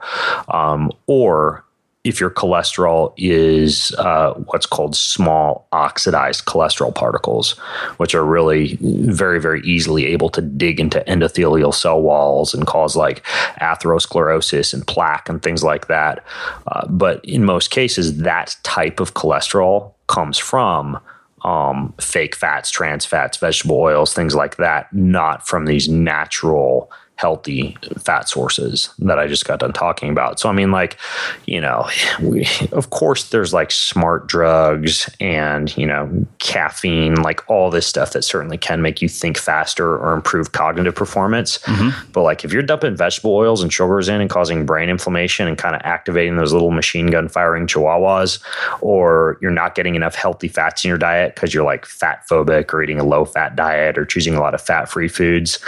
um, 0.49 0.93
or 1.07 1.65
if 2.05 2.21
your 2.21 2.31
cholesterol 2.31 3.15
is 3.17 3.93
uh, 3.97 4.35
what's 4.35 4.67
called 4.67 4.95
small 4.95 5.67
oxidized 5.73 6.45
cholesterol 6.45 6.95
particles, 6.95 7.53
which 7.97 8.15
are 8.15 8.25
really 8.25 8.79
very, 8.81 9.41
very 9.41 9.63
easily 9.63 10.07
able 10.07 10.29
to 10.29 10.43
dig 10.43 10.79
into 10.79 11.03
endothelial 11.09 11.73
cell 11.73 12.03
walls 12.03 12.53
and 12.53 12.67
cause 12.67 12.95
like 12.95 13.25
atherosclerosis 13.61 14.75
and 14.75 14.87
plaque 14.87 15.31
and 15.31 15.43
things 15.43 15.65
like 15.65 15.87
that. 15.89 16.23
Uh, 16.67 16.87
but 16.89 17.25
in 17.25 17.43
most 17.43 17.71
cases, 17.71 18.19
that 18.19 18.55
type 18.63 19.01
of 19.01 19.15
cholesterol 19.15 19.93
comes 20.07 20.37
from 20.37 21.01
um, 21.43 21.95
fake 22.01 22.35
fats, 22.35 22.71
trans 22.71 23.07
fats, 23.07 23.39
vegetable 23.39 23.77
oils, 23.79 24.13
things 24.13 24.35
like 24.35 24.57
that, 24.57 24.93
not 24.93 25.47
from 25.47 25.67
these 25.67 25.89
natural 25.89 26.91
healthy 27.17 27.77
fat 27.99 28.29
sources 28.29 28.93
that 28.99 29.19
I 29.19 29.29
just 29.29 29.45
got 29.45 29.61
done 29.61 29.73
talking 29.73 30.11
about. 30.11 30.41
So 30.41 30.49
I 30.49 30.53
mean 30.53 30.73
like, 30.73 30.99
you 31.47 31.61
know, 31.61 31.89
we 32.21 32.47
of 32.73 32.91
course 32.91 33.31
there's 33.31 33.55
like 33.55 33.71
smart 33.71 34.27
drugs 34.27 35.09
and, 35.21 35.75
you 35.77 35.87
know, 35.87 36.27
caffeine, 36.41 37.15
like 37.23 37.49
all 37.49 37.71
this 37.71 37.87
stuff 37.87 38.13
that 38.13 38.23
certainly 38.23 38.59
can 38.59 38.83
make 38.83 39.01
you 39.01 39.09
think 39.09 39.39
faster 39.39 39.97
or 39.97 40.13
improve 40.13 40.53
cognitive 40.53 40.95
performance. 40.95 41.59
Mm-hmm. 41.59 42.11
But 42.13 42.23
like 42.23 42.45
if 42.45 42.53
you're 42.53 42.63
dumping 42.63 42.97
vegetable 42.97 43.35
oils 43.35 43.63
and 43.63 43.73
sugars 43.73 44.09
in 44.09 44.21
and 44.21 44.29
causing 44.29 44.67
brain 44.67 44.89
inflammation 44.89 45.47
and 45.47 45.57
kind 45.57 45.77
of 45.77 45.83
activating 45.85 46.37
those 46.37 46.53
little 46.53 46.73
machine 46.73 47.07
gun 47.07 47.29
firing 47.29 47.69
chihuahuas 47.69 48.43
or 48.81 49.39
you're 49.41 49.53
not 49.53 49.77
getting 49.77 49.95
enough 49.95 50.17
healthy 50.17 50.49
fats 50.49 50.85
in 50.85 50.89
your 50.89 50.99
diet 50.99 51.35
because 51.37 51.55
you're 51.55 51.65
like 51.65 51.87
fat 51.87 52.25
phobic 52.29 52.73
or 52.73 52.83
eating 52.83 52.99
a 52.99 53.05
low 53.05 53.25
fat 53.25 53.55
diet 53.55 53.97
or 53.97 54.05
choosing 54.05 54.35
a 54.35 54.41
lot 54.41 54.55
of 54.55 54.61
fat 54.61 54.89
free 54.89 55.09
foods, 55.09 55.59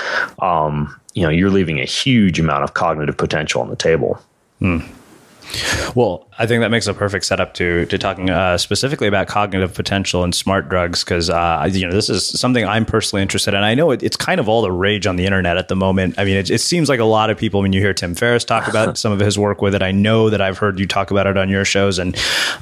um, 0.41 1.01
you 1.17 1.23
know 1.23 1.31
you're 1.31 1.51
leaving 1.51 1.81
a 1.81 1.85
huge 1.85 2.39
amount 2.39 2.63
of 2.63 2.75
cognitive 2.75 3.17
potential 3.17 3.63
on 3.63 3.71
the 3.71 3.77
table. 3.77 4.23
Hmm. 4.61 4.81
Well, 5.95 6.27
I 6.39 6.47
think 6.47 6.61
that 6.63 6.71
makes 6.71 6.89
a 6.89 6.95
perfect 6.95 7.25
setup 7.25 7.55
to 7.55 7.87
to 7.87 7.99
talking 7.99 8.29
uh, 8.29 8.59
specifically 8.59 9.07
about 9.07 9.27
cognitive 9.27 9.73
potential 9.73 10.25
and 10.25 10.35
smart 10.35 10.69
drugs 10.69 11.05
because 11.05 11.31
uh, 11.31 11.67
you 11.73 11.87
know 11.87 11.93
this 11.93 12.11
is 12.11 12.27
something 12.39 12.67
I'm 12.67 12.85
personally 12.85 13.23
interested 13.23 13.55
in. 13.55 13.63
I 13.63 13.75
know 13.75 13.93
it, 13.93 14.03
it's 14.03 14.17
kind 14.17 14.41
of 14.41 14.49
all 14.49 14.61
the 14.61 14.71
rage 14.71 15.07
on 15.07 15.17
the 15.17 15.25
internet 15.25 15.57
at 15.57 15.69
the 15.69 15.77
moment. 15.77 16.17
I 16.19 16.25
mean, 16.25 16.37
it, 16.37 16.51
it 16.51 16.61
seems 16.61 16.89
like 16.89 17.01
a 17.01 17.05
lot 17.05 17.31
of 17.31 17.39
people 17.39 17.63
when 17.63 17.73
you 17.73 17.81
hear 17.81 17.95
Tim 17.95 18.15
Ferriss 18.15 18.45
talk 18.45 18.69
about 18.69 18.99
some 18.99 19.13
of 19.13 19.21
his 19.21 19.39
work 19.39 19.63
with 19.63 19.75
it. 19.75 19.83
I 19.83 19.93
know 19.93 20.29
that 20.29 20.43
I've 20.43 20.59
heard 20.59 20.79
you 20.79 20.87
talk 20.87 21.11
about 21.11 21.27
it 21.27 21.39
on 21.39 21.49
your 21.49 21.65
shows, 21.65 21.99
and 21.99 22.15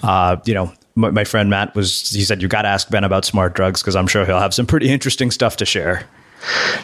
uh, 0.04 0.36
you 0.44 0.54
know 0.54 0.72
my, 0.94 1.10
my 1.10 1.24
friend 1.24 1.50
Matt 1.50 1.74
was 1.74 2.10
he 2.10 2.22
said 2.22 2.40
you 2.40 2.46
got 2.46 2.62
to 2.62 2.68
ask 2.68 2.88
Ben 2.88 3.02
about 3.02 3.24
smart 3.24 3.54
drugs 3.54 3.82
because 3.82 3.96
I'm 3.96 4.06
sure 4.06 4.24
he'll 4.24 4.38
have 4.38 4.54
some 4.54 4.66
pretty 4.66 4.90
interesting 4.90 5.32
stuff 5.32 5.56
to 5.56 5.64
share. 5.64 6.06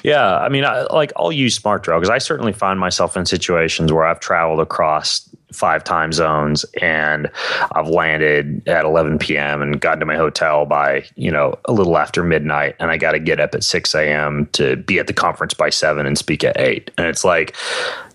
Yeah, 0.03 0.39
I 0.39 0.49
mean, 0.49 0.65
I, 0.65 0.83
like 0.85 1.13
I'll 1.17 1.33
use 1.33 1.55
smart 1.55 1.83
drugs. 1.83 2.09
I 2.09 2.19
certainly 2.19 2.53
find 2.53 2.79
myself 2.79 3.17
in 3.17 3.27
situations 3.27 3.93
where 3.93 4.05
I've 4.05 4.21
traveled 4.21 4.61
across 4.61 5.29
five 5.53 5.85
time 5.85 6.13
zones 6.13 6.65
and 6.81 7.31
I've 7.73 7.89
landed 7.89 8.67
at 8.69 8.85
11 8.85 9.19
p.m. 9.19 9.63
and 9.63 9.81
gotten 9.81 10.01
to 10.01 10.07
my 10.07 10.17
hotel 10.17 10.65
by, 10.65 11.05
you 11.17 11.31
know, 11.31 11.59
a 11.65 11.73
little 11.73 11.99
after 11.99 12.23
midnight. 12.23 12.77
And 12.79 12.91
I 12.91 12.97
got 12.97 13.13
to 13.13 13.19
get 13.19 13.41
up 13.41 13.55
at 13.55 13.65
6 13.65 13.95
a.m. 13.95 14.47
to 14.53 14.77
be 14.77 14.99
at 14.99 15.07
the 15.07 15.13
conference 15.13 15.55
by 15.55 15.71
seven 15.71 16.07
and 16.07 16.17
speak 16.17 16.45
at 16.45 16.59
eight. 16.59 16.91
And 16.97 17.07
it's 17.07 17.25
like, 17.25 17.57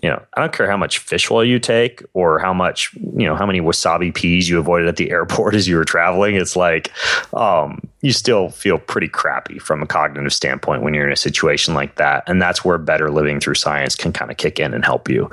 you 0.06 0.12
know, 0.12 0.22
I 0.34 0.40
don't 0.40 0.52
care 0.52 0.70
how 0.70 0.76
much 0.76 0.98
fish 0.98 1.32
oil 1.32 1.44
you 1.44 1.58
take 1.58 2.00
or 2.14 2.38
how 2.38 2.54
much, 2.54 2.94
you 2.94 3.26
know, 3.26 3.34
how 3.34 3.44
many 3.44 3.60
wasabi 3.60 4.14
peas 4.14 4.48
you 4.48 4.60
avoided 4.60 4.86
at 4.86 4.94
the 4.94 5.10
airport 5.16 5.56
as 5.56 5.66
you 5.66 5.74
were 5.74 5.84
traveling. 5.84 6.36
It's 6.36 6.54
like, 6.54 6.92
um, 7.34 7.80
you 8.02 8.12
still 8.12 8.50
feel 8.50 8.78
pretty 8.78 9.08
crappy 9.08 9.58
from 9.58 9.82
a 9.82 9.86
cognitive 9.86 10.32
standpoint 10.32 10.82
when 10.82 10.94
you're 10.94 11.08
in 11.08 11.12
a 11.12 11.16
situation 11.16 11.74
like 11.74 11.96
that. 11.96 12.22
And 12.28 12.40
that's 12.40 12.64
where 12.64 12.78
better 12.78 13.10
living 13.10 13.40
through 13.40 13.56
science 13.56 13.96
can 13.96 14.12
kind 14.12 14.30
of 14.30 14.36
kick 14.36 14.60
in 14.60 14.74
and 14.74 14.84
help 14.84 15.08
you. 15.08 15.28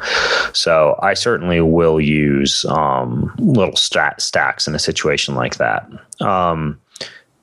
So 0.53 0.97
I 1.03 1.13
certainly 1.13 1.61
will 1.61 2.01
use 2.01 2.65
um, 2.65 3.31
little 3.37 3.75
stat 3.75 4.21
stacks 4.23 4.67
in 4.67 4.73
a 4.73 4.79
situation 4.79 5.35
like 5.35 5.57
that. 5.57 5.87
Um, 6.19 6.81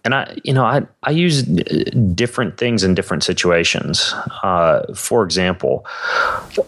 and 0.04 0.14
I, 0.14 0.36
you 0.44 0.52
know, 0.52 0.64
I, 0.64 0.82
I 1.02 1.10
use 1.10 1.42
different 1.42 2.56
things 2.56 2.82
in 2.82 2.94
different 2.94 3.22
situations. 3.22 4.14
Uh, 4.42 4.82
for 4.94 5.22
example, 5.24 5.84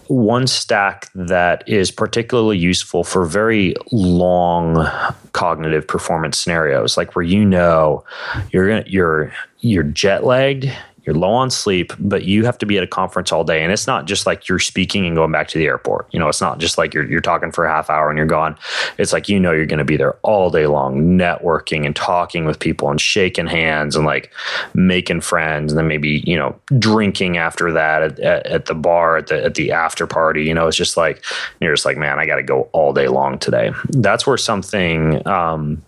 one 0.07 0.45
stack 0.45 1.09
that 1.15 1.67
is 1.67 1.89
particularly 1.89 2.57
useful 2.57 3.03
for 3.03 3.25
very 3.25 3.75
long 3.91 4.87
cognitive 5.31 5.87
performance 5.87 6.39
scenarios, 6.39 6.95
like 6.95 7.15
where 7.15 7.25
you 7.25 7.43
know 7.43 8.03
you're 8.51 8.67
gonna, 8.67 8.85
you're 8.87 9.33
you're 9.61 9.83
jet 9.83 10.25
lagged, 10.25 10.71
you're 11.05 11.15
low 11.15 11.31
on 11.31 11.49
sleep, 11.49 11.93
but 11.99 12.23
you 12.23 12.45
have 12.45 12.57
to 12.59 12.65
be 12.65 12.77
at 12.77 12.83
a 12.83 12.87
conference 12.87 13.31
all 13.31 13.43
day. 13.43 13.61
And 13.61 13.71
it's 13.71 13.87
not 13.87 14.05
just 14.05 14.25
like 14.25 14.47
you're 14.47 14.59
speaking 14.59 15.05
and 15.05 15.15
going 15.15 15.31
back 15.31 15.47
to 15.49 15.57
the 15.57 15.65
airport. 15.65 16.07
You 16.11 16.19
know, 16.19 16.29
it's 16.29 16.39
not 16.39 16.59
just 16.59 16.77
like 16.77 16.93
you're, 16.93 17.09
you're 17.09 17.21
talking 17.21 17.51
for 17.51 17.65
a 17.65 17.71
half 17.71 17.89
hour 17.89 18.09
and 18.09 18.17
you're 18.17 18.25
gone. 18.25 18.57
It's 18.97 19.11
like, 19.11 19.27
you 19.27 19.39
know, 19.39 19.51
you're 19.51 19.65
going 19.65 19.79
to 19.79 19.85
be 19.85 19.97
there 19.97 20.13
all 20.21 20.49
day 20.49 20.67
long, 20.67 21.17
networking 21.17 21.85
and 21.85 21.95
talking 21.95 22.45
with 22.45 22.59
people 22.59 22.89
and 22.89 23.01
shaking 23.01 23.47
hands 23.47 23.95
and 23.95 24.05
like 24.05 24.31
making 24.73 25.21
friends. 25.21 25.73
And 25.73 25.77
then 25.77 25.87
maybe, 25.87 26.23
you 26.25 26.37
know, 26.37 26.57
drinking 26.79 27.37
after 27.37 27.71
that 27.73 28.03
at, 28.03 28.19
at, 28.19 28.45
at 28.45 28.65
the 28.65 28.75
bar, 28.75 29.17
at 29.17 29.27
the, 29.27 29.43
at 29.43 29.55
the 29.55 29.71
after 29.71 30.07
party. 30.07 30.45
You 30.45 30.53
know, 30.53 30.67
it's 30.67 30.77
just 30.77 30.95
like, 30.95 31.23
you're 31.59 31.73
just 31.73 31.85
like, 31.85 31.97
man, 31.97 32.19
I 32.19 32.25
got 32.25 32.37
to 32.37 32.43
go 32.43 32.69
all 32.71 32.93
day 32.93 33.07
long 33.07 33.39
today. 33.39 33.71
That's 33.89 34.25
where 34.25 34.37
something, 34.37 35.25
um, 35.27 35.83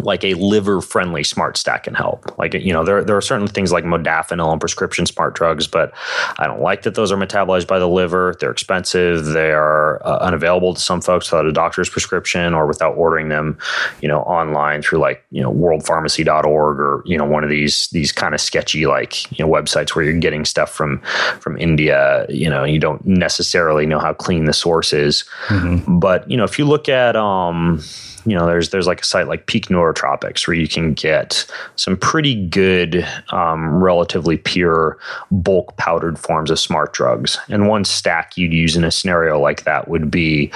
like 0.00 0.24
a 0.24 0.34
liver 0.34 0.80
friendly 0.80 1.24
smart 1.24 1.56
stack 1.56 1.84
can 1.84 1.94
help. 1.94 2.38
Like, 2.38 2.54
you 2.54 2.72
know, 2.72 2.84
there, 2.84 3.02
there 3.02 3.16
are 3.16 3.22
certain 3.22 3.46
things 3.46 3.72
like 3.72 3.84
modafinil 3.84 4.50
and 4.52 4.60
prescription 4.60 5.06
smart 5.06 5.34
drugs, 5.34 5.66
but 5.66 5.92
I 6.38 6.46
don't 6.46 6.60
like 6.60 6.82
that 6.82 6.94
those 6.94 7.12
are 7.12 7.16
metabolized 7.16 7.66
by 7.66 7.78
the 7.78 7.88
liver. 7.88 8.34
They're 8.40 8.50
expensive. 8.50 9.26
They 9.26 9.52
are 9.52 10.04
uh, 10.06 10.18
unavailable 10.18 10.74
to 10.74 10.80
some 10.80 11.00
folks 11.00 11.30
without 11.30 11.46
a 11.46 11.52
doctor's 11.52 11.88
prescription 11.88 12.54
or 12.54 12.66
without 12.66 12.96
ordering 12.96 13.28
them, 13.28 13.58
you 14.00 14.08
know, 14.08 14.20
online 14.22 14.82
through 14.82 14.98
like, 14.98 15.24
you 15.30 15.42
know, 15.42 15.52
worldpharmacy.org 15.52 16.78
or, 16.80 17.02
you 17.06 17.16
know, 17.16 17.24
one 17.24 17.44
of 17.44 17.50
these, 17.50 17.88
these 17.88 18.12
kind 18.12 18.34
of 18.34 18.40
sketchy, 18.40 18.86
like, 18.86 19.30
you 19.38 19.44
know, 19.44 19.50
websites 19.50 19.94
where 19.94 20.04
you're 20.04 20.18
getting 20.18 20.44
stuff 20.44 20.70
from, 20.70 21.00
from 21.40 21.56
India, 21.58 22.26
you 22.28 22.48
know, 22.48 22.64
you 22.64 22.78
don't 22.78 23.04
necessarily 23.06 23.86
know 23.86 23.98
how 23.98 24.12
clean 24.12 24.44
the 24.44 24.52
source 24.52 24.92
is. 24.92 25.24
Mm-hmm. 25.48 25.98
But, 25.98 26.30
you 26.30 26.36
know, 26.36 26.44
if 26.44 26.58
you 26.58 26.64
look 26.64 26.88
at, 26.88 27.16
um, 27.16 27.80
you 28.26 28.36
know, 28.36 28.46
there's 28.46 28.70
there's 28.70 28.86
like 28.86 29.00
a 29.00 29.04
site 29.04 29.28
like 29.28 29.46
Peak 29.46 29.70
Neurotropics 29.92 30.46
where 30.46 30.56
you 30.56 30.68
can 30.68 30.94
get 30.94 31.46
some 31.76 31.96
pretty 31.96 32.46
good, 32.46 33.06
um, 33.30 33.82
relatively 33.82 34.36
pure 34.36 34.98
bulk 35.30 35.76
powdered 35.76 36.18
forms 36.18 36.50
of 36.50 36.58
smart 36.58 36.92
drugs. 36.92 37.38
And 37.48 37.68
one 37.68 37.84
stack 37.84 38.36
you'd 38.36 38.52
use 38.52 38.76
in 38.76 38.84
a 38.84 38.90
scenario 38.90 39.38
like 39.40 39.64
that 39.64 39.88
would 39.88 40.10
be 40.10 40.50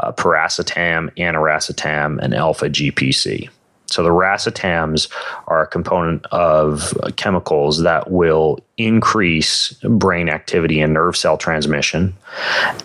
uh, 0.00 0.12
piracetam, 0.12 1.14
aniracetam, 1.16 2.18
and 2.20 2.34
alpha 2.34 2.68
GPC. 2.68 3.48
So 3.86 4.02
the 4.02 4.08
racetams 4.08 5.08
are 5.46 5.62
a 5.62 5.66
component 5.66 6.26
of 6.26 6.96
chemicals 7.16 7.82
that 7.82 8.10
will 8.10 8.58
increase 8.76 9.72
brain 9.84 10.28
activity 10.28 10.80
and 10.80 10.94
nerve 10.94 11.16
cell 11.16 11.36
transmission. 11.36 12.14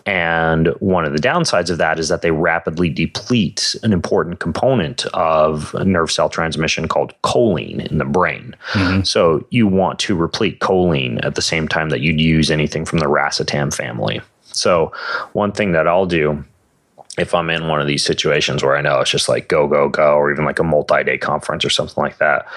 And 0.05 0.67
one 0.79 1.05
of 1.05 1.13
the 1.13 1.19
downsides 1.19 1.69
of 1.69 1.77
that 1.79 1.99
is 1.99 2.09
that 2.09 2.21
they 2.21 2.31
rapidly 2.31 2.89
deplete 2.89 3.75
an 3.81 3.93
important 3.93 4.39
component 4.39 5.05
of 5.07 5.73
nerve 5.85 6.11
cell 6.11 6.29
transmission 6.29 6.87
called 6.87 7.13
choline 7.23 7.89
in 7.89 7.97
the 7.97 8.05
brain. 8.05 8.55
Mm-hmm. 8.73 9.03
So 9.03 9.45
you 9.49 9.67
want 9.67 9.99
to 9.99 10.15
replete 10.15 10.59
choline 10.59 11.23
at 11.25 11.35
the 11.35 11.41
same 11.41 11.67
time 11.67 11.89
that 11.89 12.01
you'd 12.01 12.21
use 12.21 12.51
anything 12.51 12.85
from 12.85 12.99
the 12.99 13.07
racetam 13.07 13.73
family. 13.73 14.21
So 14.43 14.91
one 15.33 15.53
thing 15.53 15.71
that 15.71 15.87
I'll 15.87 16.05
do 16.05 16.43
if 17.19 17.33
I'm 17.33 17.49
in 17.49 17.67
one 17.67 17.81
of 17.81 17.87
these 17.87 18.05
situations 18.05 18.63
where 18.63 18.75
I 18.75 18.81
know 18.81 18.99
it's 18.99 19.11
just 19.11 19.29
like 19.29 19.47
go, 19.47 19.67
go, 19.67 19.89
go, 19.89 20.15
or 20.15 20.31
even 20.31 20.45
like 20.45 20.59
a 20.59 20.63
multi 20.63 21.03
day 21.03 21.17
conference 21.17 21.65
or 21.65 21.69
something 21.69 22.01
like 22.01 22.17
that, 22.17 22.47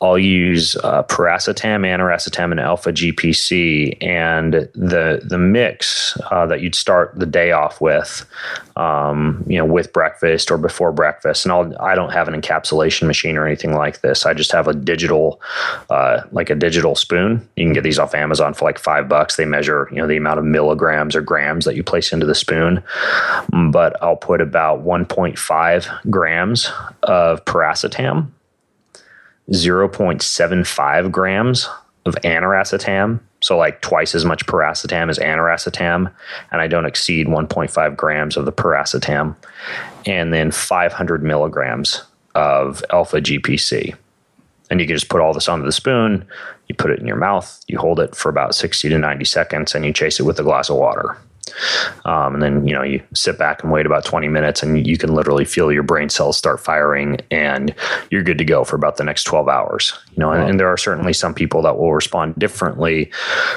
I'll 0.00 0.18
use 0.18 0.76
uh, 0.76 1.02
piracetam, 1.04 1.86
aniracetam, 1.86 2.50
and 2.50 2.60
alpha 2.60 2.92
GPC. 2.92 4.02
And 4.02 4.54
the, 4.74 5.22
the 5.24 5.38
mix 5.38 6.18
uh, 6.30 6.46
that 6.46 6.60
you'd 6.60 6.74
start 6.74 7.12
the 7.16 7.26
day 7.26 7.52
off 7.52 7.80
with, 7.80 8.26
um, 8.76 9.44
you 9.46 9.58
know, 9.58 9.64
with 9.64 9.92
breakfast 9.92 10.50
or 10.50 10.58
before 10.58 10.92
breakfast. 10.92 11.44
And 11.44 11.52
I'll, 11.52 11.74
I 11.80 11.94
don't 11.94 12.12
have 12.12 12.28
an 12.28 12.40
encapsulation 12.40 13.06
machine 13.06 13.36
or 13.36 13.46
anything 13.46 13.74
like 13.74 14.00
this. 14.00 14.26
I 14.26 14.34
just 14.34 14.52
have 14.52 14.68
a 14.68 14.74
digital, 14.74 15.40
uh, 15.90 16.22
like 16.32 16.50
a 16.50 16.54
digital 16.54 16.94
spoon. 16.94 17.46
You 17.56 17.64
can 17.64 17.72
get 17.72 17.84
these 17.84 17.98
off 17.98 18.14
Amazon 18.14 18.54
for 18.54 18.64
like 18.64 18.78
five 18.78 19.08
bucks. 19.08 19.36
They 19.36 19.44
measure, 19.44 19.88
you 19.90 19.98
know, 19.98 20.06
the 20.06 20.16
amount 20.16 20.38
of 20.38 20.44
milligrams 20.44 21.16
or 21.16 21.20
grams 21.20 21.64
that 21.64 21.76
you 21.76 21.82
place 21.82 22.12
into 22.12 22.26
the 22.26 22.34
spoon. 22.34 22.82
But 23.70 24.00
I'll 24.06 24.14
put 24.14 24.40
about 24.40 24.84
1.5 24.84 26.10
grams 26.10 26.70
of 27.02 27.44
piracetam, 27.44 28.28
0.75 29.50 31.10
grams 31.10 31.68
of 32.04 32.14
aniracetam, 32.22 33.18
so 33.40 33.58
like 33.58 33.80
twice 33.80 34.14
as 34.14 34.24
much 34.24 34.46
piracetam 34.46 35.10
as 35.10 35.18
aniracetam, 35.18 36.12
and 36.52 36.60
I 36.60 36.68
don't 36.68 36.86
exceed 36.86 37.26
1.5 37.26 37.96
grams 37.96 38.36
of 38.36 38.44
the 38.44 38.52
piracetam, 38.52 39.34
and 40.06 40.32
then 40.32 40.52
500 40.52 41.24
milligrams 41.24 42.04
of 42.36 42.84
alpha 42.90 43.20
GPC. 43.20 43.96
And 44.70 44.80
you 44.80 44.86
can 44.86 44.94
just 44.94 45.08
put 45.08 45.20
all 45.20 45.32
this 45.32 45.48
onto 45.48 45.64
the 45.64 45.72
spoon, 45.72 46.24
you 46.68 46.76
put 46.76 46.92
it 46.92 47.00
in 47.00 47.08
your 47.08 47.16
mouth, 47.16 47.60
you 47.66 47.76
hold 47.76 47.98
it 47.98 48.14
for 48.14 48.28
about 48.28 48.54
60 48.54 48.88
to 48.88 48.98
90 48.98 49.24
seconds, 49.24 49.74
and 49.74 49.84
you 49.84 49.92
chase 49.92 50.20
it 50.20 50.24
with 50.24 50.38
a 50.38 50.44
glass 50.44 50.70
of 50.70 50.76
water. 50.76 51.18
Um, 52.04 52.34
and 52.34 52.42
then, 52.42 52.66
you 52.66 52.74
know, 52.74 52.82
you 52.82 53.02
sit 53.14 53.38
back 53.38 53.62
and 53.62 53.72
wait 53.72 53.86
about 53.86 54.04
20 54.04 54.28
minutes 54.28 54.62
and 54.62 54.86
you 54.86 54.96
can 54.96 55.14
literally 55.14 55.44
feel 55.44 55.72
your 55.72 55.82
brain 55.82 56.08
cells 56.08 56.36
start 56.36 56.60
firing 56.60 57.18
and 57.30 57.74
you're 58.10 58.22
good 58.22 58.38
to 58.38 58.44
go 58.44 58.64
for 58.64 58.76
about 58.76 58.96
the 58.96 59.04
next 59.04 59.24
12 59.24 59.48
hours. 59.48 59.92
You 60.10 60.20
know, 60.20 60.28
wow. 60.28 60.34
and, 60.34 60.50
and, 60.50 60.60
there 60.60 60.68
are 60.68 60.76
certainly 60.76 61.12
some 61.12 61.34
people 61.34 61.62
that 61.62 61.78
will 61.78 61.92
respond 61.92 62.34
differently 62.36 63.10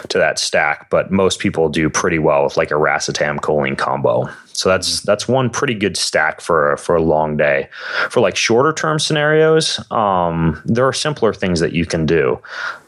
to 0.09 0.17
that 0.17 0.39
stack, 0.39 0.89
but 0.89 1.11
most 1.11 1.39
people 1.39 1.69
do 1.69 1.89
pretty 1.89 2.19
well 2.19 2.43
with 2.43 2.57
like 2.57 2.71
a 2.71 2.75
racetam 2.75 3.39
choline 3.39 3.77
combo. 3.77 4.29
So 4.53 4.67
that's 4.67 4.99
that's 5.03 5.25
one 5.25 5.49
pretty 5.49 5.73
good 5.73 5.95
stack 5.95 6.41
for 6.41 6.75
for 6.75 6.93
a 6.97 7.01
long 7.01 7.37
day. 7.37 7.69
For 8.09 8.19
like 8.19 8.35
shorter 8.35 8.73
term 8.73 8.99
scenarios, 8.99 9.79
um, 9.89 10.61
there 10.65 10.85
are 10.85 10.91
simpler 10.91 11.33
things 11.33 11.61
that 11.61 11.71
you 11.71 11.85
can 11.85 12.05
do, 12.05 12.41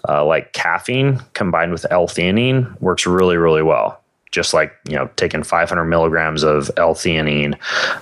uh, 0.10 0.26
like 0.26 0.52
caffeine 0.52 1.22
combined 1.34 1.72
with 1.72 1.86
L-theanine 1.90 2.80
works 2.82 3.08
really 3.08 3.38
really 3.38 3.64
well 3.64 4.01
just 4.32 4.54
like 4.54 4.74
you 4.88 4.96
know 4.96 5.10
taking 5.16 5.44
500 5.44 5.86
milligrams 5.86 6.44
of 6.44 6.72
L-theanine 6.78 7.58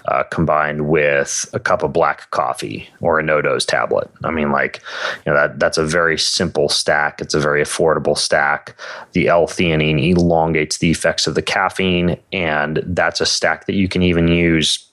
uh, 0.08 0.24
combined 0.24 0.88
with 0.88 1.50
a 1.54 1.60
cup 1.60 1.84
of 1.84 1.92
black 1.92 2.30
coffee 2.32 2.88
or 3.02 3.20
a 3.20 3.24
NoDoz 3.24 3.66
tablet. 3.66 4.10
I 4.24 4.32
mean, 4.32 4.52
like 4.52 4.82
you 5.26 5.32
know 5.32 5.38
that 5.38 5.60
that's 5.60 5.78
a 5.78 5.86
very 5.86 6.18
simple 6.18 6.70
stack. 6.70 7.22
It's 7.22 7.34
a 7.34 7.40
very 7.40 7.62
affordable 7.62 8.18
stack. 8.18 8.76
The 9.14 9.28
L-theanine 9.28 10.16
elongates 10.16 10.78
the 10.78 10.92
effects 10.92 11.28
of 11.28 11.36
the 11.36 11.42
caffeine, 11.42 12.18
and 12.32 12.82
that's 12.86 13.22
a 13.22 13.26
stack 13.26 13.66
that 13.66 13.76
you 13.76 13.88
can 13.88 14.04
even 14.04 14.28
use 14.28 14.86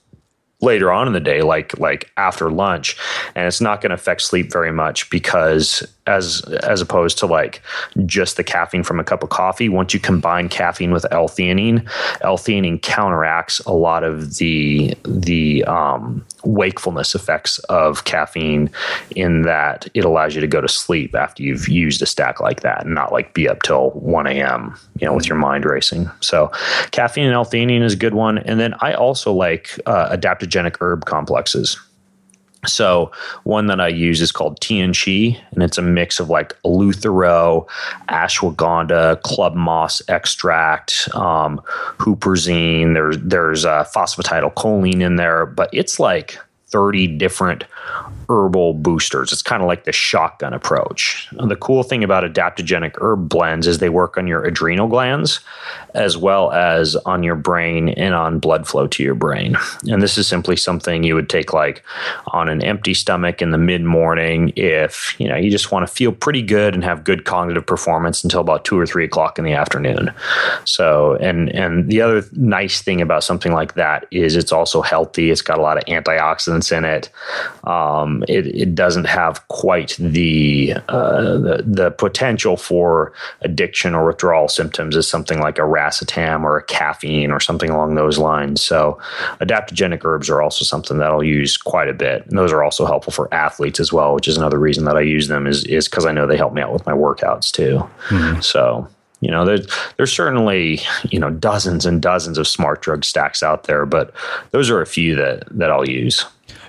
later 0.61 0.91
on 0.91 1.05
in 1.05 1.13
the 1.13 1.19
day 1.19 1.43
like 1.43 1.77
like 1.77 2.11
after 2.17 2.49
lunch 2.49 2.97
and 3.35 3.45
it's 3.45 3.61
not 3.61 3.79
going 3.79 3.91
to 3.91 3.95
affect 3.95 4.23
sleep 4.23 4.51
very 4.51 4.71
much 4.71 5.07
because 5.11 5.87
as 6.07 6.41
as 6.63 6.81
opposed 6.81 7.17
to 7.19 7.25
like 7.25 7.61
just 8.05 8.37
the 8.37 8.43
caffeine 8.43 8.83
from 8.83 8.99
a 8.99 9.03
cup 9.03 9.23
of 9.23 9.29
coffee. 9.29 9.69
Once 9.69 9.93
you 9.93 9.99
combine 9.99 10.49
caffeine 10.49 10.91
with 10.91 11.05
L-theanine, 11.11 11.87
L-theanine 12.21 12.81
counteracts 12.81 13.59
a 13.61 13.73
lot 13.73 14.03
of 14.03 14.35
the 14.37 14.95
the 15.03 15.63
um, 15.65 16.25
wakefulness 16.43 17.13
effects 17.13 17.59
of 17.69 18.05
caffeine 18.05 18.69
in 19.15 19.41
that 19.43 19.87
it 19.93 20.05
allows 20.05 20.33
you 20.33 20.41
to 20.41 20.47
go 20.47 20.61
to 20.61 20.67
sleep 20.67 21.13
after 21.13 21.43
you've 21.43 21.67
used 21.67 22.01
a 22.01 22.05
stack 22.05 22.39
like 22.39 22.61
that 22.61 22.85
and 22.85 22.95
not 22.95 23.11
like 23.11 23.33
be 23.33 23.47
up 23.47 23.61
till 23.63 23.91
1 23.91 24.27
a.m. 24.27 24.77
you 24.99 25.05
know 25.05 25.13
with 25.13 25.27
your 25.27 25.37
mind 25.37 25.65
racing. 25.65 26.09
So 26.21 26.51
caffeine 26.91 27.25
and 27.25 27.33
L-theanine 27.33 27.83
is 27.83 27.93
a 27.93 27.97
good 27.97 28.13
one. 28.13 28.37
And 28.39 28.59
then 28.59 28.73
I 28.79 28.93
also 28.93 29.33
like 29.33 29.79
uh, 29.85 30.15
adaptogenic 30.15 30.77
herb 30.79 31.05
complexes. 31.05 31.77
So 32.65 33.11
one 33.43 33.67
that 33.67 33.79
I 33.79 33.87
use 33.87 34.19
is 34.21 34.31
called 34.31 34.59
TianChi, 34.59 35.39
and 35.51 35.63
it's 35.63 35.77
a 35.77 35.81
mix 35.81 36.19
of 36.19 36.29
like 36.29 36.59
eleuthero, 36.63 37.67
ashwagandha, 38.09 39.21
club 39.21 39.55
moss 39.55 40.01
extract, 40.07 41.07
um, 41.13 41.61
huperzine. 41.97 42.93
There's 42.93 43.17
there's 43.19 43.65
uh, 43.65 43.85
phosphatidylcholine 43.95 45.01
in 45.01 45.17
there, 45.17 45.45
but 45.45 45.69
it's 45.71 45.99
like 45.99 46.39
30 46.69 47.07
different 47.17 47.63
herbal 48.29 48.73
boosters. 48.73 49.31
It's 49.31 49.41
kind 49.41 49.61
of 49.61 49.67
like 49.67 49.85
the 49.85 49.91
shotgun 49.91 50.53
approach. 50.53 51.27
The 51.31 51.55
cool 51.55 51.83
thing 51.83 52.03
about 52.03 52.23
adaptogenic 52.23 52.95
herb 53.01 53.29
blends 53.29 53.67
is 53.67 53.77
they 53.77 53.89
work 53.89 54.17
on 54.17 54.27
your 54.27 54.43
adrenal 54.43 54.87
glands 54.87 55.39
as 55.93 56.17
well 56.17 56.51
as 56.51 56.95
on 56.97 57.23
your 57.23 57.35
brain 57.35 57.89
and 57.89 58.13
on 58.13 58.39
blood 58.39 58.67
flow 58.67 58.85
to 58.87 59.03
your 59.03 59.15
brain. 59.15 59.55
And 59.87 60.01
this 60.01 60.17
is 60.17 60.27
simply 60.27 60.57
something 60.57 61.03
you 61.03 61.15
would 61.15 61.29
take 61.29 61.53
like 61.53 61.83
on 62.27 62.49
an 62.49 62.61
empty 62.61 62.93
stomach 62.93 63.41
in 63.41 63.51
the 63.51 63.57
mid 63.57 63.83
morning 63.83 64.51
if 64.55 65.15
you 65.19 65.27
know 65.27 65.35
you 65.35 65.49
just 65.49 65.71
want 65.71 65.87
to 65.87 65.93
feel 65.93 66.11
pretty 66.11 66.41
good 66.41 66.73
and 66.73 66.83
have 66.83 67.03
good 67.03 67.25
cognitive 67.25 67.65
performance 67.65 68.23
until 68.23 68.41
about 68.41 68.65
two 68.65 68.77
or 68.77 68.85
three 68.85 69.05
o'clock 69.05 69.39
in 69.39 69.45
the 69.45 69.53
afternoon. 69.53 70.11
So 70.65 71.15
and 71.15 71.49
and 71.49 71.89
the 71.89 72.01
other 72.01 72.23
nice 72.33 72.81
thing 72.81 73.01
about 73.01 73.23
something 73.23 73.53
like 73.53 73.75
that 73.75 74.05
is 74.11 74.35
it's 74.35 74.51
also 74.51 74.81
healthy. 74.81 75.31
It's 75.31 75.41
got 75.41 75.57
a 75.57 75.61
lot 75.61 75.77
of 75.77 75.85
antioxidants 75.85 76.56
in 76.71 76.85
it. 76.85 77.09
Um, 77.65 78.23
it, 78.27 78.47
it 78.47 78.75
doesn't 78.75 79.05
have 79.05 79.47
quite 79.47 79.95
the, 79.99 80.73
uh, 80.89 81.37
the 81.37 81.63
the 81.65 81.91
potential 81.91 82.57
for 82.57 83.13
addiction 83.41 83.93
or 83.93 84.07
withdrawal 84.07 84.47
symptoms 84.47 84.95
as 84.95 85.07
something 85.07 85.39
like 85.39 85.57
a 85.57 85.61
racetam 85.61 86.43
or 86.43 86.57
a 86.57 86.63
caffeine 86.63 87.31
or 87.31 87.39
something 87.39 87.69
along 87.69 87.95
those 87.95 88.17
lines. 88.17 88.61
So, 88.61 88.99
adaptogenic 89.41 90.03
herbs 90.03 90.29
are 90.29 90.41
also 90.41 90.65
something 90.65 90.97
that 90.97 91.11
I'll 91.11 91.23
use 91.23 91.57
quite 91.57 91.89
a 91.89 91.93
bit. 91.93 92.25
And 92.25 92.37
those 92.37 92.51
are 92.51 92.63
also 92.63 92.85
helpful 92.85 93.13
for 93.13 93.33
athletes 93.33 93.79
as 93.79 93.93
well, 93.93 94.15
which 94.15 94.27
is 94.27 94.37
another 94.37 94.59
reason 94.59 94.85
that 94.85 94.97
I 94.97 95.01
use 95.01 95.27
them 95.27 95.47
is 95.47 95.63
is 95.65 95.87
because 95.87 96.05
I 96.05 96.11
know 96.11 96.25
they 96.25 96.37
help 96.37 96.53
me 96.53 96.61
out 96.61 96.73
with 96.73 96.85
my 96.85 96.93
workouts 96.93 97.51
too. 97.51 97.87
Mm-hmm. 98.09 98.41
So, 98.41 98.87
you 99.21 99.31
know, 99.31 99.45
there's 99.45 99.67
there's 99.97 100.13
certainly 100.13 100.79
you 101.09 101.19
know 101.19 101.29
dozens 101.31 101.85
and 101.85 102.01
dozens 102.01 102.37
of 102.37 102.47
smart 102.47 102.81
drug 102.81 103.03
stacks 103.03 103.41
out 103.41 103.63
there, 103.63 103.85
but 103.85 104.13
those 104.51 104.69
are 104.69 104.81
a 104.81 104.85
few 104.85 105.15
that 105.15 105.43
that 105.51 105.71
I'll 105.71 105.87
use. 105.87 106.25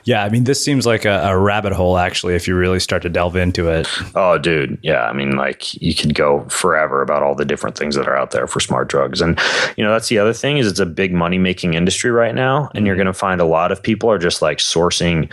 Yeah, 0.08 0.24
I 0.24 0.30
mean, 0.30 0.44
this 0.44 0.64
seems 0.64 0.86
like 0.86 1.04
a, 1.04 1.20
a, 1.24 1.38
rabbit 1.38 1.74
hole, 1.74 1.98
actually, 1.98 2.34
if 2.34 2.48
you 2.48 2.56
really 2.56 2.80
start 2.80 3.02
to 3.02 3.10
delve 3.10 3.36
into 3.36 3.68
it. 3.68 3.86
Oh, 4.14 4.38
dude. 4.38 4.78
Yeah. 4.80 5.02
I 5.02 5.12
mean, 5.12 5.36
like, 5.36 5.74
you 5.82 5.94
could 5.94 6.14
go 6.14 6.48
forever 6.48 7.02
about 7.02 7.22
all 7.22 7.34
the 7.34 7.44
different 7.44 7.76
things 7.76 7.94
that 7.94 8.08
are 8.08 8.16
out 8.16 8.30
there 8.30 8.46
for 8.46 8.58
smart 8.58 8.88
drugs. 8.88 9.20
And, 9.20 9.38
you 9.76 9.84
know, 9.84 9.92
that's 9.92 10.08
the 10.08 10.18
other 10.18 10.32
thing 10.32 10.56
is 10.56 10.66
it's 10.66 10.80
a 10.80 10.86
big 10.86 11.12
money 11.12 11.36
making 11.36 11.74
industry 11.74 12.10
right 12.10 12.34
now. 12.34 12.70
And 12.74 12.86
you're 12.86 12.94
mm-hmm. 12.94 13.00
going 13.00 13.12
to 13.12 13.18
find 13.18 13.38
a 13.38 13.44
lot 13.44 13.70
of 13.70 13.82
people 13.82 14.10
are 14.10 14.16
just 14.16 14.40
like 14.40 14.58
sourcing, 14.58 15.30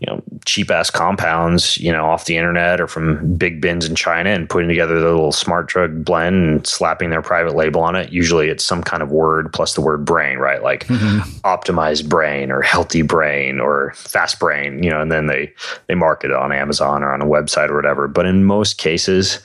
you 0.00 0.06
know, 0.08 0.20
cheap 0.44 0.72
ass 0.72 0.90
compounds, 0.90 1.78
you 1.78 1.92
know, 1.92 2.06
off 2.06 2.24
the 2.24 2.36
internet 2.36 2.80
or 2.80 2.88
from 2.88 3.36
big 3.36 3.60
bins 3.60 3.86
in 3.88 3.94
China 3.94 4.30
and 4.30 4.50
putting 4.50 4.68
together 4.68 4.98
the 4.98 5.06
little 5.06 5.30
smart 5.30 5.68
drug 5.68 6.04
blend 6.04 6.34
and 6.34 6.66
slapping 6.66 7.10
their 7.10 7.22
private 7.22 7.54
label 7.54 7.80
on 7.80 7.94
it. 7.94 8.10
Usually 8.10 8.48
it's 8.48 8.64
some 8.64 8.82
kind 8.82 9.04
of 9.04 9.12
word 9.12 9.52
plus 9.52 9.74
the 9.74 9.80
word 9.82 10.04
brain, 10.04 10.38
right? 10.38 10.64
Like 10.64 10.88
mm-hmm. 10.88 11.20
optimized 11.46 12.08
brain 12.08 12.50
or 12.50 12.60
healthy 12.60 13.02
brain 13.02 13.60
or 13.60 13.92
fast 14.16 14.38
brain, 14.38 14.82
you 14.82 14.88
know, 14.88 15.02
and 15.02 15.12
then 15.12 15.26
they 15.26 15.52
they 15.88 15.94
market 15.94 16.30
it 16.30 16.36
on 16.36 16.50
Amazon 16.50 17.02
or 17.02 17.12
on 17.12 17.20
a 17.20 17.26
website 17.26 17.68
or 17.68 17.76
whatever. 17.76 18.08
But 18.08 18.24
in 18.24 18.44
most 18.44 18.78
cases, 18.78 19.40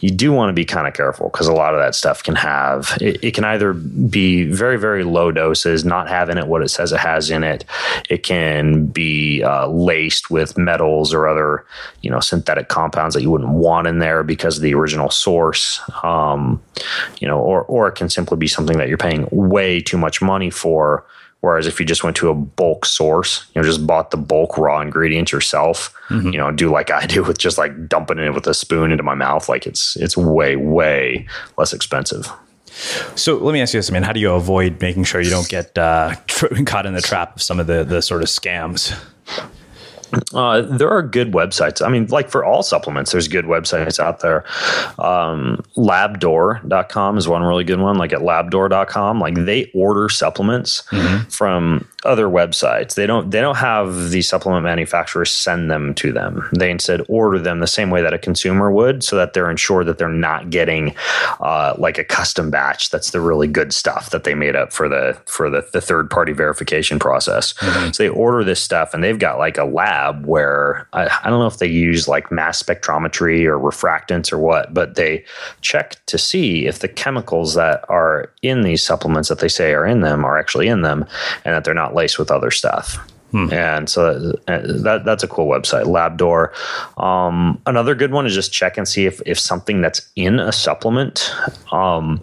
you 0.00 0.10
do 0.10 0.32
want 0.32 0.50
to 0.50 0.52
be 0.52 0.64
kind 0.64 0.86
of 0.86 0.94
careful 0.94 1.30
because 1.30 1.48
a 1.48 1.52
lot 1.52 1.74
of 1.74 1.80
that 1.80 1.96
stuff 1.96 2.22
can 2.22 2.36
have 2.36 2.96
it, 3.00 3.18
it, 3.24 3.32
can 3.32 3.42
either 3.42 3.72
be 3.72 4.44
very 4.44 4.78
very 4.78 5.02
low 5.02 5.32
doses, 5.32 5.84
not 5.84 6.08
have 6.08 6.30
in 6.30 6.38
it 6.38 6.46
what 6.46 6.62
it 6.62 6.68
says 6.68 6.92
it 6.92 7.00
has 7.00 7.28
in 7.28 7.42
it. 7.42 7.64
It 8.08 8.22
can 8.22 8.86
be 8.86 9.42
uh, 9.42 9.66
laced 9.66 10.30
with 10.30 10.56
metals 10.56 11.12
or 11.12 11.26
other 11.26 11.66
you 12.02 12.10
know 12.10 12.20
synthetic 12.20 12.68
compounds 12.68 13.16
that 13.16 13.22
you 13.22 13.32
wouldn't 13.32 13.50
want 13.50 13.88
in 13.88 13.98
there 13.98 14.22
because 14.22 14.58
of 14.58 14.62
the 14.62 14.74
original 14.74 15.10
source. 15.10 15.80
Um, 16.04 16.62
you 17.18 17.26
know, 17.26 17.40
or 17.40 17.64
or 17.64 17.88
it 17.88 17.96
can 17.96 18.08
simply 18.08 18.36
be 18.36 18.46
something 18.46 18.78
that 18.78 18.86
you're 18.86 18.96
paying 18.96 19.26
way 19.32 19.80
too 19.80 19.98
much 19.98 20.22
money 20.22 20.50
for 20.50 21.04
Whereas 21.44 21.66
if 21.66 21.78
you 21.78 21.84
just 21.84 22.02
went 22.02 22.16
to 22.16 22.30
a 22.30 22.34
bulk 22.34 22.86
source, 22.86 23.44
you 23.54 23.60
know, 23.60 23.66
just 23.66 23.86
bought 23.86 24.10
the 24.10 24.16
bulk 24.16 24.56
raw 24.56 24.80
ingredients 24.80 25.30
yourself, 25.30 25.94
mm-hmm. 26.08 26.30
you 26.30 26.38
know, 26.38 26.50
do 26.50 26.70
like 26.70 26.90
I 26.90 27.06
do 27.14 27.22
with 27.22 27.36
just 27.36 27.58
like 27.58 27.86
dumping 27.86 28.18
it 28.18 28.32
with 28.32 28.46
a 28.46 28.54
spoon 28.54 28.90
into 28.90 29.02
my 29.02 29.14
mouth, 29.14 29.48
like 29.48 29.66
it's 29.66 29.96
it's 29.96 30.16
way 30.16 30.56
way 30.56 31.26
less 31.58 31.72
expensive. 31.72 32.30
So 33.14 33.36
let 33.36 33.52
me 33.52 33.60
ask 33.60 33.74
you 33.74 33.78
this, 33.78 33.90
I 33.90 33.92
man. 33.92 34.02
How 34.02 34.12
do 34.12 34.20
you 34.20 34.32
avoid 34.32 34.80
making 34.80 35.04
sure 35.04 35.20
you 35.20 35.30
don't 35.30 35.48
get 35.48 35.76
uh, 35.78 36.16
caught 36.66 36.86
in 36.86 36.94
the 36.94 37.02
trap 37.02 37.36
of 37.36 37.42
some 37.42 37.60
of 37.60 37.66
the 37.66 37.84
the 37.84 38.00
sort 38.00 38.22
of 38.22 38.28
scams? 38.28 38.98
Uh, 40.32 40.62
there 40.62 40.90
are 40.90 41.02
good 41.02 41.32
websites. 41.32 41.84
I 41.84 41.88
mean, 41.88 42.06
like 42.06 42.30
for 42.30 42.44
all 42.44 42.62
supplements, 42.62 43.12
there's 43.12 43.28
good 43.28 43.44
websites 43.44 43.98
out 43.98 44.20
there. 44.20 44.44
Um, 44.98 45.62
labdoor.com 45.76 47.18
is 47.18 47.28
one 47.28 47.42
really 47.42 47.64
good 47.64 47.80
one. 47.80 47.96
Like 47.96 48.12
at 48.12 48.20
labdoor.com, 48.20 49.20
like 49.20 49.34
they 49.34 49.70
order 49.74 50.08
supplements 50.08 50.82
mm-hmm. 50.90 51.28
from 51.28 51.88
other 52.04 52.26
websites. 52.26 52.94
They 52.94 53.06
don't 53.06 53.30
they 53.30 53.40
don't 53.40 53.56
have 53.56 54.10
the 54.10 54.22
supplement 54.22 54.64
manufacturers 54.64 55.30
send 55.30 55.70
them 55.70 55.94
to 55.94 56.12
them. 56.12 56.48
They 56.56 56.70
instead 56.70 57.02
order 57.08 57.38
them 57.38 57.60
the 57.60 57.66
same 57.66 57.90
way 57.90 58.02
that 58.02 58.12
a 58.12 58.18
consumer 58.18 58.70
would, 58.70 59.02
so 59.02 59.16
that 59.16 59.32
they're 59.32 59.50
ensured 59.50 59.86
that 59.86 59.98
they're 59.98 60.08
not 60.08 60.50
getting 60.50 60.94
uh, 61.40 61.74
like 61.78 61.98
a 61.98 62.04
custom 62.04 62.50
batch. 62.50 62.90
That's 62.90 63.10
the 63.10 63.20
really 63.20 63.48
good 63.48 63.72
stuff 63.72 64.10
that 64.10 64.24
they 64.24 64.34
made 64.34 64.56
up 64.56 64.72
for 64.72 64.88
the 64.88 65.18
for 65.26 65.50
the, 65.50 65.66
the 65.72 65.80
third 65.80 66.10
party 66.10 66.32
verification 66.32 66.98
process. 66.98 67.54
Mm-hmm. 67.54 67.92
So 67.92 68.02
they 68.02 68.08
order 68.08 68.44
this 68.44 68.60
stuff, 68.60 68.94
and 68.94 69.02
they've 69.02 69.18
got 69.18 69.38
like 69.38 69.58
a 69.58 69.64
lab 69.64 70.03
where 70.12 70.88
I, 70.92 71.08
I 71.22 71.30
don't 71.30 71.38
know 71.38 71.46
if 71.46 71.58
they 71.58 71.66
use 71.66 72.08
like 72.08 72.30
mass 72.30 72.62
spectrometry 72.62 73.44
or 73.44 73.58
refractants 73.58 74.32
or 74.32 74.38
what, 74.38 74.74
but 74.74 74.94
they 74.94 75.24
check 75.60 75.96
to 76.06 76.18
see 76.18 76.66
if 76.66 76.80
the 76.80 76.88
chemicals 76.88 77.54
that 77.54 77.84
are 77.88 78.32
in 78.42 78.62
these 78.62 78.82
supplements 78.82 79.28
that 79.28 79.38
they 79.38 79.48
say 79.48 79.72
are 79.72 79.86
in 79.86 80.00
them 80.00 80.24
are 80.24 80.38
actually 80.38 80.68
in 80.68 80.82
them, 80.82 81.04
and 81.44 81.54
that 81.54 81.64
they're 81.64 81.74
not 81.74 81.94
laced 81.94 82.18
with 82.18 82.30
other 82.30 82.50
stuff. 82.50 82.98
Hmm. 83.30 83.52
And 83.52 83.88
so 83.88 84.32
that 84.46 85.02
that's 85.04 85.24
a 85.24 85.28
cool 85.28 85.48
website, 85.48 85.86
LabDoor. 85.86 87.02
Um, 87.02 87.60
another 87.66 87.96
good 87.96 88.12
one 88.12 88.26
is 88.26 88.34
just 88.34 88.52
check 88.52 88.78
and 88.78 88.86
see 88.86 89.06
if 89.06 89.20
if 89.26 89.40
something 89.40 89.80
that's 89.80 90.08
in 90.14 90.38
a 90.38 90.52
supplement 90.52 91.34
um, 91.72 92.20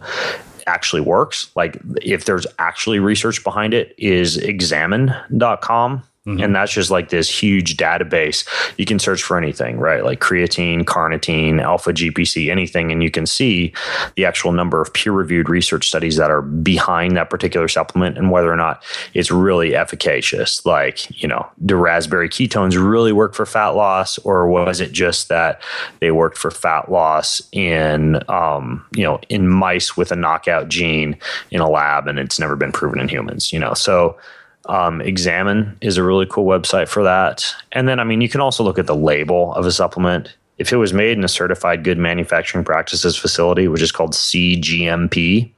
actually 0.67 1.01
works. 1.01 1.51
Like 1.55 1.77
if 2.01 2.23
there's 2.23 2.47
actually 2.59 2.99
research 2.99 3.43
behind 3.43 3.73
it, 3.73 3.93
is 3.97 4.37
examine.com 4.37 6.03
Mm-hmm. 6.27 6.43
And 6.43 6.55
that's 6.55 6.71
just 6.71 6.91
like 6.91 7.09
this 7.09 7.27
huge 7.27 7.77
database. 7.77 8.47
You 8.77 8.85
can 8.85 8.99
search 8.99 9.23
for 9.23 9.39
anything, 9.39 9.79
right? 9.79 10.05
Like 10.05 10.19
creatine, 10.19 10.83
carnitine, 10.83 11.59
alpha 11.59 11.93
GPC, 11.93 12.51
anything. 12.51 12.91
And 12.91 13.01
you 13.01 13.09
can 13.09 13.25
see 13.25 13.73
the 14.15 14.25
actual 14.25 14.51
number 14.51 14.79
of 14.79 14.93
peer 14.93 15.11
reviewed 15.13 15.49
research 15.49 15.87
studies 15.87 16.17
that 16.17 16.29
are 16.29 16.43
behind 16.43 17.17
that 17.17 17.31
particular 17.31 17.67
supplement 17.67 18.19
and 18.19 18.29
whether 18.29 18.53
or 18.53 18.55
not 18.55 18.83
it's 19.15 19.31
really 19.31 19.75
efficacious. 19.75 20.63
Like, 20.63 21.09
you 21.19 21.27
know, 21.27 21.49
do 21.65 21.75
raspberry 21.75 22.29
ketones 22.29 22.75
really 22.75 23.13
work 23.13 23.33
for 23.33 23.47
fat 23.47 23.69
loss? 23.69 24.19
Or 24.19 24.47
was 24.47 24.79
it 24.79 24.91
just 24.91 25.27
that 25.29 25.59
they 26.01 26.11
worked 26.11 26.37
for 26.37 26.51
fat 26.51 26.91
loss 26.91 27.41
in, 27.51 28.21
um, 28.29 28.85
you 28.95 29.03
know, 29.03 29.19
in 29.29 29.47
mice 29.47 29.97
with 29.97 30.11
a 30.11 30.15
knockout 30.15 30.69
gene 30.69 31.17
in 31.49 31.61
a 31.61 31.69
lab 31.69 32.07
and 32.07 32.19
it's 32.19 32.39
never 32.39 32.55
been 32.55 32.71
proven 32.71 32.99
in 32.99 33.07
humans, 33.07 33.51
you 33.51 33.57
know? 33.57 33.73
So, 33.73 34.19
um, 34.65 35.01
Examine 35.01 35.77
is 35.81 35.97
a 35.97 36.03
really 36.03 36.25
cool 36.25 36.45
website 36.45 36.87
for 36.87 37.03
that. 37.03 37.45
And 37.71 37.87
then, 37.87 37.99
I 37.99 38.03
mean, 38.03 38.21
you 38.21 38.29
can 38.29 38.41
also 38.41 38.63
look 38.63 38.79
at 38.79 38.87
the 38.87 38.95
label 38.95 39.53
of 39.55 39.65
a 39.65 39.71
supplement. 39.71 40.35
If 40.57 40.71
it 40.71 40.77
was 40.77 40.93
made 40.93 41.17
in 41.17 41.23
a 41.23 41.29
certified 41.29 41.83
good 41.83 41.97
manufacturing 41.97 42.63
practices 42.63 43.17
facility, 43.17 43.67
which 43.67 43.81
is 43.81 43.91
called 43.91 44.13
CGMP, 44.13 45.51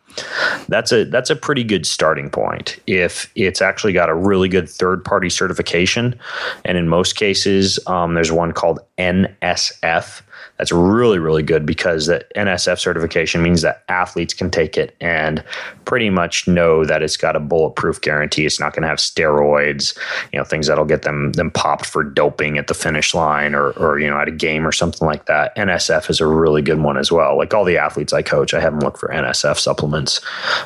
that's 0.70 0.92
a 0.92 1.06
that's 1.06 1.30
a 1.30 1.36
pretty 1.36 1.64
good 1.64 1.86
starting 1.86 2.30
point. 2.30 2.80
If 2.88 3.32
it's 3.36 3.62
actually 3.62 3.94
got 3.94 4.10
a 4.10 4.16
really 4.16 4.48
good 4.48 4.70
third 4.70 5.04
party 5.04 5.30
certification, 5.30 6.18
and 6.66 6.78
in 6.78 6.88
most 6.88 7.16
cases, 7.16 7.80
um, 7.88 8.14
there's 8.14 8.32
one 8.32 8.52
called 8.52 8.80
NSF, 8.98 10.22
that's 10.58 10.72
really 10.72 11.20
really 11.20 11.44
good 11.44 11.66
because 11.66 12.06
the 12.06 12.26
NSF 12.36 12.80
certification 12.80 13.42
means 13.42 13.62
that 13.62 13.84
athletes 13.90 14.34
can 14.34 14.52
take 14.52 14.78
it 14.78 14.96
and 15.02 15.44
pretty 15.86 16.10
much 16.10 16.48
know 16.48 16.86
that 16.86 17.02
it's 17.02 17.18
got 17.18 17.36
a 17.36 17.40
bulletproof 17.40 18.02
guarantee. 18.02 18.46
It's 18.46 18.60
not 18.60 18.74
going 18.74 18.84
to 18.84 18.88
have 18.88 19.00
steroids, 19.00 19.98
you 20.32 20.40
know, 20.40 20.46
things 20.46 20.68
that'll 20.68 20.86
get 20.86 21.02
them 21.02 21.34
them 21.34 21.52
popped 21.52 21.86
for 21.86 22.04
doping 22.04 22.58
at 22.58 22.68
the 22.68 22.74
finish 22.74 23.14
line 23.14 23.56
or 23.56 23.72
or 23.72 24.00
you 24.00 24.10
know 24.10 24.18
at 24.18 24.28
a 24.28 24.32
game 24.32 24.68
or 24.68 24.72
something 24.72 25.08
like 25.08 25.26
that. 25.26 25.56
NSF 25.56 26.10
is 26.10 26.20
a 26.20 26.28
really 26.28 26.62
good 26.62 26.80
one 26.80 26.98
as 26.98 27.12
well. 27.12 27.38
Like 27.38 27.54
all 27.54 27.66
the 27.66 27.78
athletes 27.78 28.14
I 28.14 28.22
coach, 28.22 28.54
I 28.54 28.62
have 28.62 28.74
them 28.74 28.82
look 28.82 28.98
for 28.98 29.10
NSF 29.10 29.58
supplements, 29.58 30.22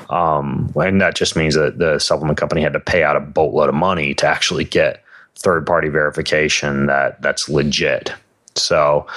um, 0.10 0.72
and 0.76 1.02
that 1.02 1.16
just 1.16 1.36
means 1.36 1.56
that 1.56 1.80
the 1.80 2.00
supplement 2.00 2.38
company 2.38 2.62
had 2.62 2.74
to 2.74 2.80
pay 2.80 3.04
out 3.04 3.16
a 3.16 3.22
boatload 3.22 3.70
of 3.70 3.76
money 3.76 4.14
to 4.16 4.28
actually 4.28 4.66
get 4.66 5.04
third 5.36 5.66
party 5.66 5.90
verification 5.90 6.88
that 6.88 7.22
that's 7.22 7.48
legit. 7.48 8.14
So, 8.58 9.08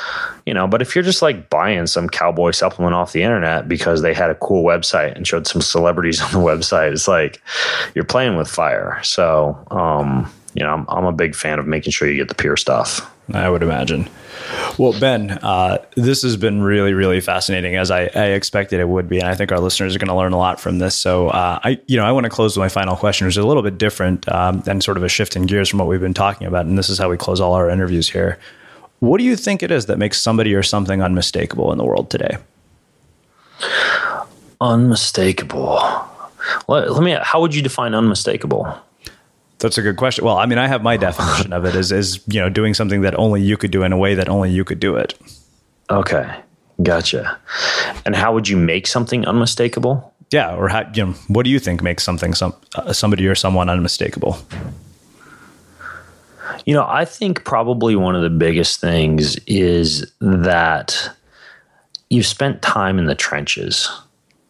you 0.47 0.55
know, 0.55 0.67
but 0.67 0.83
if 0.83 0.95
you're 0.95 1.05
just 1.05 1.23
like 1.23 1.51
buying 1.51 1.87
some 1.87 2.09
cowboy 2.09 2.53
supplement 2.53 2.95
off 2.95 3.13
the 3.13 3.23
internet 3.23 3.69
because 3.69 4.03
they 4.03 4.15
had 4.15 4.31
a 4.31 4.35
cool 4.37 4.65
website 4.65 5.15
and 5.15 5.27
showed 5.27 5.47
some 5.47 5.61
celebrities 5.61 6.21
on 6.23 6.33
the 6.33 6.39
website, 6.39 6.93
it's 6.93 7.09
like 7.09 7.43
you're 7.95 8.05
playing 8.05 8.37
with 8.37 8.49
fire. 8.49 9.01
So, 9.03 9.67
um, 9.71 10.31
you 10.55 10.65
know, 10.65 10.73
I'm, 10.73 10.87
I'm 10.89 11.05
a 11.05 11.13
big 11.13 11.35
fan 11.35 11.59
of 11.59 11.67
making 11.67 11.93
sure 11.93 12.09
you 12.09 12.17
get 12.17 12.29
the 12.29 12.35
pure 12.35 12.57
stuff. 12.57 13.11
I 13.35 13.49
would 13.49 13.63
imagine. 13.63 14.09
Well, 14.79 14.99
Ben, 14.99 15.31
uh, 15.31 15.79
this 15.95 16.23
has 16.23 16.37
been 16.37 16.63
really, 16.63 16.95
really 16.95 17.21
fascinating, 17.21 17.77
as 17.77 17.91
I, 17.91 18.11
I, 18.15 18.27
expected 18.31 18.81
it 18.81 18.89
would 18.89 19.09
be, 19.09 19.19
and 19.19 19.29
I 19.29 19.35
think 19.35 19.53
our 19.53 19.61
listeners 19.61 19.95
are 19.95 19.99
going 19.99 20.09
to 20.09 20.15
learn 20.15 20.33
a 20.33 20.39
lot 20.39 20.59
from 20.59 20.79
this. 20.79 20.97
So, 20.97 21.29
uh, 21.29 21.61
I, 21.63 21.81
you 21.87 21.97
know, 21.97 22.05
I 22.05 22.13
want 22.13 22.25
to 22.25 22.31
close 22.31 22.57
with 22.57 22.65
my 22.65 22.69
final 22.69 22.97
question, 22.97 23.27
which 23.27 23.35
is 23.35 23.45
a 23.45 23.47
little 23.47 23.63
bit 23.63 23.79
different 23.79 24.29
um, 24.29 24.63
and 24.67 24.83
sort 24.83 24.97
of 24.97 25.03
a 25.03 25.09
shift 25.09 25.37
in 25.37 25.47
gears 25.47 25.69
from 25.69 25.79
what 25.79 25.89
we've 25.89 26.01
been 26.01 26.15
talking 26.15 26.47
about, 26.47 26.67
and 26.67 26.79
this 26.79 26.89
is 26.89 26.99
how 26.99 27.09
we 27.09 27.17
close 27.17 27.41
all 27.41 27.53
our 27.53 27.71
interviews 27.71 28.09
here. 28.09 28.39
What 29.01 29.19
do 29.19 29.25
you 29.25 29.35
think 29.37 29.63
it 29.63 29.71
is 29.71 29.87
that 29.87 29.99
makes 29.99 30.21
somebody 30.21 30.55
or 30.55 30.63
something 30.63 31.03
unmistakable 31.03 31.73
in 31.73 31.79
the 31.79 31.85
world 31.85 32.11
today? 32.11 32.37
Unmistakable. 34.61 35.81
Let, 36.69 36.93
let 36.93 37.03
me. 37.03 37.17
How 37.23 37.41
would 37.41 37.55
you 37.55 37.63
define 37.63 37.95
unmistakable? 37.95 38.73
That's 39.59 39.77
a 39.79 39.83
good 39.83 39.97
question. 39.97 40.25
Well, 40.25 40.39
I 40.39 40.47
mean, 40.47 40.59
I 40.59 40.67
have 40.69 40.83
my 40.83 40.97
definition 40.97 41.53
of 41.53 41.65
it 41.65 41.75
is 41.75 41.93
is 41.93 42.21
you 42.27 42.41
know 42.41 42.49
doing 42.49 42.75
something 42.75 43.01
that 43.03 43.19
only 43.19 43.41
you 43.43 43.57
could 43.57 43.71
do 43.71 43.83
in 43.83 43.93
a 43.93 43.97
way 43.99 44.15
that 44.15 44.29
only 44.29 44.51
you 44.51 44.65
could 44.65 44.81
do 44.81 44.97
it. 44.97 45.15
Okay, 45.91 46.35
gotcha. 46.83 47.39
And 48.05 48.15
how 48.15 48.33
would 48.35 48.49
you 48.49 48.57
make 48.57 48.87
something 48.87 49.27
unmistakable? 49.27 50.15
Yeah, 50.31 50.55
or 50.55 50.69
how 50.69 50.91
you 50.95 51.07
know 51.07 51.13
what 51.29 51.45
do 51.45 51.51
you 51.51 51.59
think 51.59 51.83
makes 51.83 52.05
something 52.05 52.35
some 52.35 52.55
uh, 52.75 52.93
somebody 52.93 53.27
or 53.27 53.35
someone 53.35 53.69
unmistakable? 53.71 54.39
You 56.65 56.75
know, 56.75 56.87
I 56.87 57.05
think 57.05 57.45
probably 57.45 57.97
one 57.97 58.15
of 58.15 58.23
the 58.23 58.31
biggest 58.31 58.81
things 58.81 59.37
is 59.47 60.13
that 60.21 61.11
you've 62.11 62.27
spent 62.27 62.63
time 62.63 62.99
in 62.99 63.07
the 63.07 63.15
trenches. 63.15 63.89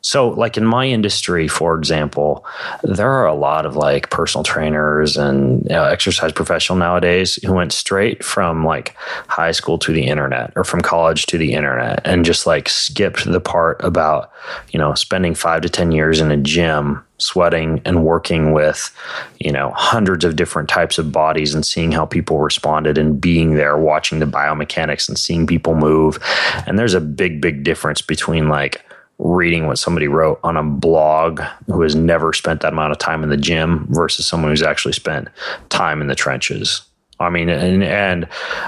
So, 0.02 0.28
like 0.28 0.56
in 0.56 0.64
my 0.64 0.86
industry, 0.86 1.46
for 1.46 1.76
example, 1.76 2.44
there 2.82 3.11
are 3.11 3.26
a 3.26 3.34
lot 3.34 3.66
of 3.66 3.76
like 3.76 4.08
personal 4.08 4.42
trainers 4.42 5.18
and 5.18 5.70
exercise 5.70 6.32
professional 6.32 6.78
nowadays 6.78 7.34
who 7.44 7.52
went 7.52 7.72
straight 7.72 8.24
from 8.24 8.64
like 8.64 8.96
high 9.28 9.52
school 9.52 9.78
to 9.78 9.92
the 9.92 10.06
internet 10.06 10.52
or 10.56 10.64
from 10.64 10.80
college 10.80 11.26
to 11.26 11.36
the 11.36 11.52
internet 11.52 12.00
and 12.06 12.24
just 12.24 12.46
like 12.46 12.68
skipped 12.70 13.30
the 13.30 13.40
part 13.40 13.78
about, 13.84 14.32
you 14.70 14.78
know, 14.78 14.94
spending 14.94 15.34
five 15.34 15.61
to 15.62 15.68
10 15.68 15.92
years 15.92 16.20
in 16.20 16.30
a 16.30 16.36
gym 16.38 17.04
sweating 17.21 17.81
and 17.85 18.05
working 18.05 18.53
with, 18.53 18.91
you 19.39 19.53
know, 19.53 19.73
hundreds 19.77 20.25
of 20.25 20.37
different 20.37 20.68
types 20.68 20.99
of 20.99 21.12
bodies 21.12 21.55
and 21.55 21.64
seeing 21.64 21.93
how 21.93 22.07
people 22.07 22.39
responded 22.39 22.99
and 22.99 23.21
being 23.21 23.55
there, 23.55 23.77
watching 23.77 24.18
the 24.18 24.27
biomechanics 24.27 25.09
and 25.09 25.18
seeing 25.18 25.47
people 25.47 25.75
move. 25.75 26.18
And 26.66 26.79
there's 26.79 26.95
a 26.95 27.01
big, 27.01 27.41
big 27.41 27.64
difference 27.64 28.03
between 28.03 28.49
like, 28.49 28.85
reading 29.23 29.66
what 29.66 29.79
somebody 29.79 30.09
wrote 30.09 30.41
on 30.43 30.57
a 30.57 30.62
blog 30.62 31.43
who 31.66 31.83
has 31.83 31.95
never 31.95 32.33
spent 32.33 32.62
that 32.62 32.73
amount 32.73 32.91
of 32.91 32.99
time 32.99 33.23
in 33.23 33.29
the 33.29 33.37
gym 33.37 33.87
versus 33.91 34.27
someone 34.27 34.51
who's 34.51 34.62
actually 34.62 34.95
spent 34.95 35.29
time 35.68 36.01
in 36.01 36.07
the 36.07 36.14
trenches. 36.14 36.83
I 37.21 37.29
mean, 37.29 37.51
and, 37.51 37.85
and 37.85 38.27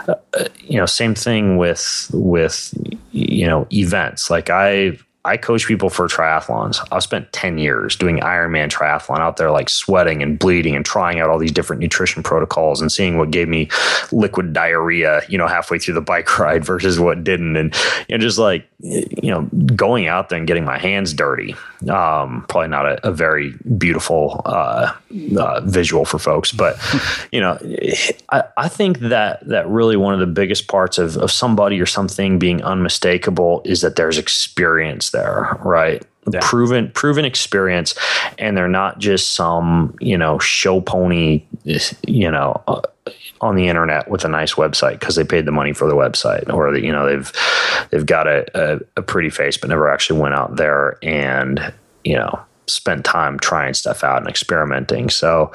uh, 0.09 0.15
you 0.61 0.77
know, 0.77 0.85
same 0.85 1.15
thing 1.15 1.57
with 1.57 2.11
with 2.13 2.75
you 3.13 3.47
know 3.47 3.67
events. 3.73 4.31
Like 4.31 4.51
I 4.51 4.99
I 5.25 5.37
coach 5.37 5.66
people 5.68 5.89
for 5.89 6.09
triathlons. 6.09 6.85
I've 6.91 7.05
spent 7.05 7.33
10 7.33 7.59
years 7.59 7.95
doing 7.95 8.18
Ironman 8.18 8.70
triathlon 8.70 9.20
out 9.20 9.37
there, 9.37 9.53
like 9.53 9.68
sweating 9.68 10.20
and 10.20 10.37
bleeding 10.37 10.75
and 10.75 10.85
trying 10.85 11.20
out 11.20 11.31
all 11.31 11.39
these 11.39 11.53
different 11.53 11.81
nutrition 11.81 12.25
protocols 12.25 12.81
and 12.81 12.91
seeing 12.91 13.18
what 13.18 13.31
gave 13.31 13.49
me 13.49 13.68
liquid 14.11 14.53
diarrhea, 14.53 15.23
you 15.29 15.39
know, 15.39 15.47
halfway 15.47 15.79
through 15.79 15.95
the 15.95 16.01
bike 16.01 16.39
ride 16.41 16.64
versus 16.64 16.99
what 16.99 17.23
didn't. 17.23 17.57
And, 17.57 17.73
know, 18.18 18.18
just 18.18 18.39
like 18.39 18.68
you 18.83 19.30
know, 19.30 19.43
going 19.76 20.09
out 20.09 20.28
there 20.28 20.39
and 20.39 20.47
getting 20.47 20.64
my 20.64 20.76
hands 20.76 21.14
dirty. 21.14 21.55
Um, 21.89 22.45
probably 22.49 22.68
not 22.68 22.87
a, 22.87 23.09
a 23.09 23.12
very 23.12 23.55
beautiful 23.78 24.43
uh, 24.45 24.93
uh, 25.39 25.61
visual 25.61 26.05
for 26.05 26.18
folks, 26.18 26.51
but 26.51 26.76
you 27.33 27.41
know, 27.41 27.59
I, 28.30 28.43
I 28.57 28.68
think 28.68 28.99
that 28.99 29.47
that 29.49 29.68
really 29.68 29.97
one 29.97 30.14
of 30.14 30.20
the 30.20 30.26
biggest 30.26 30.66
parts 30.66 30.99
of, 30.99 31.16
of 31.16 31.30
somebody 31.30 31.80
or 31.80 31.87
something 31.87 32.41
being 32.41 32.62
unmistakable 32.64 33.62
is 33.64 33.83
that 33.83 33.95
there's 33.95 34.18
experience 34.18 35.11
there, 35.11 35.57
right? 35.64 36.05
Yeah. 36.33 36.41
proven 36.43 36.91
proven 36.93 37.24
experience 37.24 37.95
and 38.39 38.57
they're 38.57 38.68
not 38.68 38.99
just 38.99 39.35
some 39.35 39.95
you 40.01 40.16
know 40.16 40.39
show 40.39 40.80
pony 40.80 41.45
you 42.07 42.30
know 42.30 42.62
uh, 42.66 42.80
on 43.41 43.57
the 43.57 43.68
internet 43.68 44.09
with 44.09 44.24
a 44.24 44.28
nice 44.28 44.55
website 44.55 45.01
because 45.01 45.16
they 45.16 45.24
paid 45.24 45.45
the 45.45 45.53
money 45.53 45.72
for 45.72 45.89
the 45.89 45.95
website 45.95 46.51
or 46.53 46.74
you 46.76 46.93
know 46.93 47.07
they've 47.07 47.33
they've 47.91 48.07
got 48.07 48.26
a, 48.26 48.47
a, 48.55 48.80
a 48.97 49.03
pretty 49.03 49.28
face 49.28 49.57
but 49.57 49.68
never 49.68 49.91
actually 49.91 50.18
went 50.18 50.35
out 50.35 50.57
there 50.57 50.97
and 51.03 51.72
you 52.05 52.16
know 52.16 52.41
spent 52.66 53.05
time 53.05 53.39
trying 53.39 53.74
stuff 53.74 54.05
out 54.05 54.18
and 54.18 54.28
experimenting 54.28 55.11
so 55.11 55.51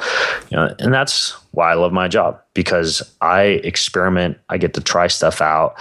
you 0.51 0.57
know 0.57 0.73
and 0.79 0.93
that's 0.93 1.35
why 1.51 1.71
I 1.71 1.75
love 1.75 1.93
my 1.93 2.07
job 2.07 2.41
because 2.57 3.03
I 3.21 3.61
experiment, 3.63 4.39
I 4.49 4.57
get 4.57 4.73
to 4.73 4.81
try 4.81 5.05
stuff 5.05 5.41
out. 5.41 5.75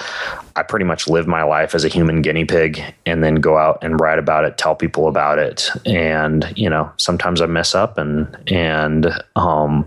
I 0.56 0.62
pretty 0.62 0.84
much 0.84 1.08
live 1.08 1.26
my 1.26 1.42
life 1.42 1.74
as 1.74 1.84
a 1.84 1.88
human 1.88 2.20
guinea 2.20 2.44
pig 2.44 2.82
and 3.06 3.24
then 3.24 3.36
go 3.36 3.56
out 3.56 3.78
and 3.82 3.98
write 3.98 4.18
about 4.18 4.44
it, 4.44 4.58
tell 4.58 4.74
people 4.74 5.08
about 5.08 5.38
it. 5.38 5.70
And, 5.86 6.52
you 6.54 6.68
know, 6.68 6.90
sometimes 6.98 7.40
I 7.40 7.46
mess 7.46 7.74
up 7.74 7.96
and 7.96 8.36
and 8.46 9.10
um, 9.36 9.86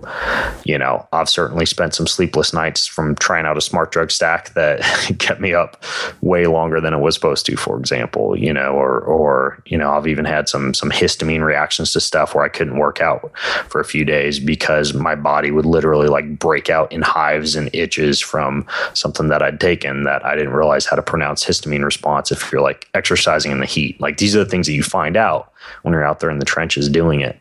you 0.63 0.79
know, 0.79 1.07
I've 1.13 1.29
certainly 1.29 1.67
spent 1.67 1.93
some 1.93 2.07
sleepless 2.07 2.53
nights 2.53 2.87
from 2.87 3.13
trying 3.15 3.45
out 3.45 3.57
a 3.57 3.61
smart 3.61 3.91
drug 3.91 4.09
stack 4.09 4.55
that 4.55 4.81
kept 5.19 5.41
me 5.41 5.53
up 5.53 5.83
way 6.21 6.47
longer 6.47 6.81
than 6.81 6.95
it 6.95 6.99
was 6.99 7.13
supposed 7.13 7.45
to, 7.47 7.55
for 7.55 7.77
example, 7.77 8.35
you 8.35 8.51
know, 8.51 8.73
or 8.73 8.99
or, 9.01 9.61
you 9.67 9.77
know, 9.77 9.91
I've 9.91 10.07
even 10.07 10.25
had 10.25 10.49
some 10.49 10.73
some 10.73 10.89
histamine 10.89 11.43
reactions 11.43 11.93
to 11.93 11.99
stuff 11.99 12.33
where 12.33 12.43
I 12.43 12.49
couldn't 12.49 12.79
work 12.79 12.99
out 12.99 13.31
for 13.69 13.79
a 13.79 13.85
few 13.85 14.05
days 14.05 14.39
because 14.39 14.95
my 14.95 15.13
body 15.13 15.51
would 15.51 15.67
literally 15.79 16.09
like 16.09 16.37
break 16.37 16.69
out 16.69 16.91
in 16.91 17.01
hives 17.01 17.55
and 17.55 17.69
itches 17.73 18.19
from 18.19 18.67
something 18.93 19.29
that 19.29 19.41
I'd 19.41 19.61
taken 19.61 20.03
that 20.03 20.25
I 20.25 20.35
didn't 20.35 20.51
realize 20.51 20.85
how 20.85 20.97
to 20.97 21.01
pronounce 21.01 21.45
histamine 21.45 21.85
response 21.85 22.33
if 22.33 22.51
you're 22.51 22.59
like 22.59 22.89
exercising 22.93 23.53
in 23.53 23.61
the 23.61 23.65
heat. 23.65 23.99
Like 24.01 24.17
these 24.17 24.35
are 24.35 24.43
the 24.43 24.49
things 24.49 24.67
that 24.67 24.73
you 24.73 24.83
find 24.83 25.15
out 25.15 25.53
when 25.83 25.93
you're 25.93 26.03
out 26.03 26.19
there 26.19 26.29
in 26.29 26.39
the 26.39 26.45
trenches 26.45 26.89
doing 26.89 27.21
it. 27.21 27.39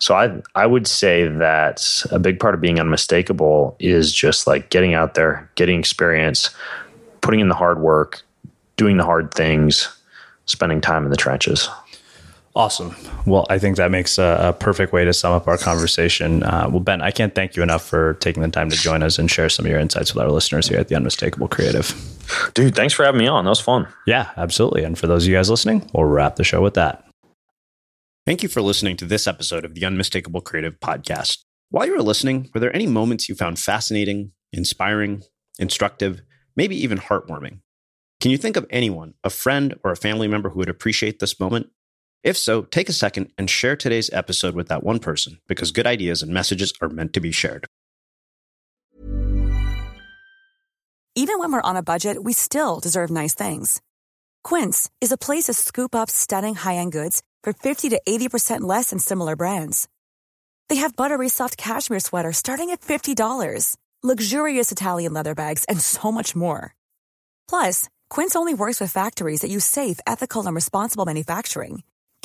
So 0.00 0.16
I 0.16 0.42
I 0.56 0.66
would 0.66 0.88
say 0.88 1.28
that 1.28 2.02
a 2.10 2.18
big 2.18 2.40
part 2.40 2.56
of 2.56 2.60
being 2.60 2.80
unmistakable 2.80 3.76
is 3.78 4.12
just 4.12 4.48
like 4.48 4.70
getting 4.70 4.94
out 4.94 5.14
there, 5.14 5.48
getting 5.54 5.78
experience, 5.78 6.50
putting 7.20 7.38
in 7.38 7.48
the 7.48 7.54
hard 7.54 7.78
work, 7.78 8.20
doing 8.76 8.96
the 8.96 9.04
hard 9.04 9.32
things, 9.32 9.96
spending 10.46 10.80
time 10.80 11.04
in 11.04 11.10
the 11.10 11.16
trenches. 11.16 11.68
Awesome. 12.56 12.96
Well, 13.26 13.46
I 13.50 13.58
think 13.58 13.76
that 13.76 13.90
makes 13.90 14.16
a, 14.16 14.38
a 14.40 14.52
perfect 14.54 14.90
way 14.90 15.04
to 15.04 15.12
sum 15.12 15.34
up 15.34 15.46
our 15.46 15.58
conversation. 15.58 16.42
Uh, 16.42 16.66
well, 16.70 16.80
Ben, 16.80 17.02
I 17.02 17.10
can't 17.10 17.34
thank 17.34 17.54
you 17.54 17.62
enough 17.62 17.86
for 17.86 18.14
taking 18.14 18.42
the 18.42 18.48
time 18.48 18.70
to 18.70 18.76
join 18.76 19.02
us 19.02 19.18
and 19.18 19.30
share 19.30 19.50
some 19.50 19.66
of 19.66 19.70
your 19.70 19.78
insights 19.78 20.14
with 20.14 20.24
our 20.24 20.30
listeners 20.30 20.66
here 20.66 20.78
at 20.78 20.88
the 20.88 20.94
Unmistakable 20.94 21.48
Creative. 21.48 21.94
Dude, 22.54 22.74
thanks 22.74 22.94
for 22.94 23.04
having 23.04 23.18
me 23.18 23.26
on. 23.26 23.44
That 23.44 23.50
was 23.50 23.60
fun. 23.60 23.86
Yeah, 24.06 24.30
absolutely. 24.38 24.84
And 24.84 24.98
for 24.98 25.06
those 25.06 25.24
of 25.24 25.28
you 25.28 25.36
guys 25.36 25.50
listening, 25.50 25.86
we'll 25.92 26.06
wrap 26.06 26.36
the 26.36 26.44
show 26.44 26.62
with 26.62 26.72
that. 26.74 27.04
Thank 28.24 28.42
you 28.42 28.48
for 28.48 28.62
listening 28.62 28.96
to 28.96 29.04
this 29.04 29.26
episode 29.26 29.66
of 29.66 29.74
the 29.74 29.84
Unmistakable 29.84 30.40
Creative 30.40 30.80
Podcast. 30.80 31.40
While 31.68 31.84
you 31.84 31.94
were 31.94 32.02
listening, 32.02 32.48
were 32.54 32.60
there 32.60 32.74
any 32.74 32.86
moments 32.86 33.28
you 33.28 33.34
found 33.34 33.58
fascinating, 33.58 34.32
inspiring, 34.54 35.24
instructive, 35.58 36.22
maybe 36.56 36.82
even 36.82 36.96
heartwarming? 36.96 37.60
Can 38.22 38.30
you 38.30 38.38
think 38.38 38.56
of 38.56 38.66
anyone, 38.70 39.12
a 39.22 39.28
friend 39.28 39.78
or 39.84 39.92
a 39.92 39.96
family 39.96 40.26
member 40.26 40.48
who 40.48 40.60
would 40.60 40.70
appreciate 40.70 41.18
this 41.18 41.38
moment? 41.38 41.68
If 42.26 42.36
so, 42.36 42.62
take 42.62 42.88
a 42.88 42.92
second 42.92 43.30
and 43.38 43.48
share 43.48 43.76
today's 43.76 44.12
episode 44.12 44.56
with 44.56 44.66
that 44.66 44.82
one 44.82 44.98
person 44.98 45.38
because 45.46 45.70
good 45.70 45.86
ideas 45.86 46.22
and 46.22 46.34
messages 46.34 46.72
are 46.82 46.88
meant 46.88 47.12
to 47.12 47.20
be 47.20 47.30
shared. 47.30 47.66
Even 51.14 51.38
when 51.38 51.52
we're 51.52 51.62
on 51.62 51.76
a 51.76 51.84
budget, 51.84 52.24
we 52.24 52.32
still 52.32 52.80
deserve 52.80 53.10
nice 53.10 53.32
things. 53.32 53.80
Quince 54.42 54.90
is 55.00 55.12
a 55.12 55.16
place 55.16 55.44
to 55.44 55.54
scoop 55.54 55.94
up 55.94 56.10
stunning 56.10 56.56
high 56.56 56.74
end 56.74 56.90
goods 56.90 57.22
for 57.44 57.52
50 57.52 57.90
to 57.90 58.00
80% 58.08 58.62
less 58.62 58.90
than 58.90 58.98
similar 58.98 59.36
brands. 59.36 59.86
They 60.68 60.76
have 60.82 60.96
buttery 60.96 61.28
soft 61.28 61.56
cashmere 61.56 62.00
sweaters 62.00 62.38
starting 62.38 62.70
at 62.70 62.80
$50, 62.80 63.76
luxurious 64.02 64.72
Italian 64.72 65.12
leather 65.12 65.36
bags, 65.36 65.64
and 65.68 65.80
so 65.80 66.10
much 66.10 66.34
more. 66.34 66.74
Plus, 67.48 67.88
Quince 68.10 68.34
only 68.34 68.52
works 68.52 68.80
with 68.80 68.90
factories 68.90 69.42
that 69.42 69.50
use 69.50 69.64
safe, 69.64 70.00
ethical, 70.08 70.44
and 70.44 70.56
responsible 70.56 71.06
manufacturing. 71.06 71.84